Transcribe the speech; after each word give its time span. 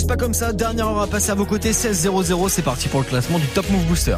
lâche 0.00 0.06
pas 0.06 0.16
comme 0.16 0.34
ça. 0.34 0.52
Dernière 0.52 0.88
heure 0.88 1.00
à 1.00 1.06
passer 1.06 1.30
à 1.30 1.34
vos 1.34 1.46
côtés. 1.46 1.72
16-0-0. 1.72 2.48
C'est 2.48 2.62
parti 2.62 2.88
pour 2.88 3.00
le 3.00 3.06
classement 3.06 3.38
du 3.38 3.46
Top 3.48 3.68
Move 3.70 3.84
Booster. 3.84 4.16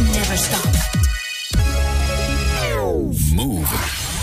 Never 0.00 0.36
stop. 0.36 0.60
Move. 3.32 3.68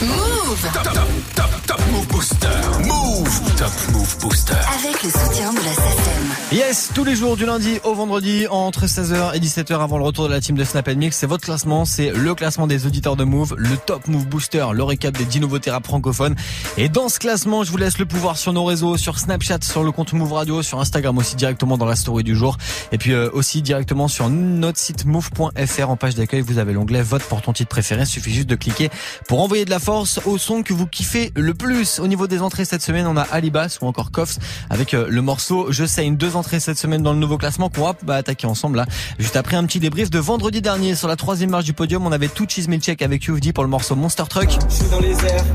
Move. 0.01 0.67
Top, 0.73 0.83
top, 0.83 1.07
top, 1.35 1.56
top 1.67 1.81
Move 1.91 2.07
Booster. 2.07 2.47
Move. 2.85 3.55
Top 3.57 3.71
Move 3.91 4.17
Booster. 4.21 4.53
Avec 4.53 5.03
le 5.03 5.09
soutien 5.09 5.51
de 5.51 5.57
la 5.57 5.73
SACEM. 5.73 6.17
Yes, 6.53 6.91
tous 6.95 7.03
les 7.03 7.15
jours 7.15 7.35
du 7.35 7.45
lundi 7.45 7.79
au 7.83 7.93
vendredi 7.93 8.47
entre 8.49 8.85
16h 8.85 9.35
et 9.35 9.39
17h 9.39 9.77
avant 9.81 9.97
le 9.97 10.05
retour 10.05 10.29
de 10.29 10.33
la 10.33 10.39
team 10.39 10.55
de 10.55 10.63
Snap 10.63 10.87
Mix. 10.87 11.17
C'est 11.17 11.27
votre 11.27 11.43
classement, 11.43 11.83
c'est 11.83 12.11
le 12.11 12.33
classement 12.35 12.67
des 12.67 12.85
auditeurs 12.85 13.17
de 13.17 13.25
Move, 13.25 13.55
le 13.57 13.75
Top 13.75 14.07
Move 14.07 14.27
Booster, 14.27 14.67
le 14.73 14.83
récap 14.83 15.17
des 15.17 15.25
10 15.25 15.41
nouveautés 15.41 15.69
rap 15.69 15.85
francophones. 15.85 16.35
Et 16.77 16.87
dans 16.87 17.09
ce 17.09 17.19
classement, 17.19 17.65
je 17.65 17.71
vous 17.71 17.77
laisse 17.77 17.97
le 17.97 18.05
pouvoir 18.05 18.37
sur 18.37 18.53
nos 18.53 18.63
réseaux, 18.63 18.95
sur 18.95 19.19
Snapchat, 19.19 19.59
sur 19.63 19.83
le 19.83 19.91
compte 19.91 20.13
Move 20.13 20.31
Radio, 20.31 20.63
sur 20.63 20.79
Instagram 20.79 21.17
aussi 21.17 21.35
directement 21.35 21.77
dans 21.77 21.85
la 21.85 21.97
story 21.97 22.23
du 22.23 22.35
jour. 22.35 22.57
Et 22.93 22.97
puis 22.97 23.11
euh, 23.11 23.29
aussi 23.33 23.61
directement 23.61 24.07
sur 24.07 24.29
notre 24.29 24.77
site 24.77 25.03
move.fr 25.03 25.89
en 25.89 25.97
page 25.97 26.15
d'accueil, 26.15 26.41
vous 26.41 26.59
avez 26.59 26.71
l'onglet 26.71 27.01
vote 27.01 27.23
pour 27.23 27.41
ton 27.41 27.51
titre 27.51 27.69
préféré. 27.69 28.03
Il 28.03 28.07
suffit 28.07 28.33
juste 28.33 28.47
de 28.47 28.55
cliquer 28.55 28.89
pour 29.27 29.41
envoyer 29.41 29.65
de 29.65 29.69
la 29.69 29.79
force 29.79 30.21
au 30.25 30.37
son 30.37 30.63
que 30.63 30.73
vous 30.73 30.87
kiffez 30.87 31.33
le 31.35 31.56
plus. 31.57 31.99
Au 31.99 32.07
niveau 32.07 32.27
des 32.27 32.41
entrées 32.41 32.65
cette 32.65 32.81
semaine, 32.81 33.07
on 33.07 33.17
a 33.17 33.21
Alibas 33.21 33.77
ou 33.81 33.87
encore 33.87 34.11
Koffs 34.11 34.37
avec 34.69 34.93
euh, 34.93 35.07
le 35.09 35.21
morceau 35.21 35.67
Je 35.71 35.85
sais 35.85 36.05
une 36.05 36.17
deux 36.17 36.35
entrées 36.35 36.59
cette 36.59 36.77
semaine 36.77 37.01
dans 37.03 37.13
le 37.13 37.19
nouveau 37.19 37.37
classement 37.37 37.69
qu'on 37.69 37.83
va 37.83 37.95
bah, 38.03 38.15
attaquer 38.15 38.47
ensemble 38.47 38.77
là. 38.77 38.85
Juste 39.19 39.35
après 39.35 39.57
un 39.57 39.65
petit 39.65 39.79
débrief 39.79 40.09
de 40.09 40.19
vendredi 40.19 40.61
dernier 40.61 40.95
sur 40.95 41.07
la 41.07 41.15
troisième 41.15 41.49
marche 41.49 41.65
du 41.65 41.73
podium, 41.73 42.05
on 42.05 42.11
avait 42.11 42.27
tout 42.27 42.45
Cheese 42.47 42.67
Milchek 42.67 43.01
avec 43.01 43.27
UFD 43.27 43.51
pour 43.53 43.63
le 43.63 43.69
morceau 43.69 43.95
Monster 43.95 44.23
Truck. 44.29 44.49
Je 44.69 44.75
suis 44.75 44.89
dans 44.89 44.99
les 44.99 45.11
airs, 45.11 45.45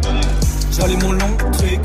j'allume 0.72 1.02
mon 1.02 1.12
long 1.12 1.36
truc, 1.52 1.80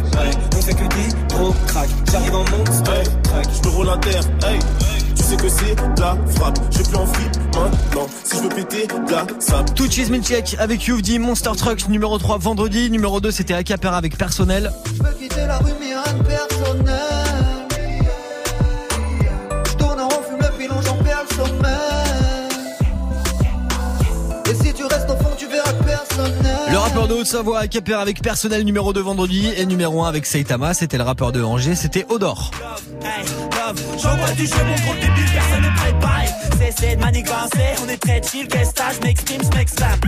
on 0.55 0.61
fait 0.61 0.73
que 0.73 0.87
des 0.95 1.35
gros 1.35 1.53
crack. 1.67 1.89
J'arrive 2.11 2.35
en 2.35 2.45
monster 2.57 3.03
truck, 3.23 3.45
je 3.63 3.69
me 3.69 3.75
roule 3.75 3.89
un 3.89 3.97
terre, 3.97 4.23
hey. 4.43 5.06
Sais 5.27 5.35
que 5.35 5.49
c'est 5.49 5.75
de 5.75 5.99
la 5.99 6.17
frappe, 6.37 6.57
je 6.71 6.83
plus 6.83 6.95
en 6.95 7.05
flip 7.05 7.35
maintenant. 7.53 8.07
Si 8.23 8.37
je 8.37 8.43
veux 8.43 8.47
péter 8.47 8.87
de 8.87 9.11
la 9.11 9.27
sable. 9.41 9.69
Tout 9.75 9.91
Cheese 9.91 10.09
Milchek 10.09 10.55
avec 10.57 10.87
UFD 10.87 11.19
Monster 11.19 11.51
Truck 11.57 11.89
numéro 11.89 12.17
3 12.17 12.37
vendredi, 12.37 12.89
numéro 12.89 13.19
2 13.19 13.29
c'était 13.31 13.53
Acapera 13.53 13.97
avec 13.97 14.17
personnel. 14.17 14.71
Je 14.85 15.03
peux 15.03 15.13
quitter 15.19 15.45
la 15.45 15.57
rue 15.57 15.73
mais 15.81 15.87
rien 15.87 16.17
de 16.17 16.23
personnel 16.23 17.56
Le 26.69 26.77
rappeur 26.77 27.07
de 27.07 27.13
Haute-Savoie 27.13 27.59
Acapera 27.59 28.01
avec 28.01 28.21
personnel 28.21 28.63
numéro 28.63 28.93
2 28.93 29.01
vendredi 29.01 29.51
et 29.55 29.65
numéro 29.65 30.03
1 30.03 30.09
avec 30.09 30.25
Saitama, 30.25 30.73
c'était 30.73 30.97
le 30.97 31.03
rappeur 31.03 31.31
de 31.31 31.41
Angers, 31.43 31.75
c'était 31.75 32.05
Odor. 32.09 32.51
Cessez 36.59 36.95
de 36.95 37.01
manigancer, 37.01 37.75
on 37.85 37.89
est 37.89 37.97
très 37.97 38.21
chill, 38.21 38.47
qu'est-ce 38.47 38.71
que 38.71 38.95
je 38.95 39.05
m'exprime, 39.05 39.41
je 39.43 39.57
m'exclame. 39.57 39.99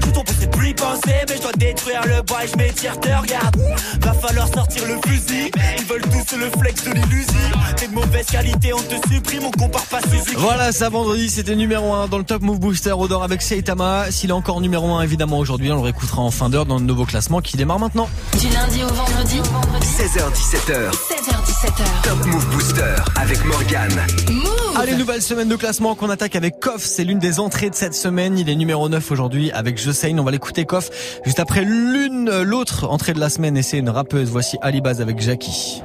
Je 0.00 0.10
tombe, 0.10 0.24
c'est 0.40 0.50
plus 0.50 0.70
y 0.70 0.74
penser, 0.74 1.14
mais 1.28 1.36
je 1.36 1.42
dois 1.42 1.52
détruire 1.56 2.00
le 2.06 2.22
bois 2.22 2.44
et 2.44 2.48
je 2.48 2.56
m'étire, 2.56 2.98
te 2.98 3.08
regarde. 3.08 3.56
Va 4.00 4.12
falloir 4.14 4.48
sortir 4.48 4.84
le 4.86 4.98
fusil, 5.06 5.50
ils 5.78 5.84
veulent 5.84 6.02
tous 6.02 6.36
le 6.36 6.50
flex 6.58 6.84
de 6.84 6.92
l'illusion. 6.92 7.34
T'es 7.76 7.88
de 7.88 7.94
mauvaise 7.94 8.26
qualité, 8.26 8.72
on 8.72 8.78
te 8.78 8.94
supprime, 9.12 9.44
on 9.44 9.50
compare 9.50 9.84
pas 9.84 10.00
Suzuki. 10.00 10.34
Voilà, 10.36 10.72
ça 10.72 10.88
vendredi, 10.88 11.28
c'était 11.28 11.56
numéro 11.56 11.92
1 11.92 12.08
dans 12.08 12.18
le 12.18 12.24
Top 12.24 12.42
Move 12.42 12.58
Booster 12.58 12.92
Odor 12.92 13.22
avec 13.22 13.42
Saitama. 13.42 14.10
S'il 14.10 14.30
est 14.30 14.32
encore 14.32 14.60
numéro 14.60 14.94
1 14.94 15.02
évidemment 15.02 15.38
aujourd'hui, 15.38 15.70
on 15.70 15.76
le 15.76 15.82
réécoutera 15.82 16.22
en 16.22 16.30
fin 16.30 16.48
d'heure 16.48 16.66
dans 16.66 16.78
le 16.78 16.84
nouveau 16.84 17.04
classement 17.04 17.40
qui 17.40 17.56
démarre 17.56 17.78
maintenant. 17.78 18.08
Du 18.40 18.48
lundi 18.48 18.82
au 18.82 18.88
vendredi. 18.88 19.40
16h17h. 19.82 20.90
16h17h. 20.90 22.02
Top 22.02 22.26
Move 22.26 22.46
Booster 22.46 22.94
avec 23.16 23.44
Morgane. 23.44 24.06
Move. 24.30 24.67
Allez, 24.80 24.94
nouvelle 24.94 25.22
semaine 25.22 25.48
de 25.48 25.56
classement 25.56 25.96
qu'on 25.96 26.08
attaque 26.08 26.36
avec 26.36 26.60
Koff. 26.60 26.84
C'est 26.84 27.02
l'une 27.02 27.18
des 27.18 27.40
entrées 27.40 27.68
de 27.68 27.74
cette 27.74 27.94
semaine. 27.94 28.38
Il 28.38 28.48
est 28.48 28.54
numéro 28.54 28.88
9 28.88 29.10
aujourd'hui 29.10 29.50
avec 29.50 29.76
Je 29.76 29.90
Sais. 29.90 30.14
On 30.16 30.22
va 30.22 30.30
l'écouter 30.30 30.66
Koff 30.66 31.18
juste 31.24 31.40
après 31.40 31.64
l'une, 31.64 32.30
l'autre 32.42 32.86
entrée 32.88 33.12
de 33.12 33.18
la 33.18 33.28
semaine 33.28 33.56
et 33.56 33.62
c'est 33.62 33.78
une 33.78 33.90
rappeuse. 33.90 34.30
Voici 34.30 34.56
Alibaz 34.62 35.00
avec 35.00 35.20
Jackie. 35.20 35.82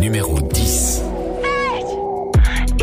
Numéro 0.00 0.40
10. 0.40 1.02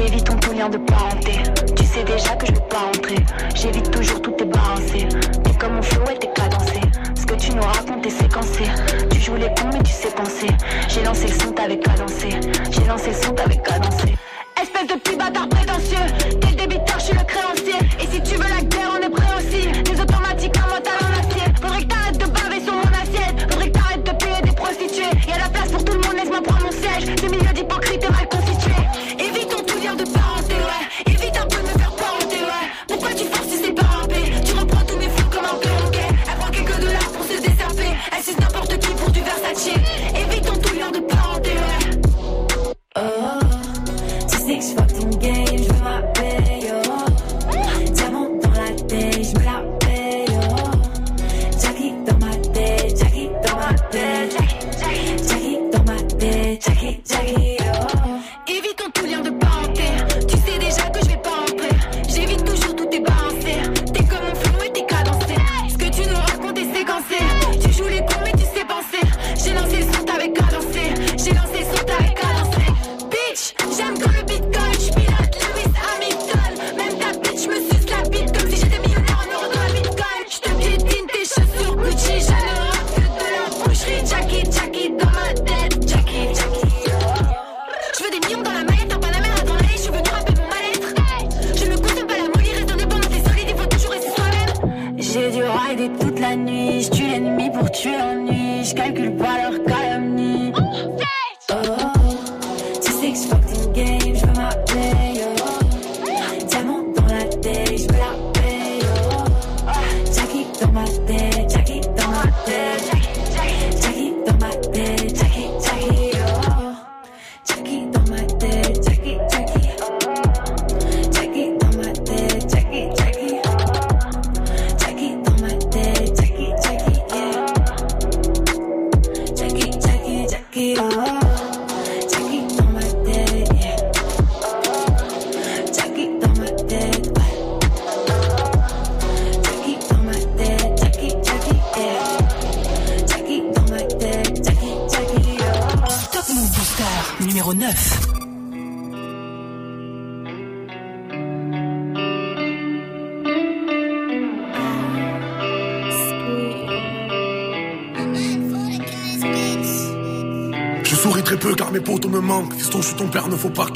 Évitons 0.08 0.38
tout 0.38 0.54
lien 0.54 0.70
de 0.70 0.78
parenté. 0.78 1.34
Tu 1.76 1.84
sais 1.84 2.04
déjà 2.06 2.36
que 2.38 2.46
je 2.46 2.54
veux 2.54 2.68
pas 2.70 2.86
entrer. 2.88 3.18
J'évite 3.56 3.92
toujours 3.92 4.22
tout 4.22 4.32
tes 4.32 4.46
balancé. 4.46 5.06
T'es 5.44 5.54
comme 5.60 5.74
mon 5.74 5.82
flow 5.82 6.06
et 6.16 6.18
t'es 6.18 6.30
cadencé. 6.34 6.80
Ce 7.20 7.26
que 7.26 7.36
tu 7.36 7.52
nous 7.52 7.62
racontes 7.62 8.06
est 8.06 8.10
séquencé. 8.10 8.64
Tu 9.12 9.20
joues 9.20 9.36
les 9.36 9.48
cons 9.48 9.70
mais 9.74 9.84
tu 9.84 9.92
sais 9.92 10.12
penser. 10.16 10.48
J'ai 10.88 11.04
lancé 11.04 11.28
le 11.28 11.34
son, 11.34 11.52
t'avais 11.52 11.78
cadencé. 11.78 12.30
J'ai 12.72 12.86
lancé 12.86 13.10
le 13.10 13.22
son, 13.22 13.34
t'avais 13.34 13.58
cadencé. 13.58 14.16
Espèce 14.82 14.98
petit 15.00 15.16
bâtard 15.18 15.50
prétentieux. 15.50 15.98
T'es 16.40 16.50
le 16.52 16.56
débiteur, 16.56 17.00
je 17.00 17.04
suis 17.04 17.14
le 17.14 17.24
créancier. 17.26 17.76
Et 18.00 18.08
si 18.08 18.22
tu 18.22 18.36
veux 18.36 18.48
la 18.48 18.62
guerre, 18.62 18.79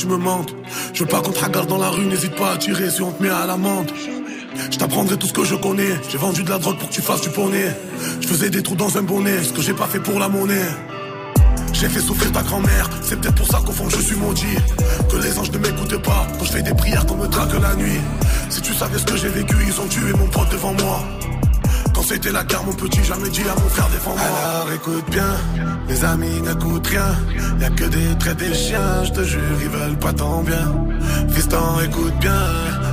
me. 0.07 0.17
Je 0.93 0.99
veux 1.03 1.09
pas 1.09 1.21
qu'on 1.21 1.31
te 1.31 1.67
dans 1.67 1.77
la 1.77 1.89
rue, 1.89 2.05
n'hésite 2.05 2.35
pas 2.35 2.53
à 2.53 2.57
tirer 2.57 2.89
si 2.89 3.01
on 3.01 3.11
te 3.11 3.21
met 3.21 3.29
à 3.29 3.45
l'amende. 3.45 3.91
Je 4.71 4.77
t'apprendrai 4.77 5.17
tout 5.17 5.27
ce 5.27 5.33
que 5.33 5.43
je 5.43 5.55
connais. 5.55 5.99
J'ai 6.09 6.17
vendu 6.17 6.43
de 6.43 6.49
la 6.49 6.57
drogue 6.57 6.77
pour 6.77 6.89
que 6.89 6.93
tu 6.93 7.01
fasses 7.01 7.21
du 7.21 7.29
poney. 7.29 7.75
Je 8.21 8.27
faisais 8.27 8.49
des 8.49 8.61
trous 8.61 8.75
dans 8.75 8.97
un 8.97 9.01
bonnet, 9.01 9.43
ce 9.43 9.53
que 9.53 9.61
j'ai 9.61 9.73
pas 9.73 9.87
fait 9.87 9.99
pour 9.99 10.19
la 10.19 10.29
monnaie. 10.29 10.69
J'ai 11.73 11.89
fait 11.89 11.99
souffrir 11.99 12.31
ta 12.31 12.43
grand-mère, 12.43 12.89
c'est 13.01 13.19
peut-être 13.19 13.35
pour 13.35 13.47
ça 13.47 13.59
qu'au 13.65 13.71
fond 13.71 13.89
je 13.89 13.99
suis 13.99 14.15
maudit. 14.15 14.57
Que 15.09 15.17
les 15.17 15.37
anges 15.37 15.51
ne 15.51 15.57
m'écoutent 15.57 16.01
pas 16.01 16.27
quand 16.37 16.45
je 16.45 16.51
fais 16.51 16.61
des 16.61 16.73
prières 16.73 17.05
qu'on 17.05 17.17
me 17.17 17.27
traque 17.27 17.59
la 17.59 17.75
nuit. 17.75 17.99
Si 18.49 18.61
tu 18.61 18.73
savais 18.73 18.99
ce 18.99 19.05
que 19.05 19.17
j'ai 19.17 19.29
vécu, 19.29 19.55
ils 19.67 19.81
ont 19.81 19.87
tué 19.87 20.13
mon 20.13 20.27
pote 20.27 20.49
devant 20.51 20.73
moi. 20.73 21.03
Quand 21.93 22.03
c'était 22.03 22.31
la 22.31 22.43
guerre, 22.43 22.63
mon 22.63 22.73
petit, 22.73 23.03
jamais 23.03 23.29
dit 23.29 23.41
à 23.41 23.59
mon 23.59 23.69
frère 23.69 23.89
défends-moi. 23.89 24.21
Alors 24.21 24.71
écoute 24.71 25.05
bien, 25.09 25.35
les 25.87 26.05
amis 26.05 26.41
n'écoutent 26.41 26.87
rien. 26.87 27.15
Y 27.59 27.65
a 27.65 27.69
que 27.69 27.85
des 27.85 28.17
traits 28.19 28.37
des 28.37 28.53
chiens, 28.53 29.03
je 29.03 29.11
te 29.11 29.23
jure, 29.23 29.57
ils 29.61 29.69
veulent 29.69 29.99
pas 29.99 30.13
ton 30.13 30.41
bien. 30.43 30.67
Fiston, 31.29 31.79
écoute 31.83 32.17
bien, 32.19 32.43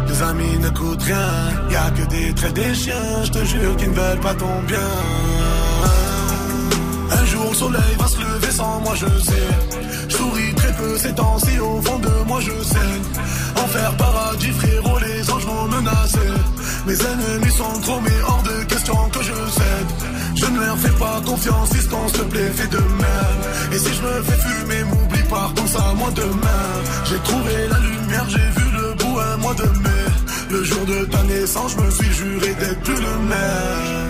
les 0.08 0.22
amis 0.22 0.58
n'écoutent 0.58 1.02
rien. 1.02 1.28
Y 1.70 1.76
a 1.76 1.90
que 1.90 2.08
des 2.08 2.34
traits 2.34 2.54
des 2.54 2.74
chiens, 2.74 3.24
je 3.24 3.30
te 3.30 3.44
jure, 3.44 3.76
qu'ils 3.76 3.90
ne 3.90 3.94
veulent 3.94 4.20
pas 4.20 4.34
ton 4.34 4.62
bien. 4.66 4.88
Un 7.12 7.24
jour 7.24 7.46
le 7.50 7.56
soleil 7.56 7.94
va 7.98 8.06
se 8.06 8.18
lever 8.18 8.52
sans 8.52 8.80
moi 8.80 8.94
je 8.94 9.06
sais 9.20 9.48
Je 10.08 10.16
souris 10.16 10.54
très 10.54 10.72
peu 10.74 10.96
ces 10.96 11.12
temps-ci 11.12 11.58
au 11.58 11.80
fond 11.82 11.98
de 11.98 12.10
moi 12.26 12.40
je 12.40 12.52
sais 12.62 12.92
Enfer 13.62 13.92
paradis 13.96 14.52
frérot 14.52 14.98
les 15.00 15.30
anges 15.30 15.44
vont 15.44 15.66
menacer 15.68 16.30
Mes 16.86 16.94
ennemis 16.94 17.52
sont 17.52 17.80
trop 17.82 18.00
mais 18.00 18.22
hors 18.26 18.42
de 18.42 18.64
question 18.64 18.96
que 19.10 19.22
je 19.22 19.32
cède 19.32 19.99
Je 20.40 20.46
ne 20.46 20.58
leur 20.58 20.78
fais 20.78 20.98
pas 20.98 21.20
confiance 21.24 21.68
si 21.70 21.80
s'il 21.80 21.88
te 21.88 22.22
plaît 22.32 22.50
fais 22.54 22.68
de 22.68 22.78
même. 22.78 23.40
Et 23.72 23.78
si 23.78 23.92
je 23.92 24.02
me 24.02 24.22
fais 24.22 24.40
fumer 24.48 24.84
m'oublie 24.84 25.22
pas 25.28 25.50
pense 25.54 25.76
à 25.76 25.92
moi 25.94 26.10
demain. 26.14 26.66
J'ai 27.04 27.18
trouvé 27.18 27.54
la 27.68 27.78
lumière 27.78 28.26
j'ai 28.28 28.60
vu 28.60 28.66
le 28.78 28.94
bout 28.94 29.18
un 29.20 29.36
mois 29.36 29.54
de 29.54 29.68
mai. 29.84 30.06
Le 30.50 30.64
jour 30.64 30.84
de 30.86 31.04
ta 31.04 31.22
naissance 31.24 31.76
je 31.76 31.84
me 31.84 31.90
suis 31.90 32.12
juré 32.12 32.54
d'être 32.54 32.80
plus 32.80 32.94
le 32.94 33.14
même 33.28 34.09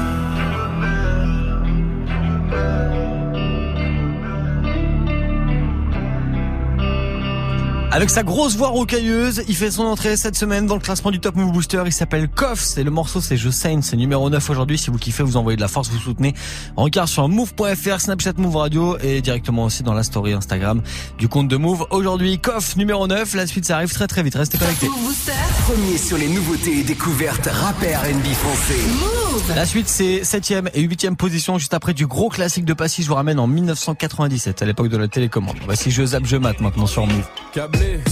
Avec 7.93 8.09
sa 8.09 8.23
grosse 8.23 8.55
voix 8.55 8.69
rocailleuse, 8.69 9.43
il 9.49 9.55
fait 9.55 9.69
son 9.69 9.83
entrée 9.83 10.15
cette 10.15 10.37
semaine 10.37 10.65
dans 10.65 10.75
le 10.75 10.79
classement 10.79 11.11
du 11.11 11.19
Top 11.19 11.35
Move 11.35 11.51
Booster. 11.51 11.83
Il 11.85 11.91
s'appelle 11.91 12.29
Koff. 12.29 12.61
C'est 12.61 12.85
le 12.85 12.89
morceau, 12.89 13.19
c'est 13.19 13.35
Je 13.35 13.49
Saigne. 13.49 13.81
C'est 13.81 13.97
numéro 13.97 14.29
9 14.29 14.49
aujourd'hui. 14.49 14.77
Si 14.77 14.89
vous 14.89 14.97
kiffez, 14.97 15.23
vous 15.23 15.35
envoyez 15.35 15.57
de 15.57 15.61
la 15.61 15.67
force, 15.67 15.89
vous 15.89 15.99
soutenez. 15.99 16.33
Regarde 16.77 17.09
sur 17.09 17.27
move.fr, 17.27 17.99
Snapchat 17.99 18.33
Move 18.37 18.55
Radio 18.55 18.97
et 18.99 19.19
directement 19.19 19.65
aussi 19.65 19.83
dans 19.83 19.93
la 19.93 20.03
story 20.03 20.31
Instagram 20.31 20.81
du 21.17 21.27
compte 21.27 21.49
de 21.49 21.57
Move. 21.57 21.85
Aujourd'hui, 21.89 22.39
Koff 22.39 22.77
numéro 22.77 23.07
9. 23.07 23.33
La 23.35 23.45
suite, 23.45 23.65
ça 23.65 23.75
arrive 23.75 23.91
très 23.91 24.07
très 24.07 24.23
vite. 24.23 24.35
Restez 24.35 24.57
connectés. 24.57 24.87
Move 24.87 25.07
Booster. 25.07 25.33
Premier 25.65 25.97
sur 25.97 26.17
les 26.17 26.29
nouveautés 26.29 26.79
et 26.79 26.83
découvertes 26.83 27.49
rappeurs 27.51 28.03
NB 28.03 28.25
français. 28.33 28.79
Move. 29.01 29.53
La 29.53 29.65
suite, 29.65 29.89
c'est 29.89 30.21
7ème 30.21 30.69
et 30.73 30.87
8ème 30.87 31.17
position 31.17 31.57
juste 31.57 31.73
après 31.73 31.93
du 31.93 32.07
gros 32.07 32.29
classique 32.29 32.63
de 32.63 32.73
Passy. 32.73 33.03
Je 33.03 33.09
vous 33.09 33.15
ramène 33.15 33.37
en 33.37 33.47
1997 33.47 34.61
à 34.61 34.65
l'époque 34.65 34.87
de 34.87 34.97
la 34.97 35.09
télécommande. 35.09 35.57
Voici 35.65 35.91
Je 35.91 36.05
Zap, 36.05 36.25
Je 36.25 36.37
Mat 36.37 36.61
maintenant 36.61 36.87
sur 36.87 37.05
Move. 37.05 37.27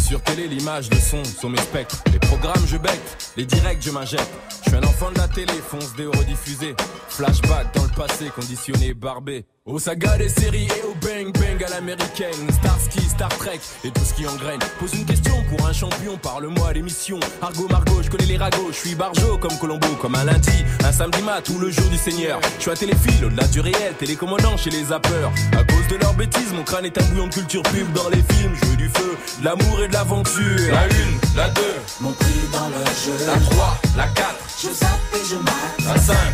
Sur 0.10 0.22
télé, 0.24 0.48
l'image, 0.48 0.90
le 0.90 0.98
son 0.98 1.24
sont 1.24 1.50
mes 1.50 1.60
spectres. 1.60 2.04
Les 2.12 2.20
programmes, 2.20 2.66
je 2.66 2.78
bec, 2.78 3.00
les 3.38 3.46
directs, 3.46 3.82
je 3.82 3.92
m'injecte. 3.92 4.30
Je 4.64 4.70
suis 4.70 4.78
un 4.78 4.84
enfant 4.84 5.12
de 5.12 5.18
la 5.18 5.28
télé, 5.28 5.54
fonce 5.54 5.96
des 5.96 6.06
rediffusés. 6.06 6.76
Flashback 7.10 7.74
dans 7.76 7.84
le 7.84 7.90
passé, 7.90 8.26
conditionné, 8.36 8.94
barbé. 8.94 9.46
Aux 9.72 9.78
sagas 9.78 10.18
des 10.18 10.30
séries 10.30 10.68
et 10.68 10.82
au 10.84 10.96
bang 10.96 11.32
bang 11.32 11.64
à 11.64 11.70
l'américaine. 11.70 12.34
Starsky, 12.52 13.02
Star 13.08 13.30
Trek 13.38 13.60
et 13.84 13.92
tout 13.92 14.04
ce 14.04 14.16
qui 14.16 14.26
engraine. 14.26 14.60
Pose 14.80 14.96
une 14.96 15.06
question 15.06 15.34
pour 15.48 15.68
un 15.68 15.74
champion, 15.74 16.18
parle-moi 16.18 16.74
l'émission. 16.74 17.20
Argo 17.40 17.68
Margot, 17.70 18.02
je 18.02 18.10
connais 18.10 18.26
les 18.26 18.38
ragots, 18.38 18.70
je 18.72 18.78
suis 18.78 18.96
barjo 18.96 19.38
comme 19.38 19.56
Colombo, 19.60 19.88
comme 20.02 20.16
un 20.16 20.24
lundi, 20.24 20.66
un 20.84 20.92
samedi 20.92 21.22
mat 21.22 21.48
ou 21.50 21.60
le 21.60 21.70
jour 21.70 21.88
du 21.90 21.98
Seigneur. 21.98 22.40
Je 22.58 22.62
suis 22.64 22.72
à 22.72 22.76
téléphile, 22.76 23.26
au-delà 23.26 23.46
du 23.48 23.60
réel, 23.60 23.94
télécommandant 24.00 24.58
chez 24.58 24.72
les 24.72 24.86
zappeurs. 24.86 25.32
À 25.56 25.64
cause 25.64 25.88
de 25.88 25.98
leurs 25.98 26.16
bêtises, 26.16 26.52
mon 26.56 26.64
crâne 26.64 26.86
est 26.86 26.98
un 27.00 27.04
bouillon 27.06 27.28
de 27.28 27.34
culture 27.34 27.62
pub 27.62 27.92
dans 27.94 28.10
les 28.10 28.24
films. 28.34 28.56
Je 28.60 28.66
veux 28.70 28.76
du 28.76 28.90
feu, 28.90 29.16
de 29.40 29.46
l'amour 29.46 29.82
et 29.84 29.88
de 29.88 29.94
l'aventure. 29.94 30.72
La 30.72 30.88
une, 30.88 31.20
la 31.36 31.50
deux, 31.50 31.76
Mon 32.02 32.12
prix 32.14 32.34
dans 32.52 32.70
le 32.70 32.86
jeu. 33.06 33.26
la 33.28 33.40
trois, 33.52 33.78
la 33.96 34.08
quatre, 34.08 34.36
Je 34.64 34.70
zappe 34.70 34.90
et 35.14 35.26
je 35.30 35.36
mate. 35.36 35.86
la 35.86 36.00
cinq, 36.02 36.34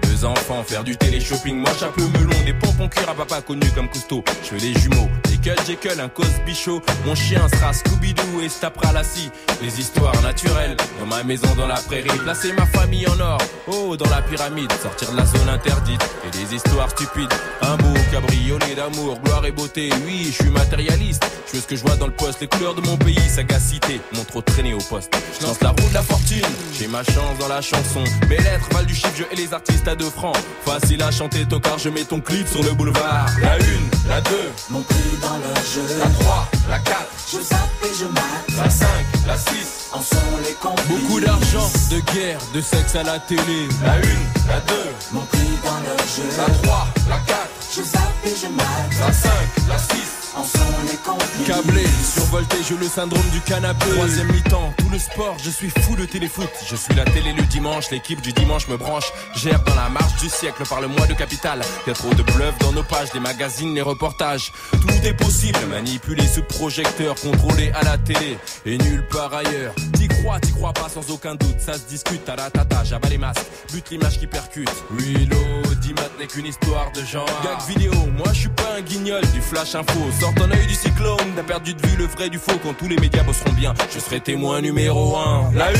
enfants, 0.25 0.63
faire 0.63 0.83
du 0.83 0.95
télé-shopping. 0.97 1.57
Moi, 1.57 1.71
chapeau 1.79 2.07
melon, 2.13 2.45
des 2.45 2.53
pompons 2.53 2.87
cuir 2.87 3.09
à 3.09 3.13
papa 3.13 3.41
connu 3.41 3.67
comme 3.75 3.89
Cousteau. 3.89 4.23
Je 4.43 4.51
veux 4.51 4.59
des 4.59 4.73
jumeaux, 4.79 5.09
Cut 5.41 5.55
Jekyll, 5.65 5.99
un 5.99 6.09
Cosby 6.09 6.53
Show. 6.53 6.81
Mon 7.05 7.15
chien 7.15 7.41
sera 7.49 7.73
Scooby-Doo 7.73 8.41
et 8.43 8.49
se 8.49 8.59
tapera 8.59 8.91
la 8.93 9.03
scie. 9.03 9.31
Les 9.63 9.79
histoires 9.79 10.19
naturelles, 10.21 10.77
dans 10.99 11.07
ma 11.07 11.23
maison, 11.23 11.47
dans 11.57 11.65
la 11.65 11.75
prairie. 11.75 12.09
Placer 12.23 12.53
ma 12.53 12.67
famille 12.67 13.07
en 13.07 13.19
or, 13.19 13.39
oh, 13.67 13.97
dans 13.97 14.09
la 14.09 14.21
pyramide. 14.21 14.71
Sortir 14.83 15.11
de 15.11 15.17
la 15.17 15.25
zone 15.25 15.49
interdite 15.49 16.01
et 16.27 16.37
des 16.37 16.55
histoires 16.55 16.91
stupides. 16.91 17.33
Un 17.61 17.75
beau 17.77 17.93
cabriolet 18.11 18.75
d'amour, 18.75 19.19
gloire 19.23 19.43
et 19.45 19.51
beauté. 19.51 19.89
Oui, 20.05 20.25
je 20.27 20.43
suis 20.43 20.51
matérialiste. 20.51 21.25
Je 21.47 21.55
veux 21.55 21.61
ce 21.61 21.67
que 21.67 21.75
je 21.75 21.81
vois 21.81 21.95
dans 21.95 22.07
le 22.07 22.13
poste, 22.13 22.39
les 22.41 22.47
couleurs 22.47 22.75
de 22.75 22.81
mon 22.81 22.97
pays, 22.97 23.27
sagacité. 23.27 23.99
Mon 24.13 24.23
trop 24.23 24.41
traîné 24.41 24.75
au 24.75 24.81
poste. 24.89 25.11
Je 25.39 25.45
lance 25.47 25.59
la 25.61 25.69
roue 25.69 25.89
de 25.89 25.93
la 25.95 26.03
fortune. 26.03 26.45
J'ai 26.77 26.87
ma 26.87 27.03
chance 27.03 27.37
dans 27.39 27.47
la 27.47 27.61
chanson. 27.61 28.03
Mes 28.29 28.37
lettres 28.37 28.69
valent 28.71 28.85
du 28.85 28.93
chiffre, 28.93 29.15
je 29.17 29.23
et 29.31 29.35
les 29.35 29.53
artistes 29.53 29.87
à 29.87 29.95
deux 29.95 30.09
francs. 30.11 30.35
Facile 30.65 31.01
à 31.03 31.11
chanter, 31.11 31.45
tocard, 31.45 31.79
je 31.79 31.89
mets 31.89 32.03
ton 32.03 32.19
clip 32.21 32.47
sur 32.47 32.61
le 32.63 32.71
boulevard. 32.73 33.25
La 33.41 33.57
une, 33.57 33.89
la 34.07 34.21
deux, 34.21 34.51
Mon 34.69 34.81
prix 34.81 34.97
dans 35.21 35.37
le 35.37 35.55
jeu. 35.73 35.97
la 35.99 36.07
trois, 36.23 36.47
la 36.69 36.79
quatre, 36.79 37.07
Je 37.31 37.37
zappe 37.41 37.59
et 37.83 37.93
je 37.99 38.05
mate. 38.05 38.63
la 38.63 38.69
cinq, 38.69 39.05
la 39.27 39.37
six. 39.37 39.89
En 39.93 40.01
sont 40.01 40.15
les 40.45 40.53
complices. 40.53 40.87
Beaucoup 40.87 41.19
d'argent, 41.19 41.69
de 41.91 41.99
guerre, 42.13 42.39
de 42.53 42.61
sexe 42.61 42.95
à 42.95 43.03
la 43.03 43.19
télé. 43.19 43.67
La 43.83 43.97
une, 43.97 44.25
la 44.47 44.59
deux, 44.61 44.89
Mon 45.11 45.21
prix 45.21 45.39
dans 45.65 45.79
le 45.79 45.97
jeu. 46.15 46.37
la 46.37 46.53
trois, 46.63 46.87
la 47.09 47.17
quatre, 47.27 47.49
je 47.75 47.83
zappe 47.83 48.25
et 48.25 48.35
je 48.35 48.47
mate. 48.47 48.99
La 48.99 49.13
5, 49.13 49.31
la 49.69 49.77
6. 49.77 49.87
En 50.33 50.43
son 50.43 50.59
les 50.89 50.97
complices. 50.97 51.47
Câblé, 51.47 51.83
survolté, 52.15 52.57
j'ai 52.67 52.77
le 52.77 52.87
syndrome 52.87 53.29
du 53.33 53.41
canapé. 53.41 53.89
Troisième 53.91 54.31
mi-temps, 54.31 54.73
tout 54.77 54.89
le 54.89 54.97
sport, 54.97 55.35
je 55.43 55.49
suis 55.49 55.69
fou 55.69 55.95
de 55.97 56.05
téléfoot. 56.05 56.49
Je 56.69 56.75
suis 56.75 56.93
la 56.95 57.03
télé 57.03 57.33
le 57.33 57.43
dimanche, 57.43 57.91
l'équipe 57.91 58.21
du 58.21 58.31
dimanche 58.31 58.69
me 58.69 58.77
branche. 58.77 59.11
Gère 59.35 59.61
dans 59.63 59.75
la 59.75 59.89
marche 59.89 60.15
du 60.21 60.29
siècle 60.29 60.63
par 60.69 60.79
le 60.79 60.87
mois 60.87 61.05
de 61.05 61.13
capital. 61.13 61.61
Y'a 61.85 61.93
trop 61.93 62.13
de 62.13 62.23
bluff 62.23 62.57
dans 62.59 62.71
nos 62.71 62.83
pages, 62.83 63.09
les 63.13 63.19
magazines, 63.19 63.75
les 63.75 63.81
reportages. 63.81 64.53
Tout 64.71 65.05
est 65.05 65.13
possible, 65.13 65.59
manipuler 65.69 66.25
sous 66.25 66.43
projecteur, 66.43 67.15
contrôler 67.15 67.71
à 67.73 67.83
la 67.83 67.97
télé 67.97 68.37
et 68.65 68.77
nulle 68.77 69.05
part 69.07 69.33
ailleurs. 69.33 69.73
T'y 70.21 70.27
crois, 70.27 70.39
t'y 70.39 70.51
crois 70.51 70.73
pas 70.73 70.87
sans 70.87 71.09
aucun 71.11 71.33
doute, 71.33 71.59
ça 71.59 71.73
se 71.73 71.87
discute 71.89 72.29
à 72.29 72.35
la 72.35 72.51
tata, 72.51 72.83
j'abats 72.83 73.09
les 73.09 73.17
masques, 73.17 73.41
but 73.73 73.83
l'image 73.89 74.19
qui 74.19 74.27
percute. 74.27 74.69
Willow, 74.91 75.35
Dimat 75.81 76.01
n'est 76.19 76.27
qu'une 76.27 76.45
histoire 76.45 76.91
de 76.93 77.01
genre. 77.03 77.25
Gag 77.43 77.57
vidéo, 77.67 77.91
moi 78.15 78.27
je 78.31 78.41
suis 78.41 78.49
pas 78.49 78.75
un 78.77 78.81
guignol 78.81 79.21
du 79.33 79.41
flash 79.41 79.73
info. 79.73 79.99
Sors 80.19 80.31
ton 80.35 80.51
œil 80.51 80.67
du 80.67 80.75
cyclone, 80.75 81.17
t'as 81.35 81.41
perdu 81.41 81.73
de 81.73 81.87
vue 81.87 81.97
le 81.97 82.05
vrai 82.05 82.29
du 82.29 82.37
faux. 82.37 82.51
Quand 82.63 82.73
tous 82.77 82.87
les 82.87 82.97
médias 82.97 83.23
bosseront 83.23 83.51
bien, 83.53 83.73
je 83.91 83.97
serai 83.99 84.19
témoin 84.19 84.61
numéro 84.61 85.17
1. 85.17 85.53
La 85.55 85.69
1, 85.69 85.71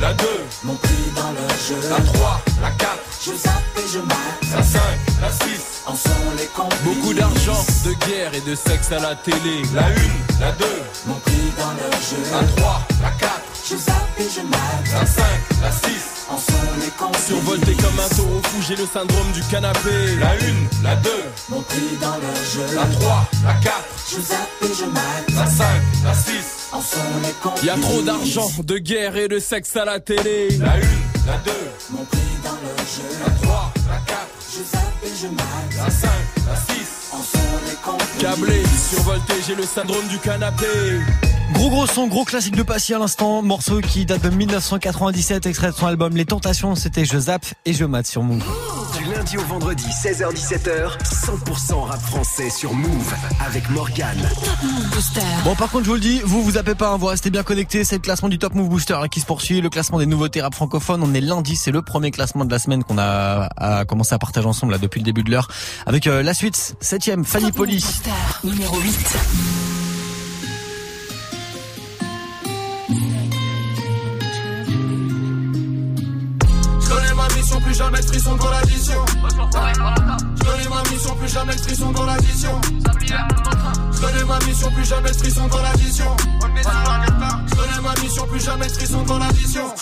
la 0.00 0.14
2, 0.14 0.24
Mon 0.64 0.74
prix 0.76 0.94
dans 1.14 1.30
le 1.32 1.48
jeu. 1.68 1.88
la 1.90 2.00
3, 2.00 2.40
la 2.62 2.70
4, 2.70 2.90
Je 3.26 3.32
zappe 3.32 3.52
et 3.76 3.92
je 3.92 3.98
mate. 3.98 4.16
la 4.56 4.62
5, 4.62 4.80
la 5.20 5.30
6. 5.30 5.82
En 5.86 5.94
sont 5.94 6.10
les 6.38 6.46
complices. 6.46 6.80
Beaucoup 6.84 7.12
d'argent, 7.14 7.64
de 7.84 7.92
guerre 8.06 8.32
et 8.34 8.40
de 8.48 8.54
sexe 8.54 8.92
à 8.92 8.98
la 9.00 9.14
télé. 9.16 9.60
La 9.74 9.82
1, 9.86 9.90
la 10.40 10.52
2, 10.52 10.64
Mon 11.06 11.14
prix 11.16 11.52
dans 11.58 11.72
le 11.72 11.90
jeu. 12.00 12.22
la 12.32 12.46
3, 12.62 12.80
la 13.02 13.10
4, 13.10 13.30
Je 13.70 13.76
zappe 13.76 14.18
et 14.18 14.24
je 14.24 14.40
la 14.92 15.06
5, 15.06 15.24
la 15.62 15.70
6. 15.70 15.80
En 16.28 16.36
sont 16.36 16.52
les 16.80 16.90
complices. 16.98 17.26
Survolté 17.26 17.72
comme 17.74 18.00
un 18.00 18.08
taureau 18.16 18.40
fou, 18.44 18.62
j'ai 18.66 18.74
le 18.74 18.84
syndrome 18.92 19.30
du 19.32 19.40
canapé. 19.42 20.16
La 20.18 20.30
1, 20.30 20.34
la 20.82 20.96
2, 20.96 21.10
Mon 21.50 21.60
prix 21.62 21.96
dans 22.00 22.16
le 22.16 22.34
jeu. 22.52 22.74
la 22.74 22.86
3, 22.86 23.28
la 23.44 23.54
4, 23.54 23.74
Je 24.10 24.20
zappe 24.20 24.48
et 24.62 24.74
je 24.76 24.84
mate. 24.86 25.30
la 25.36 25.46
5, 25.46 25.66
la 26.04 26.14
6. 26.14 26.32
En 26.72 26.80
sont 26.80 26.96
les 27.22 27.32
complices. 27.42 27.64
Y 27.64 27.70
a 27.70 27.76
trop 27.76 28.02
d'argent, 28.02 28.50
de 28.64 28.78
guerre 28.78 29.16
et 29.16 29.28
de 29.28 29.38
sexe 29.38 29.76
à 29.76 29.84
la 29.84 30.00
télé. 30.00 30.48
La 30.58 30.72
1, 30.72 30.78
la 31.26 31.36
2, 31.44 31.52
Mon 31.90 32.04
prix 32.04 32.18
dans 32.42 32.50
le 32.50 32.76
jeu. 32.76 33.18
la 33.24 33.46
3, 33.46 33.72
la 33.88 33.96
4, 33.98 34.18
Je 34.52 34.62
zappe 34.64 34.82
et 35.04 35.12
je 35.22 35.26
mate. 35.28 35.76
la 35.78 35.90
5, 35.90 36.10
la 36.48 36.56
6. 36.56 36.88
En 37.12 37.18
sont 37.18 37.38
les 37.68 37.76
complices. 37.84 38.20
Câblé, 38.20 38.62
survolté, 38.90 39.34
j'ai 39.46 39.54
le 39.54 39.64
syndrome 39.64 40.06
du 40.08 40.18
canapé. 40.18 40.66
Gros 41.52 41.70
gros 41.70 41.86
son, 41.86 42.06
gros 42.06 42.24
classique 42.24 42.56
de 42.56 42.62
Passy 42.62 42.94
à 42.94 42.98
l'instant, 42.98 43.42
morceau 43.42 43.80
qui 43.80 44.06
date 44.06 44.22
de 44.22 44.30
1997, 44.30 45.46
extrait 45.46 45.70
de 45.70 45.76
son 45.76 45.86
album 45.86 46.16
Les 46.16 46.24
Tentations, 46.24 46.74
c'était 46.74 47.04
Je 47.04 47.18
zappe 47.18 47.46
et 47.64 47.72
je 47.72 47.84
mate 47.84 48.06
sur 48.06 48.22
Move. 48.22 48.42
Du 48.96 49.04
lundi 49.12 49.36
au 49.36 49.42
vendredi, 49.42 49.84
16h-17h, 49.84 50.98
100% 51.02 51.84
rap 51.84 52.00
français 52.00 52.50
sur 52.50 52.72
Move 52.72 53.14
avec 53.44 53.68
Morgane. 53.70 54.18
Move 54.62 54.90
Booster. 54.90 55.20
Bon 55.44 55.54
par 55.54 55.70
contre 55.70 55.84
je 55.84 55.90
vous 55.90 55.94
le 55.94 56.00
dis, 56.00 56.20
vous 56.24 56.42
vous 56.42 56.52
zappez 56.52 56.74
pas, 56.74 56.90
hein, 56.90 56.96
vous 56.96 57.06
restez 57.06 57.30
bien 57.30 57.42
connectés, 57.42 57.84
c'est 57.84 57.96
le 57.96 58.02
classement 58.02 58.28
du 58.28 58.38
Top 58.38 58.54
Move 58.54 58.68
Booster 58.68 58.98
qui 59.10 59.20
se 59.20 59.26
poursuit, 59.26 59.60
le 59.60 59.70
classement 59.70 59.98
des 59.98 60.06
nouveautés 60.06 60.40
rap 60.40 60.54
francophones, 60.54 61.02
on 61.02 61.14
est 61.14 61.20
lundi, 61.20 61.56
c'est 61.56 61.72
le 61.72 61.82
premier 61.82 62.10
classement 62.10 62.44
de 62.44 62.50
la 62.50 62.58
semaine 62.58 62.84
qu'on 62.84 62.98
a, 62.98 63.48
a 63.56 63.84
commencé 63.84 64.14
à 64.14 64.18
partager 64.18 64.46
ensemble 64.46 64.72
là 64.72 64.78
depuis 64.78 65.00
le 65.00 65.04
début 65.04 65.22
de 65.22 65.30
l'heure, 65.30 65.48
avec 65.86 66.06
euh, 66.06 66.22
la 66.22 66.34
suite, 66.34 66.76
septième, 66.80 67.24
Fanny 67.24 67.46
Top 67.46 67.58
Move 67.58 67.66
Poli. 67.66 67.76
Booster. 67.80 68.10
Numéro 68.44 68.76
8. 68.80 69.89
Jamais 77.80 78.00
de 78.00 78.06
frisson 78.06 78.36
dans 78.36 78.50
l'addition. 78.50 79.04
Je 80.36 80.44
connais 80.44 80.68
ma 80.68 80.82
mission, 80.90 81.16
plus 81.16 81.28
jamais 81.32 81.54
de 81.54 81.60
frisson 81.60 81.90
dans 81.92 82.04
l'addition. 82.04 82.60
Je 83.92 84.00
connais 84.00 84.24
ma 84.24 84.38
mission, 84.40 84.70
plus 84.70 84.84
jamais 84.84 85.10
de 85.10 85.16
frisson 85.16 85.46
dans 85.48 85.62
l'addition. 85.62 86.16
Je 86.20 87.54
connais 87.56 87.80
ma 87.82 87.94
mission, 88.02 88.26
plus 88.26 88.44
jamais 88.44 88.66
de 88.66 88.72
frisson 88.72 89.02
dans 89.02 89.18
l'addition. 89.18 89.74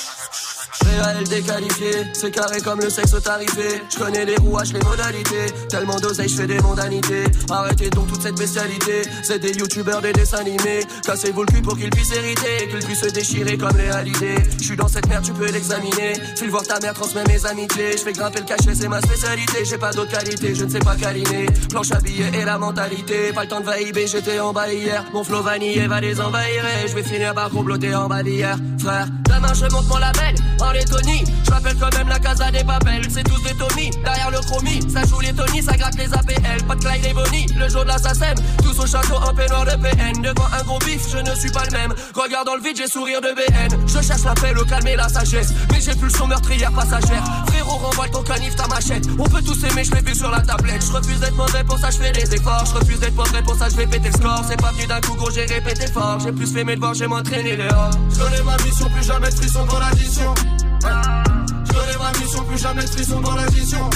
Réel 0.85 1.25
déqualifié, 1.29 1.91
c'est 2.13 2.31
carré 2.31 2.61
comme 2.61 2.81
le 2.81 2.91
sexe 2.91 3.15
tarifé. 3.23 3.83
Je 3.91 3.99
connais 3.99 4.25
les 4.25 4.37
rouages, 4.37 4.73
les 4.73 4.81
modalités. 4.81 5.47
Tellement 5.69 5.99
d'oseille, 6.01 6.29
je 6.29 6.37
fais 6.37 6.47
des 6.47 6.61
mondanités. 6.61 7.25
Arrêtez 7.51 7.91
donc 7.91 8.09
toute 8.09 8.23
cette 8.23 8.39
bestialité. 8.39 9.03
C'est 9.23 9.39
des 9.39 9.53
youtubeurs, 9.53 10.01
des 10.01 10.13
dessins 10.13 10.39
animés. 10.39 10.81
Cassez-vous 11.05 11.43
le 11.43 11.53
cul 11.53 11.63
pour 11.63 11.77
qu'ils 11.77 11.91
puissent 11.91 12.13
hériter. 12.13 12.69
Qu'ils 12.71 12.85
puissent 12.85 13.01
se 13.01 13.11
déchirer 13.11 13.57
comme 13.57 13.77
les 13.77 13.91
halidés. 13.91 14.43
Je 14.59 14.65
suis 14.65 14.77
dans 14.77 14.89
cette 14.89 15.09
merde, 15.09 15.25
tu 15.25 15.33
peux 15.33 15.51
l'examiner. 15.51 16.15
File 16.37 16.51
voir 16.51 16.63
ta 16.63 16.79
mère, 16.81 16.95
transmets 16.95 17.25
mes 17.25 17.45
amitiés. 17.47 17.93
Je 17.93 18.03
fais 18.03 18.13
grimper 18.13 18.41
le 18.41 18.47
cachet, 18.47 18.75
c'est 18.75 18.89
ma 18.89 19.01
spécialité. 19.01 19.65
J'ai 19.65 19.79
pas 19.79 19.93
d'autre 19.93 20.11
qualité, 20.11 20.55
je 20.55 20.65
ne 20.65 20.71
sais 20.71 20.79
pas 20.81 20.97
câliner. 20.97 21.47
Planche 21.71 21.93
à 21.93 22.01
billets 22.01 22.31
et 22.35 22.45
la 22.45 22.59
mentalité. 22.59 23.33
Pas 23.33 23.43
le 23.43 23.49
temps 23.49 23.61
de 23.61 23.67
vaïber, 23.67 24.07
j'étais 24.07 24.41
en 24.41 24.53
bas 24.53 24.73
hier. 24.73 25.05
Mon 25.13 25.25
flow 25.25 25.43
vanillé 25.43 25.87
va 25.87 26.01
les 26.01 26.21
envahir. 26.21 26.65
Et 26.85 26.89
je 26.89 26.95
vais 26.95 27.03
finir 27.03 27.35
par 27.35 27.51
comploter 27.51 27.95
en 27.95 28.09
bas 28.09 28.23
d'hier. 28.23 28.57
Frère, 28.79 29.07
demain 29.25 29.53
je 29.55 29.67
monte 29.73 29.87
mon 29.89 29.99
label. 29.99 30.35
En 30.69 30.73
Lettonie, 30.73 31.25
je 31.47 31.51
m'appelle 31.51 31.77
quand 31.81 31.97
même 31.97 32.09
la 32.09 32.19
casa 32.19 32.51
des 32.51 32.63
papels. 32.63 33.07
C'est 33.09 33.23
tous 33.23 33.43
des 33.43 33.55
Tommy, 33.55 33.91
derrière 34.05 34.31
le 34.31 34.39
chromie. 34.41 34.81
Ça 34.93 35.01
joue 35.07 35.19
les 35.21 35.33
Tony, 35.33 35.63
ça 35.63 35.75
gratte 35.75 35.97
les 35.97 36.13
APL. 36.13 36.63
Pas 36.69 36.75
de 36.75 36.81
Clyde 36.85 37.07
et 37.07 37.15
Bonnie, 37.15 37.47
le 37.57 37.71
jour 37.71 37.85
de 37.85 37.89
l'assassin. 37.89 38.35
Tous 38.63 38.79
au 38.79 38.87
château 38.87 39.15
en 39.15 39.33
peignoir 39.33 39.65
de 39.65 39.71
PN. 39.71 40.21
Devant 40.21 40.45
un 40.53 40.63
gros 40.65 40.79
bif, 40.81 41.09
je 41.11 41.17
ne 41.17 41.35
suis 41.35 41.51
pas 41.51 41.65
le 41.65 41.71
même. 41.71 41.95
Regarde 42.15 42.45
dans 42.45 42.55
le 42.55 42.61
vide, 42.61 42.77
j'ai 42.77 42.87
sourire 42.87 43.23
de 43.23 43.29
BN. 43.29 43.81
Je 43.87 44.03
cherche 44.03 44.25
la 44.25 44.35
paix, 44.35 44.53
le 44.53 44.63
calme 44.65 44.87
et 44.89 44.97
la 44.97 45.09
sagesse. 45.09 45.55
Mais 45.73 45.81
j'ai 45.81 45.95
plus 45.95 46.09
le 46.09 46.19
son 46.19 46.27
meurtrière 46.27 46.73
passagère. 46.73 47.25
Frérot, 47.47 47.79
renvoie 47.79 48.09
ton 48.09 48.23
canif, 48.23 48.55
ta 48.55 48.67
machette. 48.67 49.07
On 49.19 49.25
peut 49.25 49.41
tous 49.41 49.65
aimer, 49.65 49.85
je 49.85 49.93
l'ai 49.93 50.03
vu 50.03 50.15
sur 50.15 50.31
la 50.31 50.43
tablette. 50.43 50.85
Je 50.87 50.93
refuse 50.93 51.21
d'être 51.21 51.37
mauvais, 51.37 51.65
pour 51.65 51.79
ça 51.79 51.89
je 51.91 51.97
fais 51.97 52.13
des 52.13 52.35
efforts. 52.35 52.67
Je 52.67 52.75
refuse 52.75 53.01
d'être 53.01 53.17
mauvais, 53.17 53.41
pour 53.41 53.57
ça 53.57 53.71
je 53.71 53.77
vais 53.77 53.87
péter 53.87 54.11
le 54.11 54.15
score. 54.15 54.45
C'est 54.47 54.61
pas 54.61 54.73
venu 54.73 54.87
d'un 54.87 55.01
coup, 55.01 55.15
gros, 55.15 55.31
j'ai 55.31 55.47
répété 55.47 55.87
fort. 55.87 56.19
J'ai 56.23 56.33
plus 56.33 56.53
fait 56.53 56.65
mes 56.65 56.75
devoirs, 56.75 56.93
j'ai 56.93 57.07
m'entraîné 57.07 57.57
dehors. 57.57 57.91
Je 58.11 58.19
connais 58.19 58.43
ma 58.43 58.57
mission, 58.63 58.91
plus 58.91 59.07
jamais 59.07 59.31
de 59.31 59.35
frisson 59.35 59.65
dans 59.65 59.79
l'addition. 59.79 60.35
Je 60.59 61.73
connais 61.73 61.99
ma 61.99 62.19
mission, 62.19 62.45
plus 62.45 62.59
jamais 62.59 62.83
de 62.83 62.89
frisson 62.89 63.21
dans 63.21 63.35
l'addition. 63.35 63.91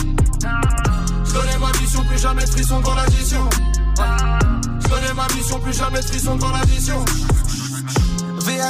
Je 1.24 1.32
connais 1.32 1.58
ma 1.58 1.72
mission, 1.80 2.04
plus 2.04 2.18
jamais 2.18 2.44
de 2.44 2.50
frisson 2.50 2.80
dans 2.80 2.94
l'addition. 2.94 3.48
Je 4.80 4.88
connais 4.88 5.14
ma 5.14 5.26
mission, 5.34 5.60
plus 5.60 5.76
jamais 5.76 6.00
de 6.00 6.04
frisson 6.04 6.36
dans 6.36 6.50
l'addition. 6.50 7.04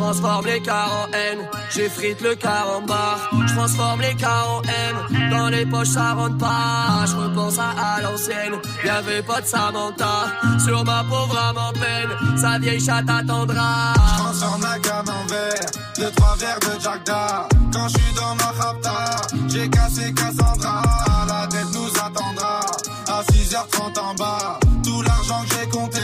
Transforme 0.00 0.46
les 0.46 0.62
cars 0.62 0.90
en 1.04 1.12
haine, 1.12 1.46
j'effrite 1.70 2.22
le 2.22 2.34
car 2.34 2.66
en 2.74 2.80
barre. 2.80 3.28
Je 3.46 3.54
transforme 3.54 4.00
les 4.00 4.14
cars 4.14 4.48
en 4.50 4.62
haine, 4.62 5.30
dans 5.30 5.48
les 5.50 5.66
poches 5.66 5.88
ça 5.88 6.14
rentre 6.14 6.38
pas. 6.38 7.04
Je 7.06 7.16
repense 7.16 7.58
à, 7.58 7.96
à 7.96 8.00
l'ancienne, 8.00 8.54
y'avait 8.82 9.20
pas 9.22 9.42
de 9.42 9.46
Samantha. 9.46 10.32
Sur 10.64 10.86
ma 10.86 11.04
pauvre 11.04 11.36
âme 11.38 11.58
en 11.58 11.72
peine, 11.74 12.38
sa 12.38 12.58
vieille 12.58 12.80
chatte 12.80 13.10
attendra. 13.10 13.92
Je 13.94 14.22
transforme 14.22 14.62
la 14.62 14.78
gamme 14.78 15.08
en 15.08 15.26
verre, 15.26 15.66
deux 15.96 16.10
trois 16.12 16.36
verres 16.36 16.60
de 16.60 16.80
Jack 16.80 17.04
Da. 17.04 17.48
Quand 17.70 17.88
je 17.88 17.98
suis 17.98 18.14
dans 18.14 18.34
ma 18.36 18.64
rapta, 18.64 19.16
j'ai 19.48 19.68
cassé 19.68 20.14
Cassandra. 20.14 20.82
La 21.28 21.46
tête 21.46 21.66
nous 21.74 21.90
attendra, 22.02 22.60
à 23.06 23.22
6h30 23.30 24.00
en 24.00 24.14
bas. 24.14 24.58
Tout 24.82 25.02
l'argent 25.02 25.42
que 25.42 25.56
j'ai 25.56 25.68
compté, 25.68 26.00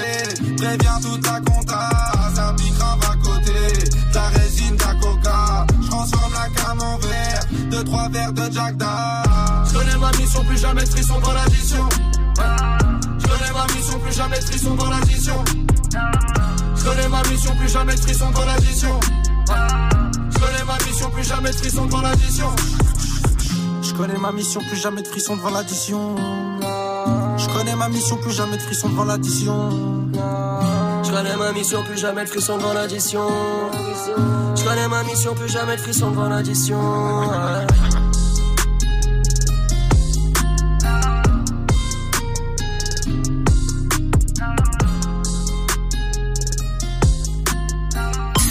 préviens 0.58 1.00
toute 1.00 1.26
la 1.26 1.40
verres 8.10 8.32
de 8.32 8.52
Jack. 8.52 8.74
Je 9.66 9.72
connais 9.72 9.96
ma 9.98 10.10
mission, 10.12 10.44
plus 10.44 10.58
jamais 10.58 10.82
de 10.84 11.20
dans 11.20 11.32
l'addition. 11.32 11.88
Je 13.18 13.26
connais 13.26 13.52
ma 13.52 13.64
mission, 13.74 13.98
plus 13.98 14.14
jamais 14.14 14.38
de 14.38 14.76
dans 14.76 14.90
l'addition. 14.90 15.44
jamais 17.68 17.94
de 17.94 18.32
dans 18.34 18.44
l'addition. 18.44 19.00
Je 20.30 20.40
connais 20.40 20.64
ma 20.64 20.78
mission, 20.86 21.10
plus 21.10 21.24
jamais 21.24 21.50
devant 21.86 22.00
l'addition. 22.00 22.50
Je 23.82 23.94
connais 23.94 24.18
ma 24.18 24.32
mission, 24.32 24.60
plus 24.60 24.80
jamais 24.80 25.02
de 25.02 25.08
frisson 25.08 25.36
devant 25.36 25.50
l'addition. 25.50 26.16
Je 27.38 27.48
connais 27.48 27.76
ma 27.76 27.88
mission, 27.88 28.16
plus 28.16 28.32
jamais 28.32 28.56
de 28.56 28.62
frisson 28.62 28.88
devant 28.88 29.04
l'addition. 29.04 30.06
Je 31.06 31.12
connais 31.12 31.36
ma 31.36 31.52
mission, 31.52 31.82
plus 31.84 31.98
jamais 31.98 32.24
de 32.24 32.28
frisson 32.28 32.56
devant 32.58 32.72
l'addition. 32.72 33.28
Je 34.56 34.64
connais 34.64 34.88
ma 34.88 35.04
mission, 35.04 35.34
plus 35.34 35.48
jamais 35.48 35.76
de 35.76 35.80
frisson 35.80 36.10
devant 36.10 36.28
l'addition. 36.28 36.80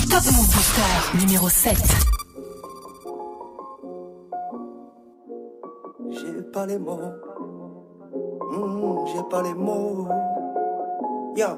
Top 0.10 0.24
Move 0.32 0.50
Booster 0.54 1.18
numéro 1.20 1.50
7. 1.50 1.78
J'ai 6.12 6.42
pas 6.54 6.66
les 6.66 6.78
mots. 6.80 7.00
Mmh, 8.52 9.06
J'ai 9.08 9.24
pas 9.30 9.42
les 9.42 9.54
mots. 9.54 10.08
Yeah. 11.36 11.58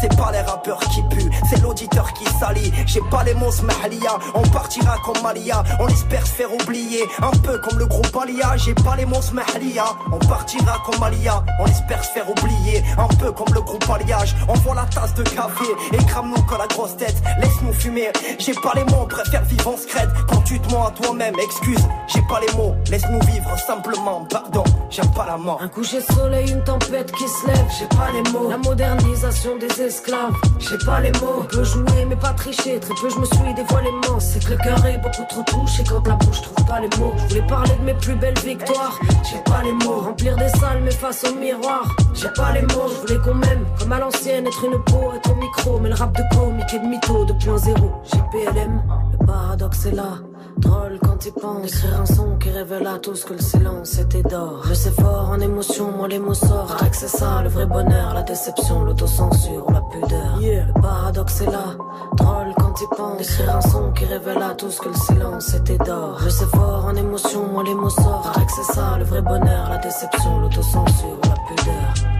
C'est 0.00 0.14
pas 0.16 0.30
les 0.32 0.40
rappeurs 0.40 0.80
qui 0.80 1.02
puent, 1.10 1.30
c'est 1.48 1.62
l'auditeur 1.62 2.12
qui 2.12 2.24
salit. 2.38 2.72
J'ai 2.86 3.00
pas 3.10 3.24
les 3.24 3.34
mots 3.34 3.50
smahlia, 3.50 4.18
on 4.34 4.42
partira 4.48 4.96
comme 5.04 5.22
Malia. 5.22 5.62
On 5.80 5.88
espère 5.88 6.26
se 6.26 6.32
faire 6.32 6.52
oublier, 6.52 7.02
un 7.22 7.36
peu 7.38 7.58
comme 7.58 7.78
le 7.78 7.86
groupe 7.86 8.16
Alia. 8.20 8.56
J'ai 8.56 8.74
pas 8.74 8.96
les 8.96 9.06
mots 9.06 9.22
smahlia, 9.22 9.84
on 10.12 10.18
partira 10.18 10.78
comme 10.84 10.98
Malia. 11.00 11.42
On 11.60 11.66
espère 11.66 12.02
se 12.04 12.10
faire 12.10 12.28
oublier, 12.28 12.82
un 12.98 13.08
peu 13.16 13.32
comme 13.32 13.52
le 13.54 13.60
groupe 13.60 13.88
Alliage. 13.88 14.34
Envoie 14.48 14.74
la 14.74 14.84
tasse 14.86 15.14
de 15.14 15.22
café 15.22 15.64
et 15.92 16.04
crame-nous 16.04 16.42
quand 16.48 16.58
la 16.58 16.66
grosse 16.66 16.96
tête. 16.96 17.16
Laisse-nous 17.40 17.72
fumer, 17.72 18.10
j'ai 18.38 18.54
pas 18.54 18.72
les 18.74 18.84
mots, 18.84 19.02
on 19.02 19.06
préfère 19.06 19.44
vivre 19.44 19.68
en 19.68 19.76
scred. 19.76 20.08
Quand 20.28 20.42
tu 20.42 20.60
te 20.60 20.72
mens 20.72 20.86
à 20.86 20.90
toi-même, 20.90 21.34
excuse, 21.42 21.86
j'ai 22.08 22.22
pas 22.22 22.40
les 22.40 22.52
mots. 22.56 22.74
Laisse-nous 22.90 23.20
vivre 23.26 23.58
simplement, 23.66 24.26
pardon, 24.30 24.64
j'aime 24.90 25.10
pas 25.12 25.26
la 25.26 25.36
mort. 25.36 25.60
Un 25.62 25.68
coucher 25.68 26.00
de 26.00 26.12
soleil, 26.12 26.50
une 26.50 26.64
tempête 26.64 27.12
qui 27.12 27.28
se 27.28 27.46
lève, 27.46 27.66
j'ai 27.78 27.86
pas 27.86 28.10
les 28.12 28.30
mots. 28.30 28.50
La 28.50 28.58
modernisation 28.58 29.56
des 29.56 29.75
j'ai 29.78 30.78
pas 30.86 31.00
les 31.00 31.12
mots. 31.12 31.40
On 31.40 31.44
peut 31.44 31.64
jouer 31.64 32.06
mais 32.08 32.16
pas 32.16 32.32
tricher, 32.32 32.80
très 32.80 32.94
peu 32.94 33.10
je 33.10 33.18
me 33.18 33.26
suis 33.26 33.54
dévoilé 33.54 33.90
immense. 33.90 34.24
C'est 34.24 34.44
que 34.44 34.52
le 34.52 34.56
cœur 34.56 34.86
est 34.86 34.98
beaucoup 34.98 35.24
trop 35.28 35.42
touché 35.42 35.84
quand 35.86 36.06
la 36.06 36.14
bouche 36.14 36.40
trouve 36.42 36.66
pas 36.66 36.80
les 36.80 36.88
mots. 36.98 37.12
Je 37.16 37.34
voulais 37.34 37.46
parler 37.46 37.72
de 37.78 37.84
mes 37.84 37.94
plus 37.94 38.14
belles 38.14 38.38
victoires, 38.38 38.98
j'ai 39.30 39.38
pas 39.44 39.62
les 39.62 39.72
mots. 39.72 40.00
Remplir 40.00 40.36
des 40.36 40.48
salles 40.48 40.80
mais 40.82 40.90
face 40.90 41.24
au 41.24 41.34
miroir, 41.34 41.94
j'ai 42.14 42.28
pas 42.30 42.52
les 42.52 42.62
mots. 42.62 42.88
Je 42.88 43.00
voulais 43.00 43.22
qu'on 43.22 43.34
m'aime 43.34 43.66
comme 43.78 43.92
à 43.92 43.98
l'ancienne, 43.98 44.46
être 44.46 44.64
une 44.64 44.82
peau, 44.84 45.12
être 45.14 45.30
au 45.30 45.34
micro. 45.34 45.78
Mais 45.80 45.90
le 45.90 45.94
rap 45.94 46.16
de 46.16 46.22
comique 46.34 46.72
et 46.72 46.78
de 46.78 46.86
mytho 46.86 47.26
2.0, 47.26 47.74
j'ai 48.12 48.20
PLM, 48.32 48.82
le 49.12 49.26
paradoxe 49.26 49.86
est 49.86 49.92
là. 49.92 50.18
Drôle 50.58 50.98
quand 51.02 51.24
il 51.26 51.32
pense 51.32 51.66
Écrire 51.66 52.00
un 52.00 52.06
son 52.06 52.36
qui 52.38 52.50
révèle 52.50 52.86
à 52.86 52.98
tous 52.98 53.24
que 53.24 53.34
le 53.34 53.40
silence 53.40 53.98
était 53.98 54.22
d'or. 54.22 54.62
Je 54.66 54.74
sais 54.74 54.90
fort 54.90 55.30
en 55.30 55.40
émotion, 55.40 55.90
moi 55.92 56.08
les 56.08 56.18
mots 56.18 56.34
sortent. 56.34 56.76
Paraît 56.78 56.90
que 56.90 56.96
c'est 56.96 57.08
ça 57.08 57.42
le 57.42 57.48
vrai 57.48 57.66
bonheur 57.66 58.14
La 58.14 58.22
déception, 58.22 58.84
l'autocensure 58.84 59.66
la 59.70 59.80
pudeur. 59.82 60.38
Le 60.40 60.80
paradoxe 60.80 61.40
est 61.42 61.50
là. 61.50 61.76
Drôle 62.16 62.54
quand 62.56 62.80
il 62.80 62.96
pense 62.96 63.20
Écrire 63.20 63.56
un 63.56 63.60
son 63.60 63.92
qui 63.92 64.04
révèle 64.06 64.42
à 64.42 64.54
tous 64.54 64.78
que 64.78 64.88
le 64.88 64.94
silence 64.94 65.54
était 65.54 65.78
d'or. 65.78 66.18
Je 66.20 66.28
sais 66.28 66.46
fort 66.46 66.86
en 66.86 66.94
émotion, 66.94 67.46
moi 67.52 67.62
les 67.62 67.74
mots 67.74 67.90
sortent. 67.90 68.32
Paraît 68.32 68.46
que 68.46 68.52
c'est 68.52 68.72
ça 68.72 68.96
le 68.98 69.04
vrai 69.04 69.22
bonheur 69.22 69.68
La 69.68 69.78
déception, 69.78 70.40
l'autocensure 70.40 71.18
la 71.24 71.54
pudeur 71.54 72.15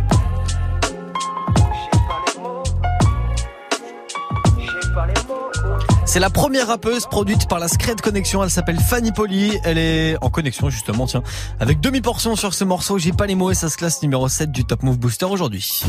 C'est 6.17 6.21
la 6.21 6.31
première 6.31 6.69
rappeuse 6.69 7.05
produite 7.05 7.47
par 7.47 7.59
la 7.59 7.69
Scred 7.69 8.01
Connection. 8.01 8.43
Elle 8.43 8.49
s'appelle 8.49 8.81
Fanny 8.81 9.13
Poli. 9.13 9.53
Elle 9.65 9.77
est 9.77 10.17
en 10.23 10.31
connexion, 10.31 10.71
justement, 10.71 11.07
tiens. 11.07 11.23
Avec 11.61 11.79
demi-portion 11.81 12.37
sur 12.37 12.55
ce 12.55 12.65
morceau. 12.65 12.97
J'ai 12.97 13.13
pas 13.13 13.27
les 13.27 13.35
mots 13.35 13.51
et 13.51 13.55
ça 13.55 13.69
se 13.69 13.77
classe 13.77 14.01
numéro 14.01 14.27
7 14.27 14.51
du 14.51 14.65
Top 14.65 14.83
Move 14.83 14.99
Booster 14.99 15.27
aujourd'hui. 15.27 15.83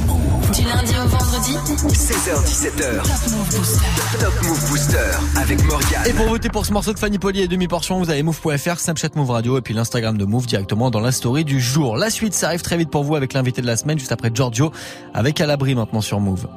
Du 0.54 0.63
lundi 0.63 0.94
au 1.02 1.08
vendredi 1.08 1.54
16h17h. 1.54 3.04
Top 3.04 3.32
Move 3.32 3.56
Booster. 3.56 3.86
Top 4.20 4.34
Move 4.44 4.70
Booster 4.70 5.12
avec 5.38 5.63
Morgane. 5.63 6.06
Et 6.06 6.12
pour 6.12 6.28
voter 6.28 6.50
pour 6.50 6.66
ce 6.66 6.74
morceau 6.74 6.92
de 6.92 7.00
Fanny 7.00 7.20
Poli 7.20 7.44
et 7.44 7.48
demi-portion, 7.48 7.98
vous 7.98 8.10
avez 8.10 8.22
move.fr, 8.22 8.80
Snapchat 8.82 9.12
Move 9.16 9.32
Radio 9.32 9.58
et 9.58 9.62
puis 9.62 9.74
l'Instagram 9.74 10.18
de 10.18 10.26
Move 10.26 10.46
directement 10.46 10.92
dans 10.92 11.00
la 11.00 11.13
story 11.13 11.46
du 11.46 11.62
jour. 11.62 11.96
La 11.96 12.10
suite, 12.10 12.34
ça 12.34 12.48
arrive 12.48 12.63
très 12.63 12.76
vite 12.76 12.90
pour 12.90 13.06
vous 13.06 13.16
avec 13.16 13.32
l'invité 13.32 13.62
de 13.62 13.68
la 13.68 13.78
semaine, 13.78 13.98
juste 13.98 14.12
après 14.12 14.32
Giorgio, 14.34 14.74
avec 15.13 15.40
à 15.40 15.46
l'abri 15.46 15.74
maintenant 15.74 16.02
sur 16.02 16.20
Move. 16.20 16.48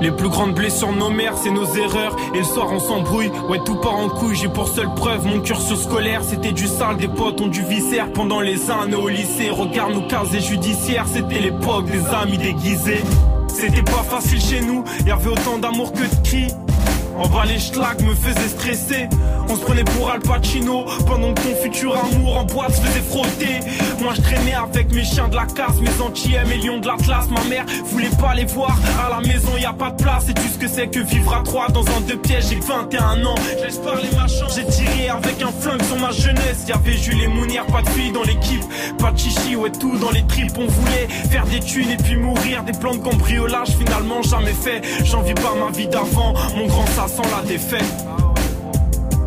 Les 0.00 0.10
plus 0.10 0.28
grandes 0.28 0.54
blessures 0.54 0.92
nos 0.92 1.10
mères, 1.10 1.36
c'est 1.36 1.50
nos 1.50 1.66
erreurs. 1.66 2.16
Et 2.34 2.38
le 2.38 2.44
soir, 2.44 2.68
on 2.70 2.80
s'embrouille. 2.80 3.30
Ouais, 3.48 3.60
tout 3.64 3.76
part 3.76 3.96
en 3.96 4.08
couille. 4.08 4.36
J'ai 4.36 4.48
pour 4.48 4.68
seule 4.68 4.92
preuve 4.94 5.26
mon 5.26 5.40
cursus 5.40 5.82
scolaire. 5.82 6.22
C'était 6.22 6.52
du 6.52 6.66
sale, 6.66 6.96
des 6.96 7.08
potes 7.08 7.40
ont 7.40 7.46
du 7.46 7.62
viscère 7.62 8.12
pendant 8.12 8.40
les 8.40 8.70
années 8.70 8.96
au 8.96 9.08
lycée. 9.08 9.50
Regarde 9.50 9.94
nos 9.94 10.06
cases 10.06 10.36
judiciaires. 10.38 11.06
C'était 11.06 11.40
l'époque 11.40 11.86
des 11.86 12.04
amis 12.14 12.38
déguisés. 12.38 13.02
C'était 13.48 13.82
pas 13.82 14.02
facile 14.02 14.40
chez 14.40 14.60
nous. 14.60 14.84
Y'avait 15.06 15.30
autant 15.30 15.58
d'amour 15.58 15.92
que 15.92 16.00
de 16.00 16.28
cris. 16.28 16.63
En 17.16 17.28
bas 17.28 17.44
les 17.46 17.58
schlags 17.58 18.02
me 18.02 18.14
faisaient 18.14 18.48
stresser. 18.48 19.08
On 19.48 19.56
se 19.56 19.60
prenait 19.60 19.84
pour 19.84 20.10
Al 20.10 20.20
Pacino. 20.20 20.84
Pendant 21.06 21.32
que 21.32 21.42
ton 21.42 21.54
futur 21.62 21.96
amour 21.96 22.38
en 22.38 22.44
boîte 22.44 22.74
se 22.74 22.80
faisait 22.80 23.00
frotter. 23.00 23.60
Moi 24.00 24.12
je 24.16 24.22
traînais 24.22 24.54
avec 24.54 24.92
mes 24.92 25.04
chiens 25.04 25.28
de 25.28 25.36
la 25.36 25.46
casse 25.46 25.80
Mes 25.80 26.02
antillais, 26.02 26.44
mes 26.44 26.56
lions 26.56 26.80
de 26.80 26.86
l'Atlas. 26.86 27.28
Ma 27.30 27.44
mère 27.44 27.64
voulait 27.84 28.10
pas 28.20 28.34
les 28.34 28.44
voir. 28.46 28.76
À 29.04 29.10
la 29.10 29.20
maison 29.20 29.50
y 29.60 29.64
a 29.64 29.72
pas 29.72 29.90
de 29.90 30.02
place. 30.02 30.28
Et 30.28 30.34
tu 30.34 30.48
ce 30.48 30.58
que 30.58 30.68
c'est 30.68 30.88
que 30.88 31.00
vivre 31.00 31.34
à 31.34 31.42
trois 31.42 31.68
dans 31.68 31.82
un 31.82 32.00
deux 32.06 32.16
pièges. 32.16 32.46
J'ai 32.50 32.56
que 32.56 32.64
21 32.64 33.24
ans, 33.24 33.34
je 33.58 33.64
laisse 33.64 33.78
parler 33.78 34.08
ma 34.16 34.26
chance 34.26 34.56
J'ai 34.56 34.66
tiré 34.66 35.08
avec 35.08 35.40
un 35.42 35.52
flingue 35.60 35.82
sur 35.82 35.98
ma 35.98 36.10
jeunesse. 36.10 36.64
Y'avait 36.68 36.96
Jules 36.96 37.22
et 37.22 37.28
Mounière, 37.28 37.66
pas 37.66 37.82
de 37.82 37.88
filles 37.90 38.12
dans 38.12 38.22
l'équipe. 38.22 38.64
Pas 38.98 39.12
de 39.12 39.18
chichi, 39.18 39.56
ouais 39.56 39.70
tout 39.70 39.96
dans 39.98 40.10
les 40.10 40.26
tripes 40.26 40.56
On 40.58 40.66
voulait 40.66 41.08
faire 41.30 41.46
des 41.46 41.60
thunes 41.60 41.90
et 41.90 41.96
puis 41.96 42.16
mourir. 42.16 42.64
Des 42.64 42.72
plans 42.72 42.94
de 42.94 43.02
cambriolage 43.02 43.70
finalement 43.70 44.22
jamais 44.22 44.52
fait. 44.52 44.82
J'en 45.04 45.22
vis 45.22 45.34
pas 45.34 45.54
ma 45.54 45.70
vie 45.70 45.86
d'avant. 45.86 46.34
Mon 46.56 46.66
grand 46.66 46.86
ça 47.08 47.22
sent 47.22 47.30
la 47.30 47.42
défaite. 47.42 48.06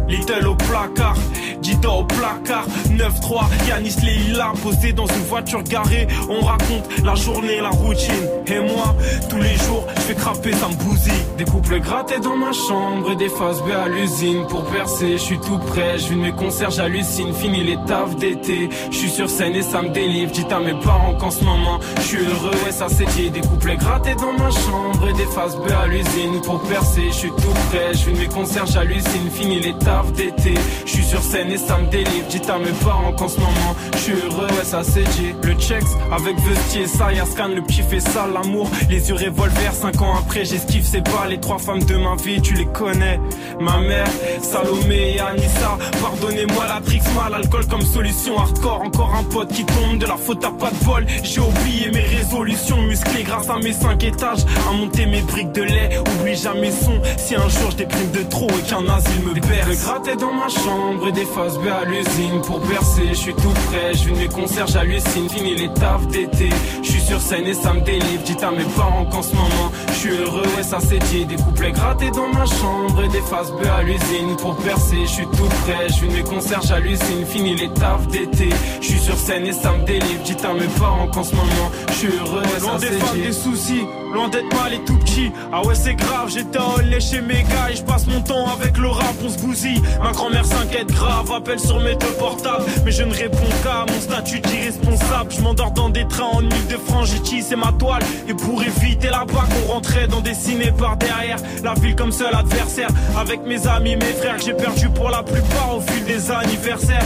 Little 0.07 0.47
au 0.47 0.55
placard, 0.55 1.17
Dita 1.61 1.89
au 1.89 2.03
placard, 2.03 2.65
9-3, 2.91 3.45
Yanis 3.67 3.95
Leila 4.03 4.53
posé 4.61 4.93
dans 4.93 5.07
une 5.07 5.23
voiture 5.23 5.63
garée. 5.63 6.07
On 6.29 6.41
raconte 6.41 6.85
la 7.03 7.15
journée, 7.15 7.61
la 7.61 7.69
routine. 7.69 8.13
Et 8.47 8.59
moi, 8.59 8.95
tous 9.29 9.37
les 9.37 9.55
jours, 9.55 9.85
je 9.95 10.01
fais 10.01 10.15
craper, 10.15 10.53
ça 10.53 10.67
me 10.67 10.75
bousille. 10.75 11.13
Des 11.37 11.45
couples 11.45 11.79
grattés 11.79 12.19
dans 12.19 12.35
ma 12.35 12.51
chambre 12.51 13.11
et 13.11 13.15
des 13.15 13.29
faces 13.29 13.61
B 13.61 13.71
à 13.71 13.87
l'usine. 13.87 14.45
Pour 14.47 14.63
percer, 14.65 15.13
je 15.13 15.23
suis 15.23 15.39
tout 15.39 15.57
prêt, 15.59 15.97
je 15.97 16.09
vis 16.09 16.15
de 16.15 16.21
mes 16.21 16.31
concerts, 16.31 16.71
j'hallucine. 16.71 17.33
Fini 17.33 17.63
les 17.63 17.77
tafs 17.85 18.15
d'été, 18.15 18.69
je 18.91 18.95
suis 18.95 19.09
sur 19.09 19.29
scène 19.29 19.55
et 19.55 19.61
ça 19.61 19.81
me 19.81 19.89
délivre. 19.89 20.31
Dites 20.31 20.51
à 20.51 20.59
mes 20.59 20.79
parents 20.81 21.15
qu'en 21.15 21.31
ce 21.31 21.43
moment, 21.43 21.79
je 21.97 22.01
suis 22.03 22.17
heureux 22.17 22.55
et 22.67 22.71
ça 22.71 22.87
c'est 22.89 23.05
dit. 23.15 23.29
Des 23.29 23.41
couplets 23.41 23.77
grattés 23.77 24.15
dans 24.15 24.33
ma 24.33 24.49
chambre 24.49 25.09
et 25.09 25.13
des 25.13 25.25
faces 25.25 25.55
B 25.55 25.71
à 25.71 25.87
l'usine. 25.87 26.41
Pour 26.43 26.61
percer, 26.61 27.03
je 27.09 27.15
suis 27.15 27.29
tout 27.29 27.53
prêt, 27.69 27.93
je 27.93 28.05
vis 28.09 28.13
de 28.13 28.19
mes 28.19 28.27
concerts, 28.27 28.65
j'hallucine. 28.67 29.29
Fini 29.33 29.59
les 29.59 29.73
tafs 29.77 30.11
d'été, 30.13 30.53
je 30.85 30.91
suis 30.91 31.03
sur 31.03 31.21
scène 31.21 31.51
et 31.51 31.56
ça 31.57 31.77
me 31.77 31.87
délivre. 31.87 32.27
Dites 32.29 32.49
à 32.49 32.57
mes 32.57 32.71
parents 32.83 33.13
qu'en 33.13 33.27
ce 33.27 33.39
moment, 33.39 33.75
je 33.93 33.97
suis 33.97 34.13
heureux 34.13 34.47
et 34.61 34.65
ça 34.65 34.83
c'est 34.83 35.03
dit. 35.03 35.33
Le 35.43 35.53
checks 35.53 35.83
avec 36.11 36.39
vestier, 36.39 36.87
ça, 36.87 37.11
y'a 37.11 37.25
scan, 37.25 37.49
le 37.49 37.61
petit 37.61 37.81
fait 37.81 37.99
ça, 37.99 38.27
l'amour. 38.31 38.69
Les 38.89 39.09
yeux 39.09 39.15
revolver, 39.15 39.73
5 39.73 40.01
ans 40.01 40.15
après, 40.19 40.45
j'esquive 40.45 40.85
ces 40.85 41.01
balles. 41.01 41.29
Les 41.29 41.39
trois 41.39 41.57
femmes 41.57 41.83
de 41.83 41.95
ma 41.95 42.15
vie, 42.15 42.41
tu 42.41 42.53
les 42.53 42.65
connais. 42.67 43.19
Ma 43.59 43.79
mère, 43.79 44.07
Salomé 44.41 45.15
et 45.15 45.19
Anissa. 45.19 45.77
Pardonnez-moi 46.01 46.65
la 46.67 46.81
trix 46.81 47.01
mal, 47.15 47.33
alcool 47.33 47.65
comme 47.67 47.81
solution 47.81 48.37
hardcore. 48.37 48.81
Encore 48.81 49.15
un 49.15 49.23
pote 49.23 49.49
qui 49.49 49.65
tombe, 49.65 49.97
de 49.97 50.05
la 50.05 50.17
faute 50.17 50.43
à 50.43 50.51
pas 50.51 50.69
de 50.69 50.85
bol. 50.85 51.05
J'ai 51.23 51.41
oublié 51.41 51.91
mes 51.91 52.01
résolutions 52.01 52.81
musclées 52.81 53.23
grâce 53.23 53.49
à 53.49 53.57
mes 53.57 53.73
5 53.73 54.03
étages. 54.03 54.45
À 54.69 54.73
monter 54.73 55.05
mes 55.05 55.21
briques 55.21 55.51
de 55.51 55.63
lait, 55.63 55.99
oublie 56.19 56.35
jamais 56.35 56.71
son. 56.71 57.01
Si 57.17 57.35
un 57.35 57.47
jour 57.49 57.71
je 57.71 57.77
déprime 57.77 58.11
de 58.11 58.23
trop 58.23 58.49
et 58.49 58.69
qu'un 58.69 58.87
asile 58.89 59.21
me 59.23 59.33
perd. 59.33 59.69
Gratter 59.83 60.15
dans 60.15 60.33
ma 60.33 60.49
chambre 60.49 61.07
et 61.07 61.11
des 61.11 61.25
faces 61.37 61.57
B 61.59 61.67
à 61.67 61.85
l'usine. 61.85 62.41
Pour 62.41 62.59
percer, 62.61 63.09
je 63.09 63.21
suis 63.25 63.33
tout 63.33 63.53
prêt. 63.67 63.93
Je 63.93 64.09
de 64.09 64.15
mes 64.17 64.27
concerts, 64.27 64.67
j'hallucine. 64.67 65.29
Fini 65.29 65.55
les 65.55 65.69
tafs 65.73 66.07
d'été. 66.07 66.49
Je 66.81 66.89
suis 66.91 67.01
sur 67.01 67.19
scène 67.21 67.45
et 67.45 67.53
ça 67.53 67.73
me 67.73 67.81
délivre. 67.81 68.23
Dites 68.25 68.43
à 68.43 68.51
mes 68.51 68.69
parents 68.75 69.05
qu'en 69.05 69.21
ce 69.21 69.35
moment, 69.35 69.69
je 69.89 69.93
suis 69.93 70.11
heureux 70.11 70.46
ça 70.67 70.79
c'est 70.81 70.99
dit. 71.09 71.25
Des 71.25 71.35
couplets 71.35 71.71
grattés 71.71 72.11
dans 72.11 72.27
ma 72.27 72.45
chambre 72.45 73.01
et 73.03 73.07
des 73.07 73.21
faces 73.21 73.51
B 73.51 73.65
à 73.65 73.83
l'usine. 73.83 74.35
Pour 74.37 74.55
percer, 74.57 74.97
je 75.03 75.11
suis 75.11 75.25
tout 75.25 75.49
prêt. 75.63 75.87
Je 75.89 76.05
mes 76.05 76.23
concerts, 76.23 76.61
j'hallucine. 76.61 77.25
Fini 77.25 77.55
les 77.55 77.69
tafs 77.69 78.07
d'été. 78.07 78.49
Je 78.81 78.85
suis 78.85 78.99
sur 78.99 79.17
scène 79.17 79.45
et 79.45 79.53
ça 79.53 79.71
me 79.71 79.85
délivre. 79.85 80.21
Dites 80.23 80.43
à 80.43 80.53
mes 80.53 80.67
parents 80.79 81.07
qu'en 81.07 81.23
ce 81.23 81.33
moment, 81.35 81.71
je 81.89 81.93
suis 81.93 82.07
heureux 82.07 82.43
ça 82.59 82.77
c'est 82.79 82.87
femmes, 82.87 83.15
dit. 83.15 83.21
des 83.21 83.31
soucis, 83.31 83.85
loin 84.13 84.27
d'être 84.29 84.53
mal 84.61 84.73
et 84.73 84.83
tout 84.85 84.97
petit. 84.97 85.31
Ah 85.51 85.61
ouais, 85.65 85.75
c'est 85.75 85.95
grave, 85.95 86.29
j'étais 86.29 86.59
en 86.59 86.77
lait 86.77 86.99
chez 86.99 87.21
mes 87.21 87.43
gars 87.43 87.69
et 87.71 87.75
je 87.75 87.83
passe 87.83 88.05
mon 88.07 88.21
temps 88.21 88.47
avec 88.47 88.77
le 88.77 88.89
rap, 88.89 89.15
on 89.23 89.29
se 89.29 89.39
bousille. 89.39 89.81
Ma 90.03 90.11
grand-mère 90.11 90.45
s'inquiète 90.45 90.87
grave, 90.87 91.31
appelle 91.31 91.59
sur 91.59 91.79
mes 91.79 91.95
deux 91.95 92.13
portables. 92.19 92.65
Mais 92.83 92.91
je 92.91 93.03
ne 93.03 93.13
réponds 93.13 93.49
qu'à 93.63 93.85
mon 93.91 93.99
statut 94.01 94.39
d'irresponsable. 94.39 95.31
Je 95.31 95.41
m'endors 95.41 95.71
dans 95.71 95.89
des 95.89 96.07
trains 96.07 96.31
en 96.33 96.41
île 96.41 96.67
de 96.69 96.77
France, 96.77 97.07
c'est 97.41 97.55
ma 97.55 97.71
toile. 97.73 98.01
Et 98.27 98.33
pour 98.33 98.61
éviter 98.61 99.09
la 99.09 99.25
bague, 99.25 99.49
on 99.65 99.73
rentrait 99.73 100.07
dans 100.07 100.21
des 100.21 100.33
par 100.77 100.97
derrière. 100.97 101.37
La 101.63 101.73
ville 101.73 101.95
comme 101.95 102.11
seul 102.11 102.33
adversaire. 102.33 102.89
Avec 103.17 103.45
mes 103.45 103.67
amis, 103.67 103.95
mes 103.95 104.13
frères, 104.13 104.39
j'ai 104.39 104.53
perdu 104.53 104.89
pour 104.89 105.09
la 105.09 105.23
plupart 105.23 105.75
au 105.75 105.81
fil 105.81 106.03
des 106.05 106.31
anniversaires. 106.31 107.05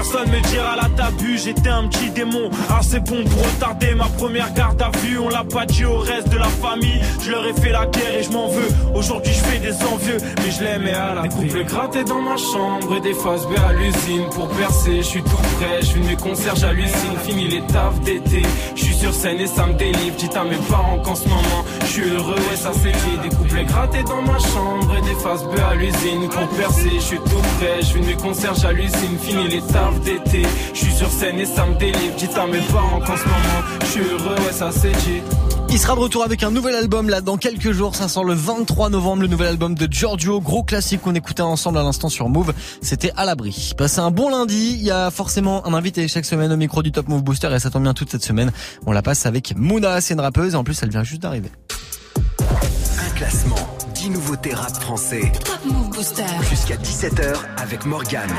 Personne 0.00 0.30
me 0.30 0.40
dira 0.48 0.76
la 0.76 0.88
tabu, 0.96 1.36
j'étais 1.36 1.68
un 1.68 1.86
petit 1.86 2.08
démon. 2.08 2.48
Ah 2.70 2.80
c'est 2.80 3.00
bon 3.00 3.22
pour 3.22 3.42
retarder 3.42 3.94
ma 3.94 4.06
première 4.06 4.50
garde 4.54 4.80
à 4.80 4.90
vue. 4.96 5.18
On 5.18 5.28
l'a 5.28 5.44
pas 5.44 5.66
dit 5.66 5.84
au 5.84 5.98
reste 5.98 6.30
de 6.30 6.38
la 6.38 6.48
famille. 6.48 7.02
Je 7.22 7.30
leur 7.30 7.46
ai 7.46 7.52
fait 7.52 7.68
la 7.68 7.84
guerre 7.84 8.14
et 8.18 8.22
je 8.22 8.30
m'en 8.30 8.48
veux. 8.48 8.68
Aujourd'hui 8.94 9.34
je 9.34 9.44
fais 9.44 9.58
des 9.58 9.74
envieux, 9.84 10.16
mais 10.38 10.50
je 10.52 10.64
l'aimais 10.64 10.94
à 10.94 11.12
la 11.12 11.22
Des 11.24 11.28
couples 11.28 11.64
grattés 11.64 12.04
dans 12.04 12.22
ma 12.22 12.38
chambre 12.38 12.96
et 12.96 13.00
des 13.02 13.12
faces 13.12 13.46
B 13.46 13.52
à 13.58 13.74
l'usine. 13.74 14.24
Pour 14.32 14.48
percer, 14.48 14.96
je 14.96 15.06
suis 15.06 15.22
tout 15.22 15.36
prêt. 15.58 15.82
Je 15.82 16.00
de 16.00 16.06
mes 16.06 16.16
concerts, 16.16 16.56
j'hallucine. 16.56 17.18
Fini 17.22 17.48
les 17.48 17.60
tafs 17.66 18.00
d'été. 18.00 18.40
Je 18.76 18.82
suis 18.82 18.94
sur 18.94 19.12
scène 19.12 19.38
et 19.38 19.46
ça 19.46 19.66
me 19.66 19.74
délivre. 19.74 20.16
Dites 20.16 20.34
à 20.34 20.44
mes 20.44 20.56
parents 20.70 20.98
qu'en 21.04 21.14
ce 21.14 21.28
moment, 21.28 21.62
je 21.82 21.86
suis 21.86 22.08
heureux 22.08 22.40
et 22.50 22.56
ça 22.56 22.70
c'est. 22.72 22.90
Des 23.22 23.36
couplets 23.36 23.64
grattés 23.64 24.02
dans 24.04 24.22
ma 24.22 24.38
chambre 24.38 24.96
et 24.96 25.02
des 25.02 25.20
faces 25.20 25.44
B 25.44 25.58
à 25.70 25.74
l'usine. 25.74 26.26
Pour 26.30 26.48
percer, 26.56 26.90
je 26.94 27.00
suis 27.00 27.18
tout 27.18 27.42
prêt. 27.58 27.82
Je 27.82 27.98
de 27.98 28.06
mes 28.06 28.16
concerts, 28.16 28.54
j'hallucine. 28.54 29.18
Fini 29.20 29.46
les 29.48 29.60
tafs 29.60 29.89
d'été. 30.00 30.42
Je 30.72 30.78
suis 30.78 30.92
sur 30.92 31.10
scène 31.10 31.38
et 31.38 31.46
ça 31.46 31.66
me 31.66 31.74
délivre. 31.76 32.14
Dites 32.16 32.36
à 32.36 32.46
mes 32.46 32.60
parents 32.60 33.00
qu'en 33.00 33.16
ce 33.16 33.24
moment, 33.24 33.62
je 33.80 33.86
suis 33.86 34.00
heureux 34.00 34.36
et 34.48 34.52
ça 34.52 34.70
c'est 34.72 34.92
dit. 34.92 35.20
Il 35.72 35.78
sera 35.78 35.94
de 35.94 36.00
retour 36.00 36.24
avec 36.24 36.42
un 36.42 36.50
nouvel 36.50 36.74
album 36.74 37.08
là 37.08 37.20
dans 37.20 37.36
quelques 37.36 37.70
jours. 37.70 37.94
Ça 37.94 38.08
sort 38.08 38.24
le 38.24 38.34
23 38.34 38.90
novembre, 38.90 39.22
le 39.22 39.28
nouvel 39.28 39.46
album 39.46 39.76
de 39.76 39.86
Giorgio. 39.88 40.40
Gros 40.40 40.64
classique 40.64 41.00
qu'on 41.02 41.14
écoutait 41.14 41.42
ensemble 41.42 41.78
à 41.78 41.84
l'instant 41.84 42.08
sur 42.08 42.28
Move. 42.28 42.52
C'était 42.82 43.12
à 43.16 43.24
l'abri. 43.24 43.72
Passez 43.78 44.00
un 44.00 44.10
bon 44.10 44.30
lundi. 44.30 44.74
Il 44.80 44.82
y 44.82 44.90
a 44.90 45.12
forcément 45.12 45.64
un 45.68 45.74
invité 45.74 46.08
chaque 46.08 46.24
semaine 46.24 46.52
au 46.52 46.56
micro 46.56 46.82
du 46.82 46.90
Top 46.90 47.06
Move 47.08 47.22
Booster 47.22 47.50
et 47.54 47.60
ça 47.60 47.70
tombe 47.70 47.84
bien 47.84 47.94
toute 47.94 48.10
cette 48.10 48.24
semaine. 48.24 48.50
On 48.84 48.90
la 48.90 49.02
passe 49.02 49.26
avec 49.26 49.54
Mouna. 49.56 50.00
C'est 50.00 50.14
une 50.14 50.20
rappeuse 50.20 50.54
et 50.54 50.56
en 50.56 50.64
plus 50.64 50.82
elle 50.82 50.90
vient 50.90 51.04
juste 51.04 51.22
d'arriver. 51.22 51.52
Un 52.40 53.14
classement, 53.14 53.54
10 53.94 54.10
nouveautés 54.10 54.54
rap 54.54 54.74
français. 54.74 55.30
Top 55.44 55.60
Move 55.66 55.90
Booster. 55.90 56.24
Jusqu'à 56.48 56.76
17h 56.76 57.36
avec 57.58 57.86
Morgane. 57.86 58.34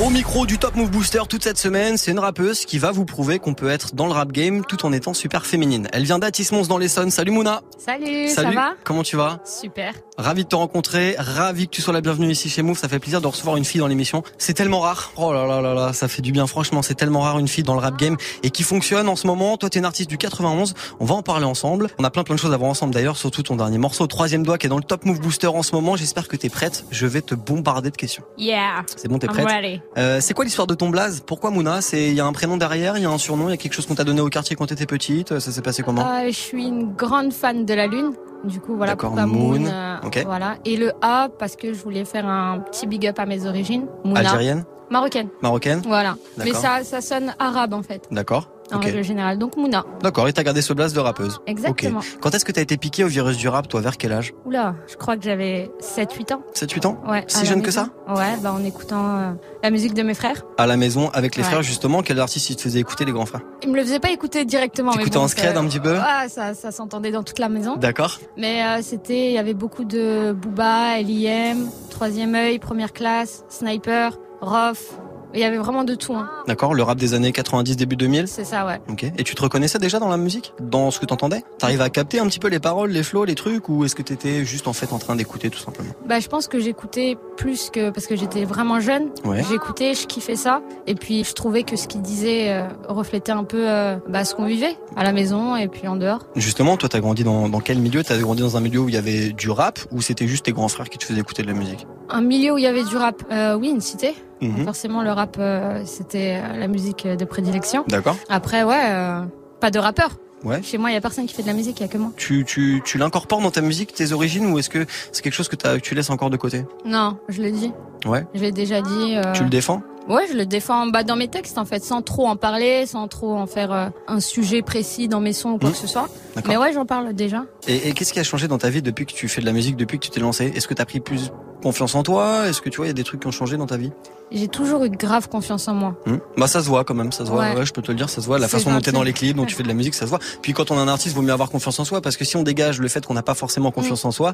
Au 0.00 0.10
micro 0.10 0.44
du 0.44 0.58
Top 0.58 0.74
Move 0.74 0.90
Booster 0.90 1.20
toute 1.28 1.44
cette 1.44 1.56
semaine, 1.56 1.96
c'est 1.96 2.10
une 2.10 2.18
rappeuse 2.18 2.64
qui 2.66 2.78
va 2.78 2.90
vous 2.90 3.04
prouver 3.04 3.38
qu'on 3.38 3.54
peut 3.54 3.70
être 3.70 3.94
dans 3.94 4.06
le 4.06 4.12
rap 4.12 4.32
game 4.32 4.64
tout 4.66 4.84
en 4.84 4.92
étant 4.92 5.14
super 5.14 5.46
féminine. 5.46 5.86
Elle 5.92 6.02
vient 6.02 6.18
d'Atis-Mons 6.18 6.66
dans 6.66 6.78
l'Essonne. 6.78 7.12
Salut 7.12 7.30
Mouna. 7.30 7.62
Salut, 7.78 8.28
Salut. 8.28 8.54
ça 8.54 8.60
va? 8.60 8.72
Comment 8.82 9.04
tu 9.04 9.16
vas? 9.16 9.38
Super. 9.44 9.94
Ravi 10.18 10.42
de 10.44 10.48
te 10.48 10.56
rencontrer, 10.56 11.14
ravi 11.16 11.66
que 11.68 11.70
tu 11.70 11.80
sois 11.80 11.92
la 11.92 12.00
bienvenue 12.00 12.28
ici 12.28 12.48
chez 12.50 12.62
Move. 12.62 12.76
Ça 12.76 12.88
fait 12.88 12.98
plaisir 12.98 13.20
de 13.20 13.26
recevoir 13.28 13.56
une 13.56 13.64
fille 13.64 13.80
dans 13.80 13.86
l'émission. 13.86 14.24
C'est 14.36 14.52
tellement 14.54 14.80
rare. 14.80 15.12
Oh 15.16 15.32
là 15.32 15.46
là 15.46 15.60
là 15.60 15.74
là, 15.74 15.92
ça 15.92 16.08
fait 16.08 16.22
du 16.22 16.32
bien. 16.32 16.48
Franchement, 16.48 16.82
c'est 16.82 16.94
tellement 16.96 17.20
rare 17.20 17.38
une 17.38 17.48
fille 17.48 17.64
dans 17.64 17.74
le 17.74 17.80
rap 17.80 17.96
game 17.96 18.16
et 18.42 18.50
qui 18.50 18.64
fonctionne 18.64 19.08
en 19.08 19.16
ce 19.16 19.28
moment. 19.28 19.56
Toi, 19.56 19.70
t'es 19.70 19.78
une 19.78 19.84
artiste 19.84 20.10
du 20.10 20.18
91. 20.18 20.74
On 20.98 21.04
va 21.04 21.14
en 21.14 21.22
parler 21.22 21.46
ensemble. 21.46 21.86
On 22.00 22.04
a 22.04 22.10
plein 22.10 22.24
plein 22.24 22.34
de 22.34 22.40
choses 22.40 22.52
à 22.52 22.56
voir 22.56 22.68
ensemble 22.70 22.92
d'ailleurs, 22.92 23.16
surtout 23.16 23.44
ton 23.44 23.54
dernier 23.54 23.78
morceau, 23.78 24.08
troisième 24.08 24.42
doigt, 24.42 24.58
qui 24.58 24.66
est 24.66 24.70
dans 24.70 24.76
le 24.76 24.82
Top 24.84 25.04
Move 25.04 25.20
Booster 25.20 25.46
en 25.46 25.62
ce 25.62 25.72
moment. 25.74 25.94
J'espère 25.94 26.26
que 26.26 26.36
t'es 26.36 26.48
prête. 26.48 26.84
Je 26.90 27.06
vais 27.06 27.22
te 27.22 27.36
bombarder 27.36 27.90
de 27.92 27.96
questions. 27.96 28.24
Yeah. 28.38 28.82
C'est 28.96 29.06
bon, 29.08 29.18
t'es 29.20 29.28
I'm 29.28 29.32
prête? 29.34 29.46
ready. 29.46 29.80
Euh, 29.96 30.18
C'est 30.20 30.34
quoi 30.34 30.44
l'histoire 30.44 30.66
de 30.66 30.74
ton 30.74 30.88
blaze? 30.88 31.22
Pourquoi 31.26 31.50
Mouna? 31.50 31.80
C'est 31.80 32.08
il 32.08 32.14
y 32.14 32.20
a 32.20 32.26
un 32.26 32.32
prénom 32.32 32.56
derrière, 32.56 32.96
il 32.96 33.02
y 33.02 33.06
a 33.06 33.10
un 33.10 33.18
surnom, 33.18 33.48
il 33.48 33.52
y 33.52 33.54
a 33.54 33.56
quelque 33.56 33.74
chose 33.74 33.86
qu'on 33.86 33.94
t'a 33.94 34.04
donné 34.04 34.20
au 34.20 34.28
quartier 34.28 34.56
quand 34.56 34.66
t'étais 34.66 34.86
petite? 34.86 35.38
Ça 35.38 35.52
s'est 35.52 35.62
passé 35.62 35.82
comment? 35.82 36.02
Euh, 36.06 36.26
je 36.26 36.32
suis 36.32 36.66
une 36.66 36.92
grande 36.94 37.32
fan 37.32 37.64
de 37.64 37.74
la 37.74 37.86
Lune. 37.86 38.12
Du 38.44 38.60
coup, 38.60 38.76
voilà 38.76 38.94
pourquoi 38.96 39.24
Moon. 39.24 39.58
Moon. 39.60 39.66
euh, 39.66 39.96
Ok. 40.04 40.22
Voilà. 40.26 40.56
Et 40.66 40.76
le 40.76 40.92
A, 41.00 41.28
parce 41.38 41.56
que 41.56 41.72
je 41.72 41.82
voulais 41.82 42.04
faire 42.04 42.26
un 42.26 42.58
petit 42.60 42.86
big 42.86 43.06
up 43.06 43.18
à 43.18 43.24
mes 43.24 43.46
origines. 43.46 43.86
Mouna. 44.04 44.20
Algérienne, 44.20 44.64
Marocaine. 44.90 45.28
marocaine? 45.42 45.80
Voilà. 45.86 46.16
Mais 46.36 46.52
ça, 46.52 46.84
ça 46.84 47.00
sonne 47.00 47.34
arabe 47.38 47.72
en 47.72 47.82
fait, 47.82 48.06
D'accord. 48.10 48.50
En 48.72 48.76
Ok. 48.76 48.84
règle 48.84 49.02
générale. 49.04 49.38
Donc 49.38 49.56
Mouna. 49.56 49.84
D'accord. 50.02 50.26
Et 50.28 50.32
t'as 50.32 50.42
gardé 50.42 50.62
ce 50.62 50.72
blaze 50.72 50.92
de 50.92 51.00
rappeuse. 51.00 51.40
Exactement. 51.46 52.00
Quand 52.20 52.34
est-ce 52.34 52.44
que 52.44 52.52
t'as 52.52 52.62
été 52.62 52.76
piqué 52.76 53.04
au 53.04 53.08
virus 53.08 53.36
du 53.36 53.48
rap, 53.48 53.68
toi 53.68 53.80
Vers 53.80 53.96
quel 53.96 54.12
âge? 54.12 54.32
Oula, 54.46 54.74
je 54.86 54.96
crois 54.96 55.16
que 55.16 55.22
j'avais 55.22 55.70
7-8 55.80 56.32
ans. 56.34 56.42
7-8 56.54 56.86
ans? 56.86 57.00
Ouais. 57.06 57.24
Si 57.28 57.44
jeune 57.46 57.60
que 57.62 57.66
maison. 57.66 57.88
Ouais, 58.08 58.36
bah 58.42 58.52
en 58.52 58.62
écoutant 58.64 59.16
euh, 59.18 59.32
la 59.62 59.70
musique 59.70 59.94
de 59.94 60.02
mes 60.02 60.14
frères. 60.14 60.42
À 60.58 60.66
la 60.66 60.76
maison 60.76 61.10
avec 61.10 61.36
les 61.36 61.42
Ouais. 61.42 61.48
frères 61.48 61.62
justement. 61.62 62.02
Quel 62.02 62.18
artiste 62.20 62.50
il 62.50 62.56
te 62.56 62.62
faisait 62.62 62.80
écouter 62.80 63.04
les 63.04 63.12
grands 63.12 63.26
frères? 63.26 63.42
Ils 63.62 63.70
me 63.70 63.76
le 63.76 63.82
faisaient 63.82 64.00
pas 64.00 64.10
écouter 64.10 64.44
directement. 64.44 64.92
T'écoutais 64.92 65.18
bon, 65.18 65.24
en 65.24 65.28
scred 65.28 65.54
ça- 65.54 65.60
un 65.60 65.66
petit 65.66 65.80
peu? 65.80 65.96
Ah, 66.00 66.24
ça, 66.28 66.54
ça 66.54 66.70
s'entendait 66.72 67.10
dans 67.10 67.22
toute 67.22 67.38
la 67.38 67.48
maison. 67.48 67.76
D'accord. 67.76 68.18
Mais 68.36 68.62
euh, 68.64 68.80
c'était, 68.82 69.26
il 69.28 69.32
y 69.32 69.38
avait 69.38 69.54
beaucoup 69.54 69.84
de 69.84 70.32
Booba, 70.32 70.98
L.I.M., 71.00 71.68
Troisième 71.90 72.34
œil, 72.34 72.58
Première 72.58 72.92
classe, 72.92 73.44
Sniper, 73.48 74.18
Rof. 74.40 74.98
Il 75.34 75.40
y 75.40 75.44
avait 75.44 75.58
vraiment 75.58 75.84
de 75.84 75.94
tout. 75.94 76.14
Hein. 76.14 76.28
D'accord. 76.46 76.74
Le 76.74 76.82
rap 76.82 76.98
des 76.98 77.14
années 77.14 77.32
90 77.32 77.76
début 77.76 77.96
2000. 77.96 78.28
C'est 78.28 78.44
ça, 78.44 78.66
ouais. 78.66 78.80
Ok. 78.88 79.04
Et 79.04 79.24
tu 79.24 79.34
te 79.34 79.42
reconnaissais 79.42 79.78
déjà 79.78 79.98
dans 79.98 80.08
la 80.08 80.16
musique? 80.16 80.52
Dans 80.60 80.90
ce 80.90 81.00
que 81.00 81.06
t'entendais? 81.06 81.42
T'arrives 81.58 81.80
à 81.80 81.90
capter 81.90 82.18
un 82.18 82.26
petit 82.26 82.38
peu 82.38 82.48
les 82.48 82.60
paroles, 82.60 82.90
les 82.90 83.02
flows, 83.02 83.24
les 83.24 83.34
trucs 83.34 83.68
Ou 83.68 83.84
est-ce 83.84 83.94
que 83.94 84.02
t'étais 84.02 84.44
juste 84.44 84.68
en 84.68 84.72
fait 84.72 84.92
en 84.92 84.98
train 84.98 85.16
d'écouter 85.16 85.50
tout 85.50 85.58
simplement? 85.58 85.92
Bah, 86.06 86.20
je 86.20 86.28
pense 86.28 86.48
que 86.48 86.58
j'écoutais 86.58 87.16
plus 87.36 87.70
que 87.70 87.90
parce 87.90 88.06
que 88.06 88.16
j'étais 88.16 88.44
vraiment 88.44 88.80
jeune. 88.80 89.08
Ouais. 89.24 89.42
J'écoutais, 89.48 89.94
je 89.94 90.06
kiffais 90.06 90.36
ça, 90.36 90.62
et 90.86 90.94
puis 90.94 91.24
je 91.24 91.32
trouvais 91.32 91.62
que 91.62 91.76
ce 91.76 91.88
qu'il 91.88 92.02
disait 92.02 92.50
euh, 92.50 92.68
reflétait 92.88 93.32
un 93.32 93.44
peu 93.44 93.68
euh, 93.68 93.96
bah, 94.08 94.24
ce 94.24 94.34
qu'on 94.34 94.46
vivait 94.46 94.76
à 94.96 95.04
la 95.04 95.12
maison 95.12 95.56
et 95.56 95.68
puis 95.68 95.88
en 95.88 95.96
dehors. 95.96 96.26
Justement, 96.36 96.76
toi 96.76 96.88
t'as 96.88 97.00
grandi 97.00 97.24
dans, 97.24 97.48
dans 97.48 97.60
quel 97.60 97.78
milieu? 97.78 98.02
T'as 98.04 98.18
grandi 98.18 98.42
dans 98.42 98.56
un 98.56 98.60
milieu 98.60 98.80
où 98.80 98.88
il 98.88 98.94
y 98.94 98.98
avait 98.98 99.30
du 99.30 99.50
rap 99.50 99.80
Ou 99.92 100.02
c'était 100.02 100.26
juste 100.26 100.44
tes 100.46 100.52
grands 100.52 100.68
frères 100.68 100.88
qui 100.88 100.98
te 100.98 101.04
faisaient 101.04 101.20
écouter 101.20 101.42
de 101.42 101.48
la 101.48 101.54
musique? 101.54 101.86
Un 102.10 102.20
milieu 102.20 102.52
où 102.52 102.58
il 102.58 102.64
y 102.64 102.66
avait 102.66 102.84
du 102.84 102.96
rap, 102.96 103.22
euh, 103.30 103.56
oui, 103.56 103.70
une 103.70 103.80
cité. 103.80 104.14
Mhm. 104.40 104.64
Forcément, 104.64 105.02
le 105.02 105.10
rap, 105.12 105.36
euh, 105.38 105.82
c'était 105.84 106.40
euh, 106.42 106.56
la 106.58 106.68
musique 106.68 107.06
de 107.06 107.24
prédilection. 107.24 107.84
D'accord. 107.88 108.16
Après, 108.28 108.62
ouais, 108.64 108.82
euh, 108.90 109.22
pas 109.60 109.70
de 109.70 109.78
rappeur. 109.78 110.10
Ouais. 110.44 110.62
Chez 110.62 110.76
moi, 110.76 110.90
il 110.90 110.94
y 110.94 110.96
a 110.96 111.00
personne 111.00 111.24
qui 111.24 111.32
fait 111.34 111.40
de 111.42 111.46
la 111.46 111.54
musique, 111.54 111.80
il 111.80 111.84
y 111.84 111.86
a 111.86 111.88
que 111.88 111.96
moi. 111.96 112.10
Tu, 112.18 112.44
tu, 112.44 112.82
tu 112.84 112.98
l'incorpores 112.98 113.40
dans 113.40 113.50
ta 113.50 113.62
musique, 113.62 113.94
tes 113.94 114.12
origines, 114.12 114.46
ou 114.52 114.58
est-ce 114.58 114.68
que 114.68 114.84
c'est 115.10 115.22
quelque 115.22 115.32
chose 115.32 115.48
que, 115.48 115.56
tu 115.78 115.94
laisses 115.94 116.10
encore 116.10 116.28
de 116.28 116.36
côté? 116.36 116.66
Non, 116.84 117.16
je 117.30 117.40
le 117.40 117.50
dis. 117.50 117.72
Ouais. 118.04 118.26
Je 118.34 118.40
l'ai 118.42 118.52
déjà 118.52 118.82
dit. 118.82 119.16
euh, 119.16 119.32
Tu 119.32 119.42
le 119.44 119.48
défends? 119.48 119.80
Ouais, 120.06 120.26
je 120.30 120.36
le 120.36 120.44
défends 120.44 120.86
bah, 120.88 121.02
dans 121.02 121.16
mes 121.16 121.28
textes 121.28 121.56
en 121.56 121.64
fait, 121.64 121.82
sans 121.82 122.02
trop 122.02 122.26
en 122.26 122.36
parler, 122.36 122.84
sans 122.84 123.08
trop 123.08 123.34
en 123.36 123.46
faire 123.46 123.72
euh, 123.72 123.88
un 124.06 124.20
sujet 124.20 124.60
précis 124.60 125.08
dans 125.08 125.20
mes 125.20 125.32
sons 125.32 125.52
ou 125.52 125.58
quoi 125.58 125.70
Mmh. 125.70 125.72
que 125.72 125.78
ce 125.78 125.86
soit. 125.86 126.10
D'accord. 126.36 126.50
Mais 126.52 126.58
ouais, 126.58 126.74
j'en 126.74 126.84
parle 126.84 127.14
déjà. 127.14 127.46
Et, 127.66 127.88
et 127.88 127.92
qu'est-ce 127.92 128.12
qui 128.12 128.20
a 128.20 128.22
changé 128.24 128.46
dans 128.46 128.58
ta 128.58 128.68
vie 128.68 128.82
depuis 128.82 129.06
que 129.06 129.14
tu 129.14 129.28
fais 129.28 129.40
de 129.40 129.46
la 129.46 129.52
musique, 129.52 129.76
depuis 129.76 129.98
que 129.98 130.04
tu 130.04 130.10
t'es 130.10 130.20
lancé? 130.20 130.52
Est-ce 130.54 130.68
que 130.68 130.74
t'as 130.74 130.84
pris 130.84 131.00
plus 131.00 131.30
confiance 131.64 131.94
en 131.96 132.02
toi? 132.04 132.46
Est-ce 132.46 132.60
que 132.60 132.68
tu 132.68 132.76
vois, 132.76 132.86
il 132.86 132.90
y 132.90 132.90
a 132.90 132.94
des 132.94 133.02
trucs 133.02 133.20
qui 133.20 133.26
ont 133.26 133.32
changé 133.32 133.56
dans 133.56 133.66
ta 133.66 133.76
vie? 133.76 133.90
J'ai 134.30 134.48
toujours 134.48 134.84
eu 134.84 134.90
grave 134.90 135.28
confiance 135.28 135.66
en 135.68 135.74
moi. 135.74 135.96
Hmm 136.06 136.16
bah 136.36 136.46
ça 136.46 136.62
se 136.62 136.68
voit 136.68 136.84
quand 136.84 136.94
même, 136.94 137.10
ça 137.12 137.24
se 137.26 137.30
voit. 137.30 137.40
Ouais. 137.42 137.56
Ouais, 137.56 137.66
je 137.66 137.72
peux 137.72 137.82
te 137.82 137.90
le 137.90 137.96
dire, 137.96 138.08
ça 138.08 138.20
se 138.22 138.26
voit. 138.26 138.38
La 138.38 138.48
façon 138.48 138.70
dont 138.70 138.78
t'es 138.78 138.86
gentil. 138.86 138.96
dans 138.96 139.02
les 139.02 139.12
clips, 139.12 139.36
dont 139.36 139.44
tu 139.46 139.54
fais 139.54 139.62
de 139.62 139.68
la 139.68 139.74
musique, 139.74 139.94
ça 139.94 140.04
se 140.06 140.10
voit. 140.10 140.18
Puis 140.42 140.52
quand 140.52 140.70
on 140.70 140.76
est 140.76 140.80
un 140.80 140.88
artiste, 140.88 141.14
vaut 141.16 141.22
mieux 141.22 141.32
avoir 141.32 141.50
confiance 141.50 141.78
en 141.80 141.84
soi 141.84 142.00
parce 142.00 142.16
que 142.16 142.24
si 142.24 142.36
on 142.36 142.42
dégage 142.42 142.80
le 142.80 142.88
fait 142.88 143.04
qu'on 143.04 143.14
n'a 143.14 143.22
pas 143.22 143.34
forcément 143.34 143.70
confiance 143.72 144.04
en 144.04 144.10
soi, 144.12 144.32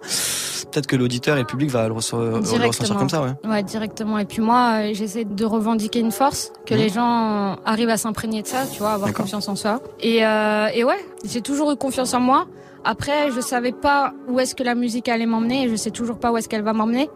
peut-être 0.71 0.87
que 0.87 0.97
l'auditeur 0.97 1.37
et 1.37 1.41
le 1.41 1.47
public 1.47 1.71
va 1.71 1.87
le, 1.89 1.95
resse- 1.95 2.13
le 2.13 2.67
ressentir 2.67 2.97
comme 2.97 3.09
ça. 3.09 3.23
Ouais. 3.23 3.33
Ouais, 3.49 3.63
directement. 3.63 4.19
Et 4.19 4.25
puis 4.27 4.43
moi, 4.43 4.81
euh, 4.83 4.91
j'essaie 4.95 5.25
de 5.25 5.45
revendiquer 5.45 6.01
une 6.01 6.13
force, 6.13 6.53
que 6.67 6.75
Mhm. 6.75 6.81
les 6.81 6.89
gens 6.89 7.57
arrivent 7.65 7.91
à 7.91 7.97
s'imprégner 7.97 8.43
de 8.43 8.47
ça, 8.47 8.67
tu 8.73 8.79
vois, 8.81 8.93
avoir 8.93 9.13
confiance 9.13 9.49
en 9.49 9.57
soi. 9.57 9.81
Et, 10.01 10.25
euh, 10.25 10.67
et 10.75 10.85
ouais, 10.85 11.05
j'ai 11.25 11.41
toujours 11.43 11.71
eu 11.73 11.77
confiance 11.77 12.15
en 12.15 12.21
moi. 12.21 12.47
Après, 12.85 13.31
je 13.31 13.41
savais 13.41 13.73
pas 13.73 14.15
où 14.29 14.41
est-ce 14.41 14.55
que 14.55 14.63
la 14.63 14.75
musique 14.75 15.09
allait 15.11 15.27
m'emmener 15.27 15.65
et 15.65 15.69
je 15.69 15.77
sais 15.77 15.91
toujours 15.91 16.19
pas 16.19 16.33
où 16.33 16.37
est-ce 16.39 16.49
qu'elle 16.49 16.63
va 16.63 16.73
m'emmener. 16.73 17.11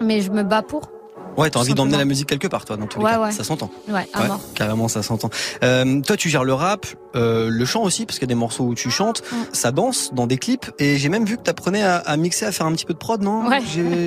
Mais 0.00 0.20
je 0.20 0.30
me 0.30 0.42
bats 0.42 0.62
pour. 0.62 0.90
Ouais, 1.36 1.50
t'as 1.50 1.60
envie 1.60 1.74
d'emmener 1.74 1.96
la 1.96 2.04
musique 2.04 2.28
quelque 2.28 2.48
part, 2.48 2.64
toi, 2.64 2.76
dans 2.76 2.86
tous 2.88 2.98
les 2.98 3.04
Ouais, 3.04 3.12
cas. 3.12 3.20
ouais. 3.20 3.30
Ça 3.30 3.44
s'entend. 3.44 3.70
Ouais, 3.88 4.08
à 4.12 4.24
mort. 4.24 4.40
carrément, 4.56 4.88
ça 4.88 5.04
s'entend. 5.04 5.30
Euh, 5.62 6.00
toi, 6.00 6.16
tu 6.16 6.28
gères 6.28 6.42
le 6.42 6.52
rap, 6.52 6.84
euh, 7.14 7.48
le 7.48 7.64
chant 7.64 7.82
aussi, 7.84 8.06
parce 8.06 8.18
qu'il 8.18 8.26
y 8.26 8.30
a 8.30 8.34
des 8.34 8.38
morceaux 8.40 8.64
où 8.64 8.74
tu 8.74 8.90
chantes, 8.90 9.22
ça 9.52 9.70
danse 9.70 10.10
dans 10.12 10.26
des 10.26 10.36
clips, 10.36 10.68
et 10.80 10.96
j'ai 10.98 11.08
même 11.08 11.24
vu 11.24 11.36
que 11.36 11.42
t'apprenais 11.42 11.82
à, 11.84 11.98
à 11.98 12.16
mixer, 12.16 12.44
à 12.46 12.50
faire 12.50 12.66
un 12.66 12.72
petit 12.72 12.84
peu 12.86 12.92
de 12.92 12.98
prod, 12.98 13.22
non? 13.22 13.46
Ouais. 13.48 13.60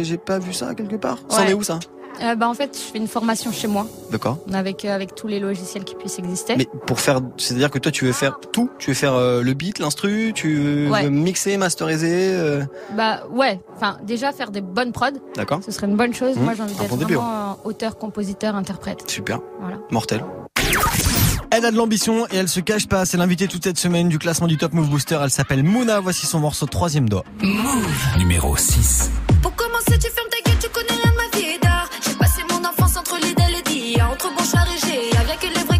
J'ai 0.03 0.17
pas 0.17 0.39
vu 0.39 0.51
ça 0.51 0.75
quelque 0.75 0.97
part? 0.97 1.19
Ça 1.29 1.37
en 1.37 1.43
Ouais. 1.45 1.51
est 1.51 1.53
où 1.53 1.63
ça? 1.63 1.79
Euh, 2.21 2.35
bah, 2.35 2.47
en 2.49 2.53
fait, 2.53 2.75
je 2.77 2.91
fais 2.91 2.97
une 2.99 3.07
formation 3.07 3.51
chez 3.51 3.67
moi, 3.67 3.87
D'accord. 4.11 4.37
avec, 4.53 4.85
euh, 4.85 4.93
avec 4.93 5.15
tous 5.15 5.27
les 5.27 5.39
logiciels 5.39 5.83
qui 5.83 5.95
puissent 5.95 6.19
exister. 6.19 6.55
Mais 6.57 6.67
pour 6.85 6.99
faire, 6.99 7.19
c'est-à-dire 7.37 7.71
que 7.71 7.79
toi, 7.79 7.91
tu 7.91 8.05
veux 8.05 8.11
faire 8.11 8.39
tout? 8.51 8.69
Tu 8.79 8.91
veux 8.91 8.95
faire 8.95 9.13
euh, 9.15 9.41
le 9.41 9.53
beat, 9.53 9.79
l'instru, 9.79 10.31
tu 10.35 10.55
veux 10.55 10.89
Ouais. 10.91 11.09
mixer, 11.09 11.57
masteriser. 11.57 12.33
euh, 12.33 12.63
Bah 12.95 13.21
ouais, 13.31 13.59
enfin 13.75 13.97
déjà 14.03 14.31
faire 14.33 14.51
des 14.51 14.61
bonnes 14.61 14.91
prods, 14.91 15.07
D'accord. 15.35 15.61
ce 15.65 15.71
serait 15.71 15.87
une 15.87 15.95
bonne 15.95 16.13
chose. 16.13 16.35
Mmh, 16.35 16.43
Moi 16.43 16.53
j'ai 16.55 16.63
envie 16.63 16.75
d'être 16.75 16.89
bon 16.89 16.95
vraiment 16.97 17.31
euh, 17.63 17.69
auteur, 17.69 17.97
compositeur, 17.97 18.55
interprète. 18.55 19.09
Super. 19.09 19.39
Voilà. 19.59 19.77
Mortel. 19.89 20.23
Elle 21.53 21.65
a 21.65 21.71
de 21.71 21.75
l'ambition 21.75 22.25
et 22.31 22.37
elle 22.37 22.47
se 22.47 22.59
cache 22.61 22.87
pas. 22.87 23.05
C'est 23.05 23.17
l'invité 23.17 23.47
toute 23.47 23.63
cette 23.63 23.77
semaine 23.77 24.07
du 24.07 24.19
classement 24.19 24.47
du 24.47 24.57
Top 24.57 24.71
Move 24.73 24.89
Booster. 24.89 25.19
Elle 25.21 25.31
s'appelle 25.31 25.63
Mouna. 25.63 25.99
Voici 25.99 26.25
son 26.25 26.39
morceau 26.39 26.65
troisième 26.65 27.09
doigt. 27.09 27.25
Numéro 28.17 28.55
6. 28.55 29.09
Pour 29.41 29.53
commencer, 29.55 29.97
tu 29.99 30.09
fermes 30.09 30.29
ta 30.29 30.40
Bonchard 34.29 34.67
et 34.67 34.77
G, 34.77 35.09
y'a 35.13 35.35
que 35.35 35.47
les 35.47 35.70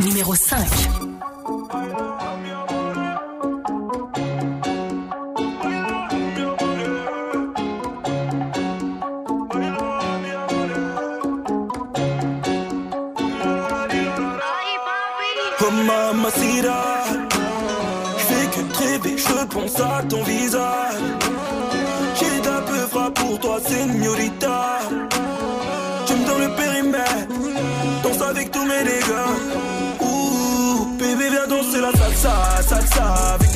Numéro 0.00 0.34
5. 0.34 1.05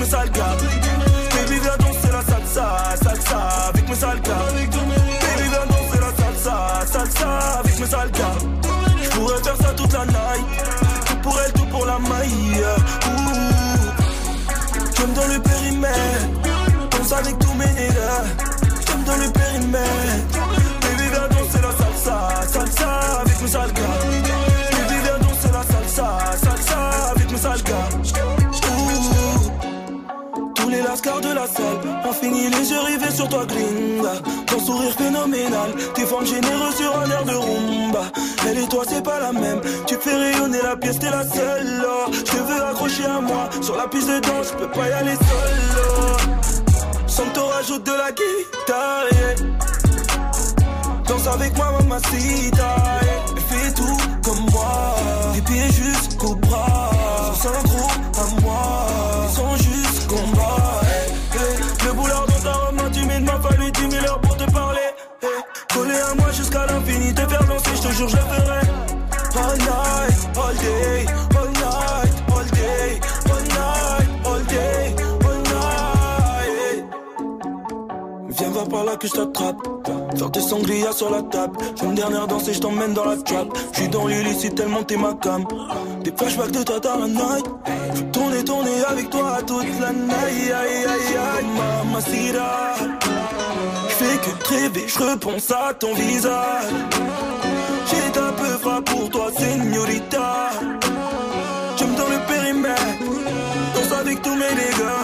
Mes 0.00 0.06
sales 0.06 0.30
gars 0.30 0.69
finit 32.20 32.48
les 32.50 32.70
yeux 32.70 32.80
rivés 32.80 33.11
sur 33.11 33.28
toi, 33.28 33.44
gringa. 33.46 34.14
Ton 34.46 34.61
sourire 34.61 34.94
phénoménal, 34.96 35.70
tes 35.94 36.04
formes 36.04 36.26
généreuses 36.26 36.76
sur 36.76 36.98
un 36.98 37.11
air 37.11 37.24
de 37.24 37.35
rumba. 37.35 38.02
Elle 38.46 38.59
et 38.59 38.68
toi, 38.68 38.83
c'est 38.88 39.02
pas 39.02 39.20
la 39.20 39.33
même. 39.33 39.61
Tu 39.87 39.96
fais 40.00 40.14
rayonner 40.14 40.61
la 40.62 40.76
pièce, 40.76 40.98
t'es 40.98 41.11
la 41.11 41.24
seule. 41.24 41.85
Je 42.12 42.38
veux 42.38 42.62
accrocher 42.64 43.04
à 43.06 43.20
moi. 43.20 43.48
Sur 43.61 43.76
la 43.76 43.88
piste 43.88 44.09
de 44.09 44.20
danse, 44.20 44.52
je 44.52 44.56
peux 44.59 44.70
pas 44.70 44.88
y 44.88 44.92
aller 44.92 45.14
seul. 45.14 45.61
Sans 47.06 47.26
te 47.33 47.40
rajoute 47.40 47.85
de 47.85 47.92
la 47.92 48.11
guitare. 48.12 49.50
Danse 51.06 51.26
avec 51.26 51.56
moi, 51.56 51.72
mamacita. 51.80 52.76
Yeah. 53.02 53.20
Fais 53.48 53.72
tout 53.72 53.98
comme 54.24 54.46
moi. 54.52 54.94
Des 55.35 55.42
pieds 55.42 55.72
jusqu'au 55.72 56.35
bras. 56.37 56.90
Sans 57.35 57.79
day, 70.62 71.07
all 71.38 71.51
night, 71.64 72.12
all 72.35 72.46
day, 72.61 73.01
all 73.33 73.42
night, 73.59 74.09
all 74.27 74.42
day, 74.55 74.94
all 75.27 75.38
night. 75.55 76.85
Viens 78.29 78.51
voir 78.51 78.68
par 78.68 78.85
là 78.85 78.96
que 78.96 79.07
je 79.09 79.12
t'attrape. 79.12 79.57
Faire 80.16 80.31
des 80.31 80.40
sangria 80.40 80.92
sur 80.92 81.11
la 81.11 81.23
table. 81.23 81.57
J'ai 81.77 81.87
une 81.87 81.94
dernière 81.94 82.27
danse 82.27 82.49
et 82.49 82.53
je 82.53 82.61
t'emmène 82.61 82.94
dans 82.94 83.05
la 83.05 83.16
trap. 83.16 83.49
J'suis 83.73 83.88
dans 83.88 84.07
l'illicite 84.07 84.55
tellement 84.55 84.83
t'es 84.83 84.96
ma 84.96 85.14
cam. 85.14 85.44
Des 86.05 86.12
flashbacks 86.16 86.51
de 86.51 86.62
toi 86.62 86.81
dans 86.81 86.99
la 86.99 87.07
night. 87.07 87.46
Tourner, 88.12 88.44
tourner 88.44 88.85
avec 88.88 89.09
toi 89.11 89.38
toute 89.46 89.81
la 89.81 89.92
night. 89.92 90.12
Aïe, 90.25 90.53
aïe, 90.53 90.85
aïe, 90.85 91.16
aïe, 91.16 91.46
mamacita. 91.57 92.75
J'fais 93.88 94.16
que 94.18 94.31
de 94.38 94.49
rêver, 94.49 94.85
j'repense 94.88 95.51
à 95.51 95.75
ton 95.75 95.94
visage. 95.94 96.64
J'ai 97.90 98.20
un 98.20 98.33
peu 98.33 98.59
frappe 98.62 98.85
pour 98.85 99.11
toi, 99.11 99.26
señorita. 99.37 100.50
J'aime 101.76 101.94
dans 101.96 102.09
le 102.09 102.18
périmètre. 102.29 102.83
Danse 103.74 103.92
avec 104.00 104.22
tous 104.22 104.35
mes 104.35 104.55
dégâts. 104.61 105.00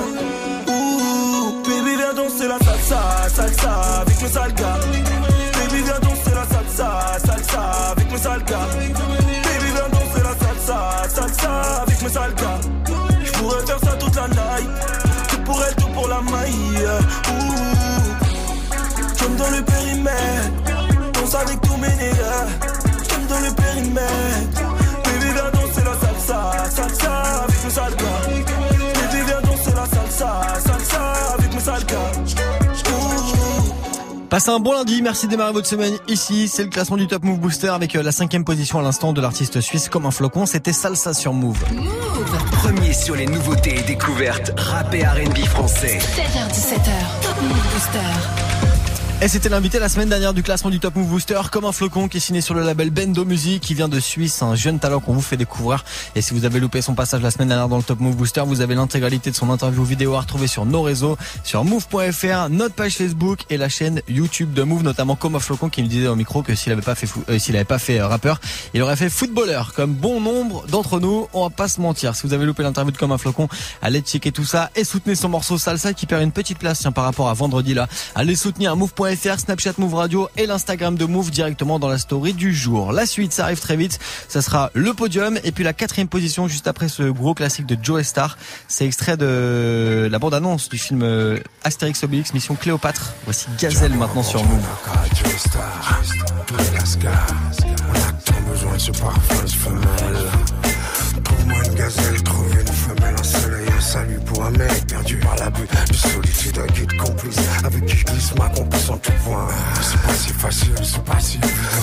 Baby, 1.66 1.96
viens 1.96 2.14
danser 2.14 2.48
la 2.48 2.58
salsa, 2.58 3.00
salsa 3.34 3.72
avec 4.02 4.22
mes 4.22 4.28
sales. 4.28 4.54
Baby, 4.54 5.82
viens 5.82 6.00
danser 6.00 6.34
la 6.34 6.46
salsa, 6.46 6.88
salsa 7.26 7.62
avec 7.90 8.12
mes 8.12 8.18
sales. 8.18 8.44
Baby, 8.44 9.68
viens 9.74 9.88
danser 9.90 10.22
la 10.22 10.34
salsa, 10.46 10.78
salsa 11.08 11.52
avec 11.82 12.02
mes 12.02 12.08
sales 12.08 12.34
gars. 12.34 12.60
J'pourrais 13.24 13.66
faire 13.66 13.80
ça 13.80 13.92
toute 13.96 14.14
la 14.14 14.28
night. 14.28 14.70
Tout 15.28 15.40
pour 15.44 15.62
elle, 15.64 15.74
tout 15.74 15.88
pour 15.88 16.08
la 16.08 16.20
maille. 16.20 16.86
Ouh, 17.30 17.54
j'aime 19.18 19.36
dans 19.36 19.50
le 19.50 19.62
périmètre. 19.62 20.50
Danse 21.14 21.34
avec 21.34 21.60
tous 21.62 21.76
mes 21.78 21.88
nègres. 21.96 22.75
Périmètre. 23.56 24.62
Baby, 25.04 25.32
viens 25.34 25.50
danser 25.52 25.82
la 25.84 25.94
salsa, 26.06 26.70
salsa 26.70 27.12
avec 27.44 27.64
mes 27.64 27.70
sales 27.70 27.96
gars. 27.96 28.20
Baby, 28.28 29.24
viens 29.26 29.40
danser 29.42 29.72
la 29.74 29.86
salsa, 29.86 30.42
salsa 30.64 31.02
avec 31.38 31.54
mes 31.54 31.60
sales 31.60 31.84
gars. 31.86 32.12
Passez 34.28 34.50
un 34.50 34.58
bon 34.58 34.72
lundi, 34.72 35.02
merci 35.02 35.26
de 35.26 35.30
démarrer 35.30 35.52
votre 35.52 35.68
semaine 35.68 35.94
ici. 36.08 36.48
C'est 36.48 36.64
le 36.64 36.68
classement 36.68 36.96
du 36.96 37.06
Top 37.06 37.22
Move 37.22 37.38
Booster 37.38 37.68
avec 37.68 37.94
euh, 37.94 38.02
la 38.02 38.10
cinquième 38.10 38.44
position 38.44 38.80
à 38.80 38.82
l'instant 38.82 39.12
de 39.12 39.20
l'artiste 39.20 39.60
suisse 39.60 39.88
comme 39.88 40.04
un 40.04 40.10
flocon. 40.10 40.46
C'était 40.46 40.72
Salsa 40.72 41.14
sur 41.14 41.32
Move. 41.32 41.62
Premier 42.52 42.92
sur 42.92 43.14
les 43.14 43.26
nouveautés 43.26 43.78
et 43.78 43.82
découvertes 43.82 44.52
rap 44.58 44.92
et 44.92 45.04
R&B 45.06 45.38
français. 45.46 45.98
16h17h, 45.98 47.22
Top 47.22 47.40
Move 47.42 47.72
Booster. 47.72 48.45
Et 49.22 49.28
c'était 49.28 49.48
l'invité 49.48 49.78
la 49.78 49.88
semaine 49.88 50.10
dernière 50.10 50.34
du 50.34 50.42
classement 50.42 50.68
du 50.68 50.78
Top 50.78 50.94
Move 50.94 51.08
Booster, 51.08 51.40
comme 51.50 51.64
un 51.64 51.72
flocon 51.72 52.06
qui 52.06 52.18
est 52.18 52.20
signé 52.20 52.42
sur 52.42 52.52
le 52.52 52.62
label 52.62 52.90
Bendo 52.90 53.24
Music, 53.24 53.62
qui 53.62 53.72
vient 53.72 53.88
de 53.88 53.98
Suisse, 53.98 54.42
un 54.42 54.54
jeune 54.54 54.78
talent 54.78 55.00
qu'on 55.00 55.14
vous 55.14 55.22
fait 55.22 55.38
découvrir. 55.38 55.86
Et 56.14 56.20
si 56.20 56.34
vous 56.34 56.44
avez 56.44 56.60
loupé 56.60 56.82
son 56.82 56.94
passage 56.94 57.22
la 57.22 57.30
semaine 57.30 57.48
dernière 57.48 57.70
dans 57.70 57.78
le 57.78 57.82
Top 57.82 57.98
Move 57.98 58.14
Booster, 58.14 58.42
vous 58.44 58.60
avez 58.60 58.74
l'intégralité 58.74 59.30
de 59.30 59.34
son 59.34 59.48
interview 59.48 59.84
vidéo 59.84 60.14
à 60.16 60.20
retrouver 60.20 60.46
sur 60.46 60.66
nos 60.66 60.82
réseaux, 60.82 61.16
sur 61.44 61.64
move.fr, 61.64 62.50
notre 62.50 62.74
page 62.74 62.96
Facebook 62.96 63.40
et 63.48 63.56
la 63.56 63.70
chaîne 63.70 64.02
YouTube 64.06 64.52
de 64.52 64.62
Move, 64.62 64.82
notamment 64.82 65.16
comme 65.16 65.34
un 65.34 65.40
flocon 65.40 65.70
qui 65.70 65.82
me 65.82 65.88
disait 65.88 66.08
au 66.08 66.14
micro 66.14 66.42
que 66.42 66.54
s'il 66.54 66.70
avait 66.72 66.82
pas 66.82 66.94
fait, 66.94 67.08
euh, 67.30 67.38
s'il 67.38 67.56
avait 67.56 67.64
pas 67.64 67.78
fait 67.78 67.98
euh, 67.98 68.06
rappeur, 68.06 68.38
il 68.74 68.82
aurait 68.82 68.96
fait 68.96 69.08
footballeur, 69.08 69.72
comme 69.72 69.94
bon 69.94 70.20
nombre 70.20 70.66
d'entre 70.66 71.00
nous. 71.00 71.26
On 71.32 71.44
va 71.44 71.50
pas 71.50 71.68
se 71.68 71.80
mentir. 71.80 72.14
Si 72.14 72.26
vous 72.26 72.34
avez 72.34 72.44
loupé 72.44 72.62
l'interview 72.62 72.92
de 72.92 72.98
comme 72.98 73.12
un 73.12 73.18
flocon, 73.18 73.48
allez 73.80 74.02
checker 74.02 74.30
tout 74.30 74.44
ça 74.44 74.70
et 74.76 74.84
soutenez 74.84 75.14
son 75.14 75.30
morceau 75.30 75.56
Salsa 75.56 75.94
qui 75.94 76.04
perd 76.04 76.22
une 76.22 76.32
petite 76.32 76.58
place, 76.58 76.80
tiens, 76.80 76.92
par 76.92 77.04
rapport 77.04 77.30
à 77.30 77.34
vendredi 77.34 77.72
là. 77.72 77.88
Allez 78.14 78.36
soutenir 78.36 78.76
move.fr, 78.76 79.05
Snapchat 79.14 79.74
Move 79.78 79.94
Radio 79.94 80.28
et 80.36 80.46
l'Instagram 80.46 80.96
de 80.96 81.04
Move 81.04 81.30
directement 81.30 81.78
dans 81.78 81.88
la 81.88 81.98
story 81.98 82.32
du 82.32 82.52
jour. 82.52 82.92
La 82.92 83.06
suite, 83.06 83.32
ça 83.32 83.44
arrive 83.44 83.60
très 83.60 83.76
vite. 83.76 84.00
Ça 84.28 84.42
sera 84.42 84.70
le 84.74 84.94
podium 84.94 85.38
et 85.44 85.52
puis 85.52 85.62
la 85.62 85.72
quatrième 85.72 86.08
position 86.08 86.48
juste 86.48 86.66
après 86.66 86.88
ce 86.88 87.04
gros 87.04 87.34
classique 87.34 87.66
de 87.66 87.76
Joe 87.80 88.02
Star. 88.02 88.36
C'est 88.66 88.84
extrait 88.84 89.16
de 89.16 90.08
la 90.10 90.18
bande-annonce 90.18 90.68
du 90.68 90.78
film 90.78 91.02
euh, 91.02 91.38
Astérix 91.62 92.02
Obélix 92.02 92.34
Mission 92.34 92.56
Cléopâtre. 92.56 93.12
Voici 93.24 93.46
Gazelle 93.58 93.94
maintenant 93.94 94.24
sur 94.24 94.42
Move. 94.44 94.64
Salut 103.86 104.18
pour 104.26 104.44
un 104.44 104.50
mec 104.50 104.86
perdu 104.88 105.16
par 105.18 105.36
l'abus 105.36 105.66
de 105.88 105.94
solitude, 105.94 106.58
un 106.58 106.72
guide 106.72 106.96
complice 106.96 107.38
avec 107.64 107.86
qui 107.86 107.96
je 107.96 108.04
glisse 108.04 108.34
ma 108.34 108.48
complice 108.48 108.90
en 108.90 108.96
tout 108.96 109.12
point. 109.24 109.46
C'est 109.80 110.02
pas 110.02 110.14
si 110.14 110.32
facile, 110.32 110.74
c'est 110.82 111.04
pas 111.04 111.20
si 111.20 111.38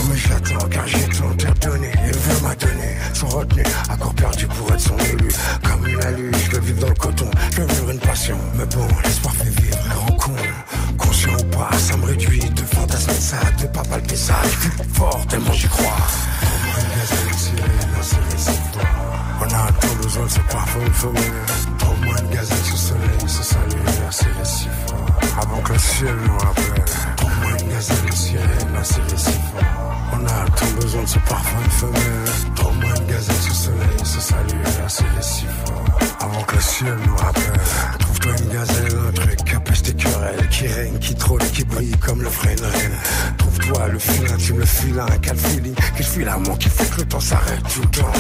mais 0.10 0.18
je 0.18 0.30
l'attends 0.30 0.68
car 0.68 0.86
j'ai 0.86 1.08
tant 1.08 1.70
donné 1.70 1.88
et 1.88 2.12
veut 2.12 2.42
m'a 2.42 2.56
donné 2.56 2.98
sans 3.14 3.30
retenue, 3.30 3.64
accord 3.90 4.14
perdu 4.16 4.48
pour 4.48 4.74
être 4.74 4.82
son 4.82 4.98
élu. 4.98 5.30
Comme 5.64 5.88
une 5.88 6.04
alu, 6.04 6.32
je 6.46 6.52
veux 6.52 6.62
vivre 6.62 6.82
dans 6.82 6.90
le 6.90 6.96
coton, 6.96 7.32
je 7.52 7.62
veux 7.62 7.94
une 7.94 8.00
passion. 8.00 8.38
Mais 8.56 8.66
bon, 8.66 8.88
l'espoir 9.06 9.34
fait 9.36 9.62
vivre 9.62 9.78
les 9.88 10.12
rencontres. 10.12 10.44
Conscient 10.98 11.34
ou 11.34 11.58
pas, 11.58 11.72
ça 11.78 11.96
me 11.96 12.06
réduit 12.06 12.40
de 12.40 12.62
fantasmer 12.64 13.14
ça, 13.14 13.38
de 13.62 13.68
pas 13.68 13.84
palper 13.84 14.16
ça. 14.16 14.36
Je 14.44 14.94
fort 14.94 15.26
tellement 15.30 15.54
j'y 15.54 15.68
crois. 15.68 15.96
Besoin 20.04 20.26
de 20.26 20.32
ce 20.32 20.40
parfum 20.52 20.92
femelle. 20.92 21.32
Trouve-moi 21.78 22.16
une 22.22 22.30
gazelle, 22.30 22.58
ce 22.64 22.78
soleil, 22.78 23.20
ce 23.26 23.44
salut, 23.44 23.84
les 23.86 24.46
si 24.46 24.68
fort. 24.86 25.42
Avant 25.42 25.62
que 25.62 25.74
le 25.74 25.80
ciel 25.80 26.16
nous 26.26 26.38
rappelle. 26.38 26.86
Trouve-moi 27.16 27.52
une 27.60 27.70
gazelle, 27.70 28.14
sirène, 28.14 28.76
un 28.78 28.84
soleil 28.84 29.18
si 29.18 29.32
fort. 29.32 29.96
On 30.14 30.26
a 30.26 30.50
tant 30.58 30.82
besoin 30.82 31.04
de 31.04 31.08
ce 31.08 31.20
parfum 31.20 31.70
femelle. 31.70 32.54
Trouve-moi 32.56 32.90
une 32.98 33.08
gazelle, 33.08 33.36
ce 33.36 33.54
soleil, 33.54 33.98
ce 34.04 34.20
salut, 34.20 34.60
les 34.64 35.22
si 35.22 35.46
fort. 35.46 36.00
Avant 36.20 36.44
que 36.44 36.56
le 36.56 36.62
ciel 36.62 36.98
nous 37.06 37.16
rappelle. 37.16 38.13
Gazelle, 38.26 38.98
un 39.10 39.12
truc 39.12 39.54
à 39.54 39.60
peste 39.60 39.98
querelle 39.98 40.48
qui 40.50 40.68
règne, 40.68 40.98
qui 41.00 41.14
trône, 41.14 41.42
qui 41.54 41.64
brille 41.66 41.96
comme 41.98 42.22
le 42.22 42.30
frein. 42.30 42.56
Trouve-toi 43.38 43.88
le 43.90 44.00
fil 44.00 44.32
intime, 44.32 44.60
le 44.60 44.66
filin, 44.66 45.06
quel 45.22 45.38
feeling, 45.38 45.76
quel 45.96 46.06
fil 46.06 46.28
amour 46.30 46.58
qui 46.58 46.70
fait 46.70 46.90
que 46.90 47.02
le 47.02 47.06
temps 47.06 47.20
s'arrête 47.20 47.62
tout 47.74 47.82
le 47.82 47.90
temps. 47.90 48.14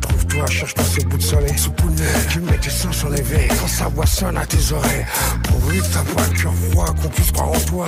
Trouve-toi, 0.00 0.46
cherche-toi 0.46 0.84
ce 0.84 1.04
bout 1.06 1.18
de 1.18 1.22
soleil, 1.22 1.58
sous 1.58 1.70
poulet, 1.72 2.02
qui 2.30 2.38
met 2.40 2.58
tes 2.58 2.70
sens 2.70 3.04
en 3.04 3.12
éveil 3.12 3.48
quand 3.60 3.68
sa 3.68 3.86
voix 3.88 4.06
sonne 4.06 4.36
à 4.36 4.46
tes 4.46 4.72
oreilles. 4.72 5.06
Que 5.42 5.92
ta 5.92 6.02
voix, 6.02 6.22
cœur 6.40 6.52
voit, 6.72 6.86
qu'on 6.86 7.08
puisse 7.08 7.32
croire 7.32 7.50
en 7.50 7.60
toi. 7.60 7.86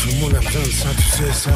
Tout 0.00 0.08
le 0.08 0.20
monde 0.20 0.34
a 0.34 0.38
besoin 0.38 0.62
de 0.62 0.70
ça, 0.70 0.88
tu 0.96 1.02
sais 1.02 1.32
ça. 1.32 1.50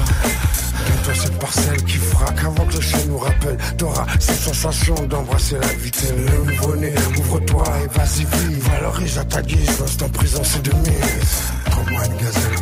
Donne-toi 0.86 1.14
cette 1.14 1.38
parcelle 1.38 1.82
qui 1.84 1.96
frappe 1.96 2.38
avant 2.38 2.66
que 2.66 2.76
le 2.76 2.82
ciel 2.82 3.00
nous 3.08 3.18
rappelle. 3.18 3.56
T'auras 3.78 4.06
cette 4.18 4.40
sensation 4.40 4.94
d'embrasser 5.08 5.56
la 5.58 5.66
vitesse. 5.68 6.12
Le 6.16 6.52
nouveau-né, 6.52 6.94
ouvre-toi 7.18 7.64
et 7.82 7.98
vas-y, 7.98 8.24
vis. 8.24 8.60
Valorise 8.60 9.18
à 9.18 9.24
ta 9.24 9.42
guise 9.46 9.80
l'instant 9.80 10.08
présent, 10.08 10.42
c'est 10.44 10.62
de 10.62 10.72
mise. 10.76 11.42
Une 11.76 12.16
gazelle. 12.16 12.54